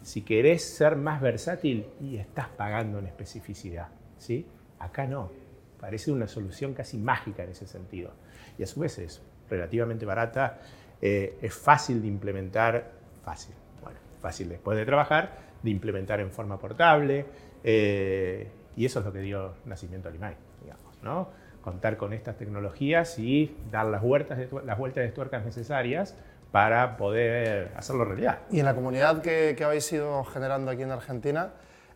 Si 0.00 0.22
querés 0.22 0.64
ser 0.64 0.96
más 0.96 1.20
versátil 1.20 1.86
y 2.00 2.16
estás 2.16 2.48
pagando 2.48 2.98
en 2.98 3.06
especificidad, 3.06 3.88
¿sí? 4.16 4.46
Acá 4.78 5.06
no. 5.06 5.30
Parece 5.78 6.10
una 6.10 6.26
solución 6.26 6.72
casi 6.72 6.96
mágica 6.96 7.44
en 7.44 7.50
ese 7.50 7.66
sentido. 7.66 8.12
Y 8.56 8.62
a 8.62 8.66
su 8.66 8.80
vez 8.80 8.98
es 8.98 9.20
relativamente 9.50 10.06
barata, 10.06 10.60
eh, 11.02 11.36
es 11.42 11.52
fácil 11.52 12.00
de 12.00 12.08
implementar, 12.08 12.90
fácil, 13.22 13.54
bueno, 13.82 13.98
fácil 14.22 14.48
después 14.48 14.78
de 14.78 14.86
trabajar, 14.86 15.36
de 15.62 15.68
implementar 15.68 16.20
en 16.20 16.30
forma 16.30 16.58
portable, 16.58 17.26
eh, 17.62 18.48
y 18.76 18.86
eso 18.86 19.00
es 19.00 19.04
lo 19.04 19.12
que 19.12 19.20
dio 19.20 19.56
nacimiento 19.66 20.08
a 20.08 20.10
Limay, 20.10 20.36
digamos, 20.62 21.02
¿no? 21.02 21.28
Contar 21.60 21.98
con 21.98 22.14
estas 22.14 22.38
tecnologías 22.38 23.18
y 23.18 23.54
dar 23.70 23.84
las 23.84 24.00
de, 24.00 24.48
las 24.64 24.78
vueltas 24.78 25.04
de 25.04 25.12
tuercas 25.12 25.44
necesarias 25.44 26.16
para 26.52 26.96
poder 26.96 27.72
hacerlo 27.76 28.04
realidad. 28.04 28.38
Y 28.50 28.60
en 28.60 28.66
la 28.66 28.74
comunidad 28.74 29.22
que, 29.22 29.54
que 29.56 29.64
habéis 29.64 29.90
ido 29.92 30.22
generando 30.24 30.70
aquí 30.70 30.82
en 30.82 30.90
Argentina, 30.92 31.50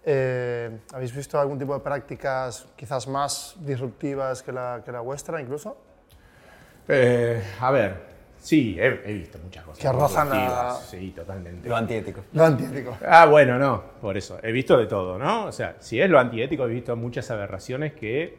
eh, 0.05 0.79
¿habéis 0.95 1.15
visto 1.15 1.39
algún 1.39 1.59
tipo 1.59 1.75
de 1.75 1.81
prácticas 1.81 2.67
quizás 2.75 3.07
más 3.07 3.55
disruptivas 3.61 4.43
que 4.43 4.53
la, 4.53 4.81
que 4.85 4.91
la 4.93 5.01
vuestra 5.01 5.41
incluso? 5.41 5.77
Eh, 6.89 7.43
a 7.61 7.71
ver, 7.71 7.97
sí, 8.39 8.77
he, 8.79 8.87
he 9.05 9.13
visto 9.13 9.39
muchas 9.43 9.65
cosas. 9.65 9.79
Que 9.83 9.93
rozan 9.93 10.31
la- 10.31 10.75
Sí, 10.89 11.11
totalmente. 11.15 11.69
Lo 11.69 11.77
antiético. 11.77 12.23
Lo 12.33 12.45
antiético. 12.45 12.97
Ah, 13.07 13.27
bueno, 13.27 13.59
no, 13.59 13.83
por 14.01 14.17
eso. 14.17 14.39
He 14.43 14.53
visto 14.53 14.79
de 14.79 14.87
todo, 14.87 15.19
¿no? 15.19 15.47
O 15.47 15.53
sea, 15.53 15.77
si 15.81 16.01
es 16.01 16.09
lo 16.09 16.19
antiético, 16.19 16.65
he 16.65 16.69
visto 16.69 16.97
muchas 16.97 17.31
aberraciones 17.31 17.93
que. 17.93 18.23
eh, 18.23 18.39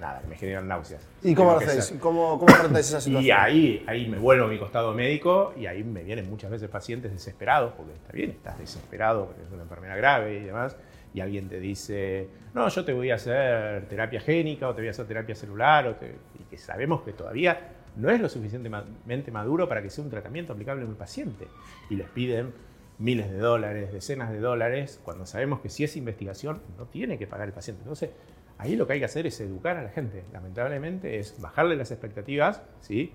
nada, 0.00 0.22
me 0.28 0.36
generan 0.36 0.68
náuseas. 0.68 1.06
¿Y 1.22 1.34
cómo 1.34 1.52
lo 1.52 1.58
hacéis? 1.58 1.94
¿Cómo, 2.00 2.38
cómo 2.38 2.52
enfrentáis 2.54 2.88
esa 2.88 3.00
situación? 3.00 3.26
Y 3.26 3.30
ahí, 3.30 3.84
ahí 3.86 4.08
me 4.08 4.18
vuelvo 4.18 4.44
a 4.46 4.48
mi 4.48 4.58
costado 4.58 4.94
médico 4.94 5.52
y 5.56 5.66
ahí 5.66 5.82
me 5.84 6.02
vienen 6.02 6.28
muchas 6.30 6.50
veces 6.50 6.68
pacientes 6.68 7.12
desesperados, 7.12 7.72
porque 7.76 7.92
está 7.94 8.12
bien, 8.12 8.30
estás 8.30 8.58
desesperado, 8.58 9.26
porque 9.26 9.42
es 9.42 9.50
una 9.50 9.62
enfermedad 9.62 9.96
grave 9.96 10.38
y 10.38 10.44
demás, 10.44 10.76
y 11.14 11.20
alguien 11.20 11.48
te 11.48 11.58
dice, 11.58 12.28
no, 12.54 12.68
yo 12.68 12.84
te 12.84 12.92
voy 12.92 13.10
a 13.10 13.16
hacer 13.16 13.86
terapia 13.88 14.20
génica 14.20 14.68
o 14.68 14.74
te 14.74 14.82
voy 14.82 14.88
a 14.88 14.90
hacer 14.92 15.06
terapia 15.06 15.34
celular, 15.34 15.86
o 15.86 15.94
te- 15.96 16.14
y 16.38 16.44
que 16.50 16.58
sabemos 16.58 17.02
que 17.02 17.12
todavía 17.12 17.70
no 17.96 18.10
es 18.10 18.20
lo 18.20 18.28
suficientemente 18.28 19.32
maduro 19.32 19.68
para 19.68 19.82
que 19.82 19.90
sea 19.90 20.04
un 20.04 20.10
tratamiento 20.10 20.52
aplicable 20.52 20.82
en 20.84 20.88
un 20.90 20.94
paciente. 20.94 21.48
Y 21.90 21.96
les 21.96 22.08
piden 22.08 22.52
miles 22.98 23.30
de 23.30 23.38
dólares, 23.38 23.92
decenas 23.92 24.30
de 24.30 24.38
dólares, 24.40 25.00
cuando 25.04 25.24
sabemos 25.26 25.60
que 25.60 25.68
si 25.68 25.82
es 25.84 25.96
investigación 25.96 26.60
no 26.78 26.84
tiene 26.86 27.18
que 27.18 27.26
pagar 27.26 27.48
el 27.48 27.54
paciente. 27.54 27.82
Entonces, 27.82 28.10
ahí 28.58 28.76
lo 28.76 28.86
que 28.86 28.94
hay 28.94 28.98
que 28.98 29.04
hacer 29.04 29.26
es 29.26 29.40
educar 29.40 29.76
a 29.76 29.82
la 29.82 29.90
gente. 29.90 30.24
Lamentablemente 30.32 31.18
es 31.18 31.40
bajarle 31.40 31.76
las 31.76 31.90
expectativas, 31.90 32.62
¿sí? 32.80 33.12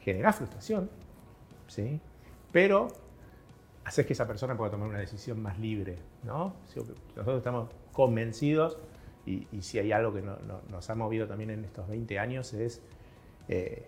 generar 0.00 0.32
frustración, 0.32 0.88
¿sí? 1.66 2.00
pero 2.52 2.88
hacer 3.84 4.06
que 4.06 4.12
esa 4.14 4.26
persona 4.26 4.56
pueda 4.56 4.70
tomar 4.70 4.88
una 4.88 4.98
decisión 4.98 5.40
más 5.42 5.58
libre. 5.58 5.98
¿no? 6.24 6.54
Nosotros 7.16 7.38
estamos 7.38 7.70
convencidos, 7.92 8.78
y, 9.26 9.46
y 9.50 9.62
si 9.62 9.78
hay 9.80 9.90
algo 9.92 10.14
que 10.14 10.22
no- 10.22 10.38
no- 10.46 10.60
nos 10.70 10.88
ha 10.88 10.94
movido 10.94 11.26
también 11.26 11.50
en 11.50 11.64
estos 11.64 11.88
20 11.88 12.18
años, 12.20 12.52
es 12.54 12.80
eh, 13.48 13.84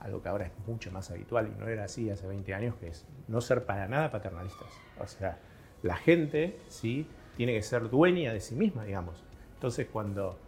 algo 0.00 0.20
que 0.22 0.28
ahora 0.28 0.46
es 0.46 0.52
mucho 0.66 0.90
más 0.92 1.10
habitual 1.10 1.48
y 1.54 1.58
no 1.58 1.66
era 1.68 1.84
así 1.84 2.10
hace 2.10 2.26
20 2.26 2.52
años, 2.54 2.74
que 2.76 2.88
es 2.88 3.06
no 3.28 3.40
ser 3.40 3.64
para 3.64 3.88
nada 3.88 4.10
paternalistas. 4.10 4.68
O 5.00 5.06
sea, 5.06 5.38
la 5.82 5.96
gente 5.96 6.58
sí 6.68 7.06
tiene 7.36 7.54
que 7.54 7.62
ser 7.62 7.88
dueña 7.88 8.32
de 8.34 8.40
sí 8.40 8.54
misma, 8.54 8.84
digamos. 8.84 9.22
Entonces, 9.56 9.88
cuando, 9.92 10.38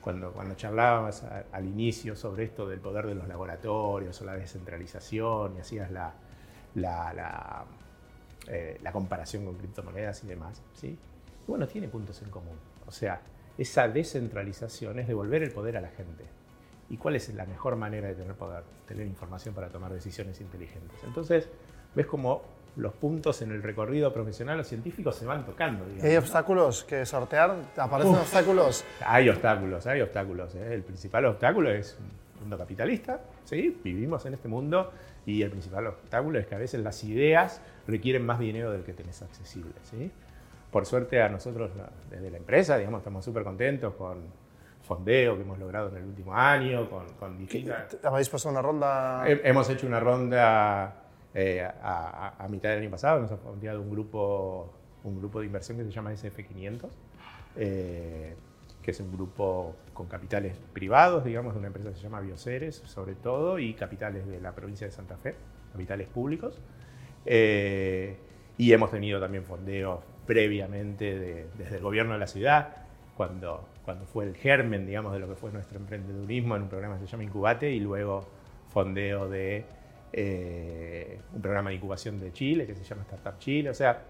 cuando, 0.00 0.32
cuando 0.32 0.54
charlábamos 0.54 1.22
a- 1.24 1.44
al 1.52 1.64
inicio 1.66 2.16
sobre 2.16 2.44
esto 2.44 2.66
del 2.68 2.80
poder 2.80 3.06
de 3.06 3.14
los 3.14 3.28
laboratorios 3.28 4.20
o 4.20 4.24
la 4.24 4.34
descentralización 4.36 5.56
y 5.56 5.60
hacías 5.60 5.90
la, 5.90 6.14
la, 6.74 7.64
eh, 8.48 8.78
la 8.82 8.92
comparación 8.92 9.44
con 9.44 9.56
criptomonedas 9.56 10.24
y 10.24 10.26
demás, 10.28 10.62
¿sí? 10.74 10.98
Bueno, 11.46 11.66
tiene 11.66 11.88
puntos 11.88 12.22
en 12.22 12.30
común. 12.30 12.56
O 12.86 12.92
sea, 12.92 13.20
esa 13.58 13.88
descentralización 13.88 14.98
es 14.98 15.06
devolver 15.08 15.42
el 15.42 15.50
poder 15.52 15.76
a 15.76 15.80
la 15.80 15.88
gente. 15.90 16.24
¿Y 16.88 16.96
cuál 16.96 17.16
es 17.16 17.32
la 17.34 17.46
mejor 17.46 17.76
manera 17.76 18.08
de 18.08 18.14
tener 18.14 18.34
poder? 18.34 18.64
Tener 18.86 19.06
información 19.06 19.54
para 19.54 19.68
tomar 19.68 19.92
decisiones 19.92 20.40
inteligentes. 20.40 20.98
Entonces, 21.04 21.48
ves 21.94 22.06
como 22.06 22.42
los 22.76 22.92
puntos 22.94 23.42
en 23.42 23.50
el 23.52 23.62
recorrido 23.62 24.12
profesional 24.12 24.60
o 24.60 24.64
científico 24.64 25.12
se 25.12 25.26
van 25.26 25.44
tocando. 25.44 25.84
digamos, 25.84 26.04
¿Y 26.04 26.06
hay 26.08 26.14
¿no? 26.14 26.20
obstáculos 26.20 26.84
que 26.84 27.04
sortear? 27.04 27.54
¿Aparecen 27.76 28.14
obstáculos? 28.14 28.84
Hay 29.04 29.28
obstáculos, 29.28 29.86
hay 29.86 30.00
obstáculos. 30.00 30.54
¿eh? 30.54 30.74
El 30.74 30.82
principal 30.82 31.24
obstáculo 31.26 31.70
es 31.70 31.98
un 32.00 32.40
mundo 32.40 32.56
capitalista, 32.58 33.20
¿sí? 33.44 33.78
Vivimos 33.84 34.24
en 34.26 34.34
este 34.34 34.48
mundo 34.48 34.90
y 35.26 35.42
el 35.42 35.50
principal 35.50 35.86
obstáculo 35.86 36.38
es 36.38 36.46
que 36.46 36.54
a 36.54 36.58
veces 36.58 36.80
las 36.80 37.04
ideas 37.04 37.60
requieren 37.86 38.24
más 38.24 38.38
dinero 38.38 38.70
del 38.72 38.82
que 38.84 38.92
tenés 38.94 39.20
accesible, 39.22 39.74
¿sí? 39.82 40.10
Por 40.70 40.86
suerte 40.86 41.20
a 41.22 41.28
nosotros 41.28 41.70
desde 42.10 42.30
la 42.30 42.38
empresa, 42.38 42.78
digamos, 42.78 43.00
estamos 43.00 43.22
súper 43.24 43.44
contentos 43.44 43.94
con, 43.94 44.22
fondeo 44.82 45.36
que 45.36 45.42
hemos 45.42 45.58
logrado 45.58 45.90
en 45.90 45.96
el 45.98 46.04
último 46.04 46.34
año, 46.34 46.90
con, 46.90 47.06
con 47.14 47.38
distintas... 47.38 47.96
¿Habéis 48.02 48.28
pasado 48.28 48.50
una 48.52 48.62
ronda? 48.62 49.22
He- 49.28 49.40
Hemos 49.48 49.70
hecho 49.70 49.86
una 49.86 50.00
ronda 50.00 51.01
eh, 51.34 51.62
a, 51.62 52.34
a- 52.38 52.48
mitad 52.48 52.70
del 52.70 52.80
año 52.80 52.90
pasado, 52.90 53.20
nos 53.20 53.30
ha 53.32 53.36
fondeado 53.38 53.80
un 53.82 53.90
grupo, 53.90 54.72
un 55.04 55.18
grupo 55.18 55.40
de 55.40 55.46
inversión 55.46 55.78
que 55.78 55.84
se 55.84 55.90
llama 55.90 56.12
SF500, 56.12 56.98
eh, 57.56 58.36
que 58.82 58.90
es 58.90 59.00
un 59.00 59.12
grupo 59.12 59.76
con 59.92 60.06
capitales 60.08 60.58
privados, 60.72 61.24
digamos, 61.24 61.54
de 61.54 61.58
una 61.60 61.68
empresa 61.68 61.90
que 61.90 61.96
se 61.96 62.02
llama 62.02 62.20
Bioceres, 62.20 62.76
sobre 62.86 63.14
todo, 63.14 63.58
y 63.58 63.74
capitales 63.74 64.26
de 64.26 64.40
la 64.40 64.54
provincia 64.54 64.86
de 64.86 64.92
Santa 64.92 65.16
Fe, 65.16 65.36
capitales 65.72 66.08
públicos. 66.08 66.60
Eh, 67.24 68.16
y 68.58 68.72
hemos 68.72 68.90
tenido 68.90 69.20
también 69.20 69.44
fondeos 69.44 70.00
previamente 70.26 71.18
de- 71.18 71.46
desde 71.58 71.76
el 71.76 71.82
gobierno 71.82 72.12
de 72.14 72.18
la 72.18 72.26
ciudad, 72.26 72.76
cuando, 73.16 73.68
cuando 73.84 74.06
fue 74.06 74.24
el 74.24 74.36
germen, 74.36 74.86
digamos, 74.86 75.12
de 75.12 75.18
lo 75.20 75.28
que 75.28 75.34
fue 75.36 75.50
nuestro 75.52 75.78
emprendedurismo 75.78 76.56
en 76.56 76.62
un 76.62 76.68
programa 76.68 76.96
que 76.98 77.06
se 77.06 77.10
llama 77.12 77.24
Incubate, 77.24 77.70
y 77.70 77.80
luego 77.80 78.28
fondeo 78.68 79.28
de 79.28 79.66
eh, 80.12 81.18
un 81.34 81.40
programa 81.42 81.70
de 81.70 81.76
incubación 81.76 82.20
de 82.20 82.32
Chile 82.32 82.66
que 82.66 82.74
se 82.74 82.84
llama 82.84 83.02
Startup 83.02 83.38
Chile. 83.38 83.70
O 83.70 83.74
sea, 83.74 84.02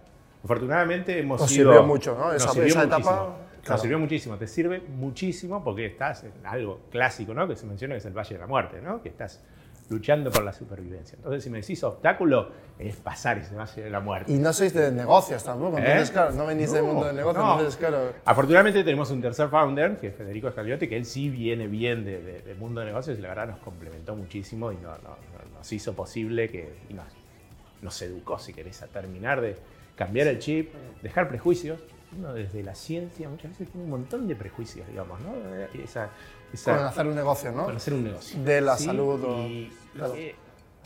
afortunadamente 0.45 1.19
hemos 1.19 1.41
Os 1.41 1.51
sido... 1.51 1.71
sirvió 1.73 1.87
mucho, 1.87 2.15
¿no? 2.19 2.27
nos 2.33 2.37
Esa- 2.37 2.51
sirvió 2.53 2.69
esa 2.69 2.83
etapa, 2.85 2.97
muchísimo. 2.99 3.37
claro. 3.63 3.73
Nos 3.75 3.81
sirvió 3.81 3.99
muchísimo, 3.99 4.37
te 4.37 4.47
sirve 4.47 4.81
muchísimo 4.81 5.63
porque 5.65 5.87
estás 5.87 6.25
en 6.25 6.33
algo 6.45 6.81
clásico, 6.91 7.35
¿no? 7.35 7.47
Que 7.49 7.57
se 7.57 7.67
menciona 7.67 7.95
que 7.95 7.99
es 7.99 8.07
el 8.07 8.13
Valle 8.17 8.35
de 8.35 8.41
la 8.41 8.47
Muerte, 8.47 8.81
¿no? 8.83 9.03
Que 9.03 9.09
estás 9.11 9.41
luchando 9.91 10.31
por 10.31 10.43
la 10.43 10.53
supervivencia. 10.55 11.17
Entonces, 11.17 11.45
si 11.45 11.51
me 11.51 11.61
decís 11.61 11.83
obstáculo, 11.85 12.51
es 12.79 12.97
pasar 12.97 13.39
ese 13.39 13.55
Valle 13.55 13.83
de 13.83 13.91
la 13.91 14.01
Muerte. 14.01 14.33
Y 14.33 14.39
no 14.39 14.53
sois 14.53 14.73
de 14.73 14.91
negocios 14.91 15.45
tampoco, 15.45 15.77
entonces, 15.79 16.09
¿Eh? 16.09 16.13
claro, 16.13 16.33
no 16.33 16.47
venís 16.47 16.73
del 16.73 16.83
No, 16.87 16.93
mundo 16.93 17.07
del 17.09 17.17
negocio, 17.17 17.43
no. 17.43 17.53
entonces, 17.53 17.77
claro. 17.77 18.13
Afortunadamente 18.25 18.83
tenemos 18.85 19.11
un 19.11 19.21
tercer 19.21 19.49
founder, 19.49 19.99
que 19.99 20.07
es 20.09 20.15
Federico 20.15 20.49
Escaliote, 20.49 20.89
que 20.89 20.97
él 20.97 21.05
sí 21.05 21.29
viene 21.29 21.67
bien 21.67 22.05
de- 22.07 22.23
de- 22.23 22.41
del 22.43 22.57
mundo 22.57 22.81
de 22.81 22.87
negocios 22.87 23.19
y 23.19 23.23
la 23.23 23.29
verdad 23.29 23.49
nos 23.49 23.59
complementó 23.59 24.17
muchísimo 24.17 24.73
y 24.73 24.77
no- 24.77 24.93
no- 24.99 25.17
nos 25.63 25.73
hizo 25.73 25.93
posible 25.95 26.49
que, 26.51 26.75
y 26.91 26.95
nos, 26.95 27.05
nos 27.83 28.03
educó, 28.03 28.37
si 28.41 28.53
querés, 28.53 28.83
a 28.83 28.89
terminar 28.89 29.41
de 29.41 29.57
cambiar 29.95 30.27
el 30.27 30.41
chip, 30.41 30.75
dejar 31.03 31.29
prejuicios. 31.29 31.79
Uno 32.19 32.35
desde 32.35 32.65
la 32.65 32.75
ciencia 32.75 33.29
muchas 33.29 33.53
veces 33.53 33.69
tiene 33.69 33.85
un 33.85 33.91
montón 33.91 34.27
de 34.27 34.35
prejuicios, 34.35 34.89
digamos, 34.89 35.21
¿no? 35.21 35.33
Esa, 35.81 36.11
esa- 36.53 36.77
Con 36.77 36.85
hacer 36.87 37.07
un 37.07 37.15
negocio, 37.15 37.53
¿no? 37.53 37.65
para 37.67 37.77
hacer 37.77 37.95
un 37.95 38.03
negocio. 38.03 38.43
De 38.43 38.61
la 38.61 38.77
¿sí? 38.77 38.87
salud 38.87 39.23
o- 39.25 39.47
Y 39.47 39.73
claro. 39.95 40.15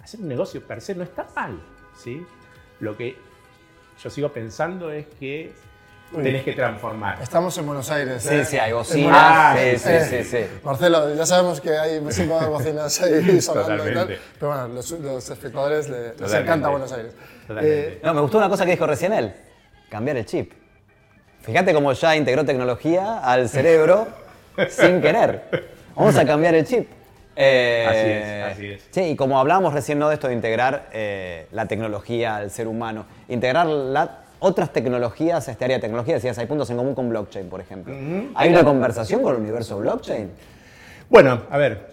hacer 0.03 0.20
un 0.20 0.29
negocio 0.29 0.62
per 0.66 0.83
se 0.83 0.95
no 0.95 1.05
está 1.05 1.27
mal, 1.35 1.59
¿sí? 1.97 2.22
Lo 2.81 2.99
que 2.99 3.16
yo 4.03 4.11
sigo 4.11 4.31
pensando 4.31 4.93
es 4.93 5.07
que. 5.18 5.53
Tenés 6.15 6.45
que 6.45 6.53
transformar. 6.53 7.19
Estamos 7.23 7.57
en 7.59 7.67
Buenos 7.67 7.91
Aires. 7.91 8.23
Sí, 8.23 8.35
¿eh? 8.35 8.45
sí, 8.45 8.59
hay 8.59 8.73
bocinas. 8.73 9.13
Ah, 9.17 9.55
sí, 9.57 9.63
Buenos- 9.65 9.83
sí, 9.83 9.89
eh, 10.15 10.25
sí, 10.25 10.31
sí. 10.31 10.59
Marcelo, 10.65 11.15
ya 11.15 11.27
sabemos 11.27 11.61
que 11.61 11.77
hay 11.77 12.01
cinco 12.11 12.39
bocinas 12.49 13.01
ahí 13.03 13.41
sonando 13.41 13.89
y 13.91 13.95
tal, 13.95 14.19
pero 14.39 14.53
bueno, 14.53 14.69
los, 14.69 14.91
los 14.93 15.31
espectadores 15.31 15.89
le- 15.89 16.15
les 16.15 16.33
encanta 16.35 16.69
Buenos 16.69 16.93
Aires. 16.93 17.13
Eh, 17.61 18.01
No, 18.03 18.15
me 18.15 18.21
gustó 18.21 18.39
una 18.39 18.49
cosa 18.49 18.65
que 18.65 18.73
dijo 18.73 18.87
recién 18.87 19.13
él, 19.13 19.35
cambiar 19.89 20.17
el 20.17 20.25
chip. 20.27 20.53
Fíjate 21.43 21.73
cómo 21.73 21.93
ya 21.93 22.17
integró 22.17 22.45
tecnología 22.45 23.19
al 23.21 23.49
cerebro 23.49 24.09
sin 24.69 25.01
querer. 25.01 25.71
Vamos 25.95 26.17
a 26.17 26.25
cambiar 26.25 26.55
el 26.55 26.67
chip. 26.67 26.89
Eh, 27.39 27.87
Así 27.87 27.99
es, 28.09 28.53
así 28.57 28.73
es. 28.73 28.89
Sí, 28.91 29.01
y 29.11 29.17
como 29.17 29.39
hablábamos 29.39 29.75
recién 29.75 29.99
¿no? 29.99 30.09
de 30.09 30.15
esto 30.15 30.27
de 30.29 30.33
integrar 30.35 30.89
eh, 30.93 31.47
la 31.53 31.67
tecnología 31.67 32.37
al 32.37 32.51
ser 32.51 32.67
humano, 32.67 33.05
integrar 33.29 33.67
la- 33.67 34.21
otras 34.47 34.73
tecnologías 34.73 35.49
a 35.49 35.53
este 35.53 35.65
área 35.65 35.77
de 35.79 35.81
tecnología, 35.81 36.15
decías, 36.15 36.39
hay 36.39 36.47
puntos 36.47 36.71
en 36.71 36.77
común 36.77 36.95
con 36.95 37.09
blockchain, 37.09 37.49
por 37.49 37.61
ejemplo. 37.61 37.93
¿Hay 38.35 38.51
una 38.51 38.65
conversación 38.65 39.23
con 39.23 39.35
el 39.35 39.41
universo 39.41 39.79
blockchain? 39.79 40.31
Bueno, 41.11 41.43
a 41.51 41.59
ver, 41.59 41.87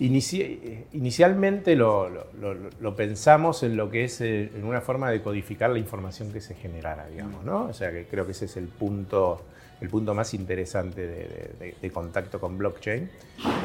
inici- 0.00 0.84
inicialmente 0.92 1.74
lo, 1.76 2.08
lo- 2.08 2.26
lo- 2.40 2.70
lo 2.80 2.96
pensamos 2.96 3.62
en 3.62 3.76
lo 3.76 3.90
que 3.90 4.04
es 4.04 4.20
eh, 4.20 4.50
en 4.54 4.64
una 4.64 4.80
forma 4.80 5.10
de 5.10 5.20
codificar 5.22 5.70
la 5.70 5.78
información 5.78 6.32
que 6.32 6.40
se 6.40 6.54
generara, 6.54 7.06
digamos, 7.08 7.44
¿no? 7.44 7.64
O 7.64 7.72
sea, 7.72 7.90
que 7.90 8.06
creo 8.06 8.24
que 8.24 8.32
ese 8.32 8.44
es 8.44 8.56
el 8.56 8.68
punto, 8.68 9.42
el 9.80 9.88
punto 9.88 10.14
más 10.14 10.32
interesante 10.34 11.00
de, 11.06 11.16
de- 11.16 11.50
de- 11.58 11.74
de 11.82 11.90
contacto 11.90 12.38
con 12.40 12.56
blockchain, 12.58 13.10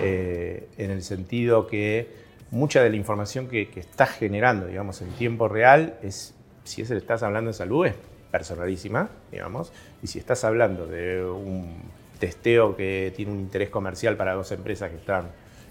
eh, 0.02 0.68
en 0.78 0.92
el 0.92 1.04
sentido 1.04 1.68
que 1.68 2.08
mucha 2.52 2.84
de 2.84 2.89
la 2.89 2.96
información 2.96 3.48
que, 3.48 3.70
que 3.70 3.80
estás 3.80 4.10
generando, 4.12 4.66
digamos, 4.68 5.02
en 5.02 5.10
tiempo 5.12 5.48
real, 5.48 5.96
es, 6.04 6.34
si 6.64 6.82
es 6.82 6.92
el 6.92 6.98
estás 6.98 7.24
hablando 7.24 7.50
de 7.50 7.54
salud, 7.54 7.86
es 7.88 7.96
personalísima, 8.32 9.09
digamos, 9.32 9.71
y 10.01 10.07
si 10.07 10.19
estás 10.19 10.43
hablando 10.43 10.88
de 10.88 11.23
un 11.25 11.75
testeo 12.19 12.75
que 12.75 13.13
tiene 13.15 13.32
un 13.32 13.39
interés 13.39 13.69
comercial 13.69 14.15
para 14.17 14.34
dos 14.34 14.51
empresas 14.51 14.89
que 14.91 14.97
están 14.97 15.25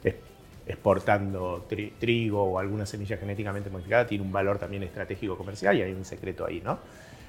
es- 0.04 0.16
exportando 0.66 1.66
tri- 1.68 1.92
trigo 1.98 2.42
o 2.44 2.58
alguna 2.58 2.86
semilla 2.86 3.16
genéticamente 3.16 3.70
modificada, 3.70 4.06
tiene 4.06 4.24
un 4.24 4.32
valor 4.32 4.58
también 4.58 4.82
estratégico 4.82 5.36
comercial 5.36 5.76
y 5.76 5.82
hay 5.82 5.92
un 5.92 6.04
secreto 6.04 6.46
ahí, 6.46 6.61
¿no? 6.64 6.78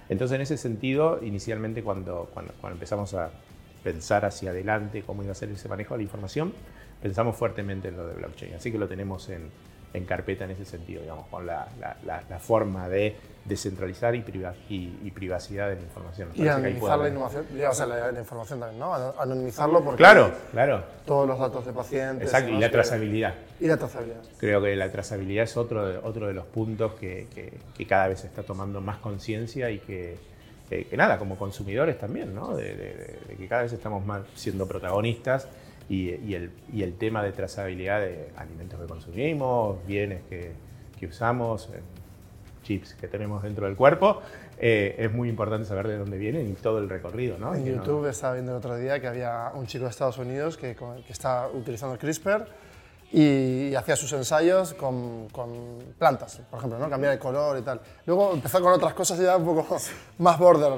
Entonces, 0.09 0.35
en 0.35 0.41
ese 0.41 0.57
sentido, 0.57 1.19
inicialmente 1.23 1.83
cuando, 1.83 2.29
cuando, 2.33 2.53
cuando 2.59 2.75
empezamos 2.75 3.13
a 3.13 3.29
pensar 3.83 4.25
hacia 4.25 4.51
adelante 4.51 5.03
cómo 5.03 5.23
iba 5.23 5.31
a 5.31 5.35
ser 5.35 5.49
ese 5.49 5.69
manejo 5.69 5.93
de 5.93 5.99
la 5.99 6.03
información, 6.03 6.53
pensamos 7.01 7.35
fuertemente 7.35 7.87
en 7.87 7.97
lo 7.97 8.07
de 8.07 8.15
blockchain. 8.15 8.53
Así 8.55 8.71
que 8.71 8.77
lo 8.77 8.87
tenemos 8.87 9.29
en, 9.29 9.49
en 9.93 10.05
carpeta 10.05 10.45
en 10.45 10.51
ese 10.51 10.65
sentido, 10.65 11.01
digamos, 11.01 11.27
con 11.27 11.45
la, 11.45 11.67
la- 11.79 11.97
la- 12.05 12.23
la 12.29 12.39
forma 12.39 12.87
de 12.87 13.15
descentralizar 13.43 14.13
y, 14.15 14.21
priva- 14.21 14.53
y- 14.69 14.99
y 15.03 15.11
privacidad 15.11 15.67
de 15.69 15.75
la 15.75 15.81
información. 15.81 16.29
Nos 16.29 16.37
y 16.37 16.47
anonimizar 16.47 16.99
la, 16.99 17.09
innovación, 17.09 17.45
ya, 17.57 17.71
o 17.71 17.73
sea, 17.73 17.85
la, 17.87 18.11
la 18.11 18.19
información 18.19 18.59
también, 18.59 18.79
¿no? 18.79 18.93
Ano- 18.93 19.13
Anonimizarlo 19.19 19.83
porque 19.83 19.97
Claro, 19.97 20.31
claro. 20.51 20.83
todos 21.05 21.27
los 21.27 21.39
datos 21.39 21.65
de 21.65 21.73
pacientes. 21.73 22.27
Exacto, 22.27 22.51
y 22.51 22.59
la 22.59 22.71
trazabilidad. 22.71 23.33
Y 23.59 23.67
la 23.67 23.77
trazabilidad. 23.77 24.21
Creo 24.37 24.61
que 24.61 24.75
la 24.75 24.91
trazabilidad 24.91 25.43
es 25.43 25.57
otro 25.57 25.87
de, 25.87 25.97
otro 25.97 26.27
de 26.27 26.33
los 26.33 26.45
puntos 26.45 26.93
que, 26.93 27.27
que- 27.33 27.53
que 27.75 27.85
cada 27.87 28.07
vez 28.07 28.19
se 28.19 28.27
está 28.27 28.43
tomando 28.43 28.79
más 28.79 28.97
conciencia 28.99 29.69
y 29.71 29.79
que, 29.79 30.17
que- 30.69 30.85
que 30.85 30.95
nada, 30.97 31.17
como 31.17 31.35
consumidores 31.37 31.97
también, 31.97 32.33
¿no? 32.33 32.55
De, 32.55 32.63
de- 32.63 32.75
de- 32.93 33.19
de 33.27 33.35
que 33.35 33.47
cada 33.47 33.63
vez 33.63 33.73
estamos 33.73 34.05
más 34.05 34.21
siendo 34.35 34.67
protagonistas 34.67 35.47
y, 35.91 36.15
y 36.25 36.35
el, 36.35 36.51
y 36.71 36.83
el 36.83 36.93
tema 36.97 37.21
de 37.23 37.31
trazabilidad 37.33 37.99
de 37.99 38.29
alimentos 38.37 38.79
que 38.79 38.87
consumimos, 38.87 39.77
bienes 39.85 40.21
que, 40.29 40.53
que 40.99 41.07
usamos, 41.07 41.69
eh, 41.73 41.81
chips 42.63 42.93
que 42.93 43.07
tenemos 43.07 43.43
dentro 43.43 43.65
del 43.65 43.75
cuerpo, 43.75 44.21
eh, 44.57 44.95
es 44.99 45.11
muy 45.11 45.27
importante 45.27 45.65
saber 45.65 45.87
de 45.87 45.97
dónde 45.97 46.17
vienen 46.17 46.49
y 46.49 46.53
todo 46.53 46.77
el 46.77 46.87
recorrido, 46.87 47.37
¿no? 47.37 47.53
En 47.55 47.61
Y 47.61 47.63
que 47.65 47.71
no- 47.71 47.77
YouTube 47.83 48.07
estaba 48.07 48.33
viendo 48.35 48.51
el 48.51 48.57
otro 48.59 48.77
día 48.77 48.99
que 49.01 49.07
había 49.07 49.51
un 49.55 49.65
chico 49.67 49.85
de 49.85 49.89
Estados 49.89 50.17
Unidos 50.19 50.55
que, 50.57 50.75
que 50.75 51.11
está 51.11 51.47
utilizando 51.53 51.97
CRISPR 51.97 52.45
y, 53.11 53.69
y 53.69 53.75
hacía 53.75 53.95
sus 53.97 54.13
ensayos 54.13 54.73
con, 54.75 55.27
con 55.29 55.49
plantas, 55.97 56.39
por 56.49 56.59
ejemplo, 56.59 56.79
¿no? 56.79 56.89
cambiar 56.89 57.13
el 57.13 57.19
color 57.19 57.57
y 57.57 57.63
tal. 57.63 57.81
Luego 58.05 58.31
empezó 58.33 58.61
con 58.61 58.71
otras 58.71 58.93
cosas 58.93 59.19
ya 59.19 59.35
un 59.35 59.43
poco 59.45 59.75
más 60.19 60.37
border, 60.39 60.73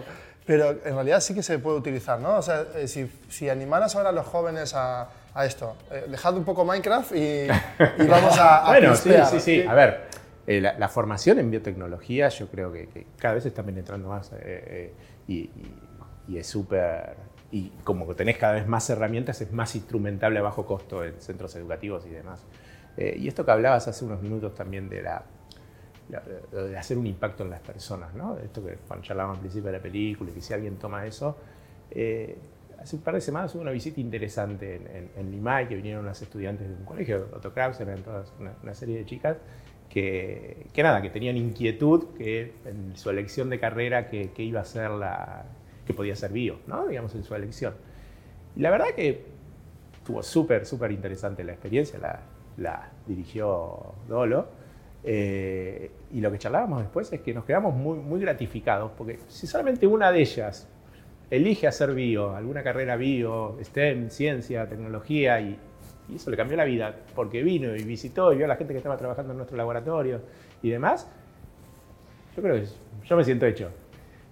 pero 0.45 0.71
en 0.71 0.93
realidad 0.95 1.19
sí 1.21 1.33
que 1.33 1.43
se 1.43 1.59
puede 1.59 1.77
utilizar. 1.77 2.19
¿no? 2.19 2.35
O 2.37 2.41
sea, 2.41 2.65
eh, 2.75 2.87
si, 2.87 3.09
si 3.29 3.49
animaras 3.49 3.95
ahora 3.95 4.09
a 4.09 4.11
los 4.11 4.25
jóvenes 4.25 4.73
a, 4.75 5.09
a 5.33 5.45
esto, 5.45 5.75
eh, 5.91 6.05
dejad 6.09 6.35
un 6.35 6.43
poco 6.43 6.65
Minecraft 6.65 7.11
y, 7.15 7.47
y 7.97 8.07
vamos 8.07 8.37
a, 8.37 8.65
a 8.65 8.67
Bueno, 8.69 8.95
sí, 8.95 9.11
sí, 9.31 9.39
sí. 9.39 9.65
A 9.67 9.73
ver, 9.73 10.01
eh, 10.45 10.59
la, 10.61 10.77
la 10.77 10.89
formación 10.89 11.39
en 11.39 11.49
biotecnología 11.51 12.29
yo 12.29 12.47
creo 12.47 12.71
que, 12.71 12.87
que 12.87 13.05
cada 13.17 13.35
vez 13.35 13.45
está 13.45 13.63
penetrando 13.63 14.09
más 14.09 14.31
eh, 14.33 14.37
eh, 14.41 14.93
y, 15.27 15.33
y- 15.35 15.79
y 16.27 16.37
es 16.37 16.47
súper... 16.47 17.15
Y 17.51 17.69
como 17.83 18.07
que 18.07 18.15
tenés 18.15 18.37
cada 18.37 18.53
vez 18.53 18.65
más 18.67 18.89
herramientas, 18.89 19.39
es 19.41 19.51
más 19.51 19.75
instrumentable 19.75 20.39
a 20.39 20.41
bajo 20.41 20.65
costo 20.65 21.03
en 21.03 21.19
centros 21.21 21.55
educativos 21.55 22.03
y 22.05 22.09
demás. 22.09 22.39
Eh, 22.97 23.15
y 23.19 23.27
esto 23.27 23.45
que 23.45 23.51
hablabas 23.51 23.87
hace 23.87 24.05
unos 24.05 24.21
minutos 24.21 24.55
también 24.55 24.89
de 24.89 25.01
la- 25.03 25.23
de 26.09 26.77
hacer 26.77 26.97
un 26.97 27.07
impacto 27.07 27.43
en 27.43 27.49
las 27.49 27.61
personas, 27.61 28.13
¿no? 28.13 28.37
Esto 28.37 28.63
que 28.63 28.77
charlábamos 29.01 29.37
al 29.37 29.41
principio 29.41 29.71
de 29.71 29.77
la 29.77 29.81
película, 29.81 30.31
que 30.31 30.41
si 30.41 30.53
alguien 30.53 30.75
toma 30.75 31.05
eso, 31.05 31.37
eh, 31.91 32.37
hace 32.79 32.95
un 32.95 33.01
par 33.01 33.15
de 33.15 33.21
semanas 33.21 33.55
hubo 33.55 33.61
una 33.61 33.71
visita 33.71 34.01
interesante 34.01 34.75
en, 34.75 34.87
en, 34.87 35.09
en 35.15 35.31
Limay, 35.31 35.67
que 35.67 35.75
vinieron 35.75 36.03
unas 36.03 36.21
estudiantes 36.21 36.67
de 36.67 36.75
un 36.75 36.85
colegio, 36.85 37.29
Otto 37.33 37.53
Krauser, 37.53 37.87
eran 37.87 38.03
todas 38.03 38.33
una, 38.39 38.53
una 38.61 38.73
serie 38.73 38.97
de 38.97 39.05
chicas, 39.05 39.37
que, 39.89 40.67
que 40.73 40.83
nada, 40.83 41.01
que 41.01 41.09
tenían 41.09 41.37
inquietud 41.37 42.15
que 42.17 42.53
en 42.65 42.95
su 42.97 43.09
elección 43.09 43.49
de 43.49 43.59
carrera 43.59 44.09
que, 44.09 44.31
que 44.31 44.43
iba 44.43 44.59
a 44.59 44.65
ser 44.65 44.89
la, 44.91 45.45
que 45.85 45.93
podía 45.93 46.15
ser 46.15 46.31
bio, 46.31 46.57
¿no? 46.67 46.87
Digamos, 46.87 47.13
en 47.15 47.23
su 47.23 47.35
elección. 47.35 47.75
Y 48.55 48.61
la 48.61 48.71
verdad 48.71 48.87
que 48.95 49.25
estuvo 49.93 50.21
súper, 50.23 50.65
súper 50.65 50.91
interesante 50.91 51.43
la 51.43 51.53
experiencia, 51.53 51.99
la, 51.99 52.21
la 52.57 52.91
dirigió 53.07 53.93
Dolo. 54.07 54.62
Eh, 55.03 55.91
y 56.11 56.21
lo 56.21 56.31
que 56.31 56.37
charlábamos 56.37 56.81
después 56.81 57.11
es 57.11 57.21
que 57.21 57.33
nos 57.33 57.45
quedamos 57.45 57.73
muy, 57.75 57.97
muy 57.99 58.19
gratificados, 58.21 58.91
porque 58.97 59.19
si 59.27 59.47
solamente 59.47 59.85
una 59.87 60.11
de 60.11 60.21
ellas 60.21 60.67
elige 61.29 61.67
hacer 61.67 61.93
bio, 61.93 62.35
alguna 62.35 62.63
carrera 62.63 62.95
bio, 62.95 63.57
STEM, 63.61 64.09
ciencia, 64.09 64.67
tecnología, 64.67 65.39
y, 65.41 65.57
y 66.09 66.15
eso 66.15 66.29
le 66.29 66.37
cambió 66.37 66.55
la 66.57 66.65
vida, 66.65 66.95
porque 67.15 67.43
vino 67.43 67.75
y 67.75 67.83
visitó 67.83 68.31
y 68.33 68.37
vio 68.37 68.45
a 68.45 68.49
la 68.49 68.55
gente 68.55 68.73
que 68.73 68.77
estaba 68.77 68.97
trabajando 68.97 69.31
en 69.31 69.37
nuestro 69.37 69.57
laboratorio 69.57 70.21
y 70.61 70.69
demás, 70.69 71.07
yo 72.35 72.41
creo 72.41 72.55
que 72.55 72.67
yo 73.05 73.15
me 73.17 73.23
siento 73.23 73.45
hecho. 73.45 73.69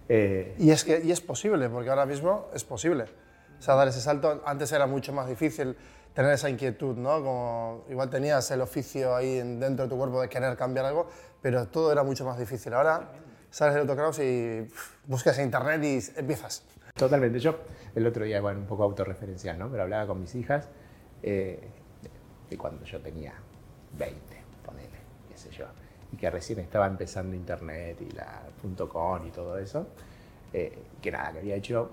Eh, 0.09 0.55
Y 0.57 0.71
es 0.71 0.83
que 0.83 1.01
y 1.03 1.11
es 1.11 1.21
posible, 1.21 1.69
porque 1.69 1.89
ahora 1.89 2.05
mismo 2.05 2.47
es 2.53 2.63
posible. 2.63 3.05
o 3.59 3.61
sea, 3.61 3.75
dar 3.75 3.87
ese 3.87 4.01
salto. 4.01 4.41
Antes 4.45 4.71
era 4.71 4.87
mucho 4.87 5.13
más 5.13 5.27
difícil 5.29 5.75
tener 6.13 6.31
esa 6.33 6.49
inquietud, 6.49 6.95
¿no? 6.97 7.23
Como 7.23 7.85
igual 7.89 8.09
tenías 8.09 8.49
el 8.51 8.61
oficio 8.61 9.15
ahí 9.15 9.39
en- 9.39 9.59
dentro 9.59 9.85
de 9.85 9.89
tu 9.89 9.97
cuerpo 9.97 10.21
de 10.21 10.29
querer 10.29 10.55
cambiar 10.57 10.85
algo, 10.85 11.07
pero 11.41 11.67
todo 11.67 11.91
era 11.91 12.03
mucho 12.03 12.25
más 12.25 12.37
difícil. 12.37 12.73
Ahora 12.73 13.09
sales 13.49 13.73
del 13.75 13.81
autocross 13.81 14.19
y 14.19 14.67
buscas 15.05 15.37
en 15.39 15.45
internet 15.45 15.83
y 15.83 16.19
empiezas. 16.19 16.63
Totalmente. 16.95 17.39
Yo 17.39 17.55
el 17.95 18.05
otro 18.07 18.23
día, 18.25 18.41
bueno, 18.41 18.59
un 18.59 18.65
poco 18.67 18.83
autorreferencial, 18.83 19.57
¿no? 19.57 19.69
Pero 19.69 19.83
hablaba 19.83 20.07
con 20.07 20.19
mis 20.21 20.33
hijas 20.35 20.67
eh, 21.23 21.59
de 22.49 22.57
cuando 22.57 22.83
yo 22.85 22.99
tenía 22.99 23.33
20, 23.97 24.19
ponele, 24.65 24.89
qué 25.29 25.37
sé 25.37 25.49
yo, 25.51 25.65
y 26.11 26.17
que 26.17 26.29
recién 26.29 26.59
estaba 26.59 26.87
empezando 26.87 27.35
internet 27.35 27.97
y 28.01 28.11
la 28.11 28.41
.com 28.89 29.25
y 29.25 29.31
todo 29.31 29.57
eso, 29.57 29.87
eh, 30.53 30.77
que 31.01 31.11
nada, 31.11 31.31
que 31.31 31.39
había 31.39 31.55
hecho 31.55 31.89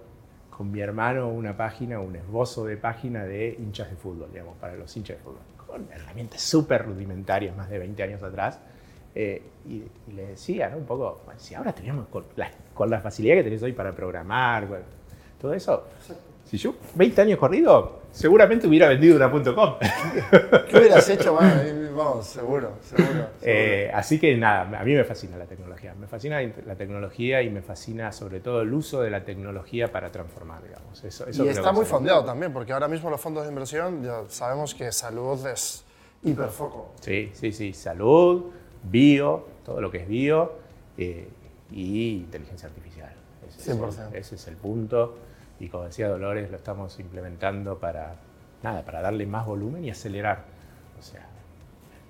con 0.59 0.73
mi 0.73 0.81
hermano 0.81 1.29
una 1.29 1.57
página, 1.57 2.01
un 2.01 2.17
esbozo 2.17 2.67
de 2.67 2.77
página 2.77 3.23
de 3.23 3.57
hinchas 3.61 3.89
de 3.91 3.95
fútbol, 3.97 4.29
digamos, 4.33 4.57
para 4.57 4.75
los 4.75 4.95
hinchas 4.97 5.17
de 5.17 5.23
fútbol, 5.23 5.39
con 5.65 5.87
herramientas 5.93 6.41
súper 6.41 6.85
rudimentarias 6.85 7.57
más 7.57 7.71
de 7.71 7.79
20 7.79 8.03
años 8.03 8.21
atrás. 8.25 8.59
Eh, 9.15 9.41
y, 9.69 9.85
y 10.09 10.13
le 10.17 10.27
decía, 10.27 10.69
¿no? 10.69 10.79
Un 10.79 10.85
poco, 10.85 11.23
bueno, 11.25 11.39
si 11.39 11.55
ahora 11.55 11.73
teníamos 11.73 12.09
con 12.09 12.25
la, 12.35 12.51
con 12.75 12.91
la 12.91 13.01
facilidad 13.01 13.37
que 13.37 13.45
tenés 13.45 13.63
hoy 13.63 13.73
para 13.73 13.93
programar, 13.93 14.67
bueno, 14.67 14.85
todo 15.41 15.55
eso, 15.55 15.85
si 16.45 16.57
yo 16.59 16.75
20 16.97 17.23
años 17.23 17.39
corrido, 17.39 18.01
seguramente 18.11 18.67
hubiera 18.67 18.89
vendido 18.89 19.15
una 19.15 19.31
.com. 19.31 19.75
¿Qué 20.69 20.77
hubieras 20.77 21.09
hecho? 21.09 21.41
Ahí 21.41 21.88
vamos, 21.99 22.27
seguro, 22.27 22.73
seguro. 22.83 23.09
seguro. 23.13 23.29
Eh, 23.43 23.91
así 23.93 24.19
que 24.19 24.37
nada, 24.37 24.81
a 24.81 24.85
mí 24.85 24.95
me 24.95 25.05
fascina 25.05 25.37
la 25.37 25.45
tecnología. 25.47 25.95
Me 25.95 26.07
fascina 26.07 26.41
la 26.65 26.75
tecnología 26.77 27.43
y 27.43 27.51
me 27.51 27.61
fascina 27.63 28.11
sobre 28.13 28.41
todo 28.41 28.63
el 28.63 28.73
uso 28.73 29.03
de 29.03 29.11
la 29.11 29.25
tecnología 29.25 29.93
para 29.93 30.11
transformar, 30.11 30.63
digamos. 30.63 31.05
Eso, 31.05 31.27
eso 31.27 31.45
y 31.45 31.49
está 31.49 31.73
muy 31.73 31.85
fondeado 31.85 32.25
también, 32.25 32.53
porque 32.53 32.73
ahora 32.73 32.89
mismo 32.89 33.11
los 33.11 33.21
fondos 33.21 33.45
de 33.45 33.51
inversión 33.51 34.03
ya 34.03 34.23
sabemos 34.29 34.75
que 34.75 34.91
salud 34.93 35.45
es 35.47 35.85
hiperfoco. 36.23 36.93
Sí, 37.01 37.31
sí, 37.35 37.53
sí. 37.53 37.73
Salud, 37.73 38.47
bio, 38.83 39.47
todo 39.65 39.81
lo 39.81 39.91
que 39.91 39.99
es 39.99 40.09
bio 40.09 40.53
eh, 40.97 41.29
y 41.71 42.17
inteligencia 42.17 42.69
artificial. 42.69 43.13
Ese, 43.49 43.61
es 43.61 43.69
el- 43.69 43.79
100%. 43.79 44.13
ese 44.15 44.35
es 44.37 44.47
el 44.49 44.57
punto. 44.57 45.17
Y 45.61 45.69
como 45.69 45.85
decía 45.85 46.09
Dolores, 46.09 46.51
lo 46.51 46.57
estamos 46.57 46.99
implementando 47.01 47.79
para, 47.79 48.15
nada, 48.63 48.85
para 48.85 49.01
darle 49.01 49.27
más 49.27 49.45
volumen 49.47 49.85
y 49.85 49.91
acelerar. 49.91 50.45
O 50.99 51.03
sea, 51.03 51.27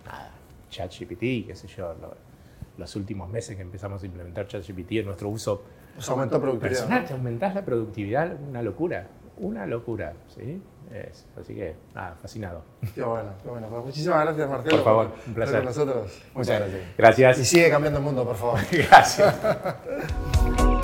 nada, 0.09 0.31
ChatGPT, 0.71 1.47
qué 1.47 1.53
sé 1.55 1.67
yo, 1.69 1.95
lo- 2.01 2.15
los 2.77 2.95
últimos 2.97 3.29
meses 3.29 3.57
que 3.57 3.63
empezamos 3.63 4.03
a 4.03 4.07
implementar 4.07 4.47
ChatGPT 4.47 4.93
en 4.93 5.07
nuestro 5.07 5.29
uso 5.29 5.63
Pues 5.95 6.09
aumentó 6.09 6.41
productividad. 6.41 6.79
personal, 6.81 7.05
te 7.07 7.13
aumentás 7.15 7.55
la 7.55 7.65
productividad, 7.65 8.37
una 8.49 8.63
locura, 8.63 9.07
una 9.39 9.67
locura, 9.67 10.13
¿sí? 10.29 10.61
Es- 10.93 11.27
así 11.41 11.55
que, 11.55 11.75
nada, 11.95 12.17
fascinado. 12.23 12.63
Qué 12.95 13.03
bueno, 13.03 13.31
qué 13.43 13.49
bueno. 13.51 13.67
Pues 13.69 13.85
muchísimas 13.87 14.25
gracias, 14.25 14.49
Marcelo. 14.49 14.77
Por 14.77 14.85
favor, 14.85 15.11
un 15.27 15.35
placer. 15.35 15.57
Con 15.57 15.65
nosotros. 15.67 16.23
Muchas 16.35 16.61
gracias. 16.61 16.81
Gracias. 16.97 17.39
Y 17.41 17.45
sigue 17.45 17.69
cambiando 17.71 17.99
el 17.99 18.05
mundo, 18.05 18.25
por 18.25 18.37
favor. 18.37 18.59
Gracias. 18.71 19.37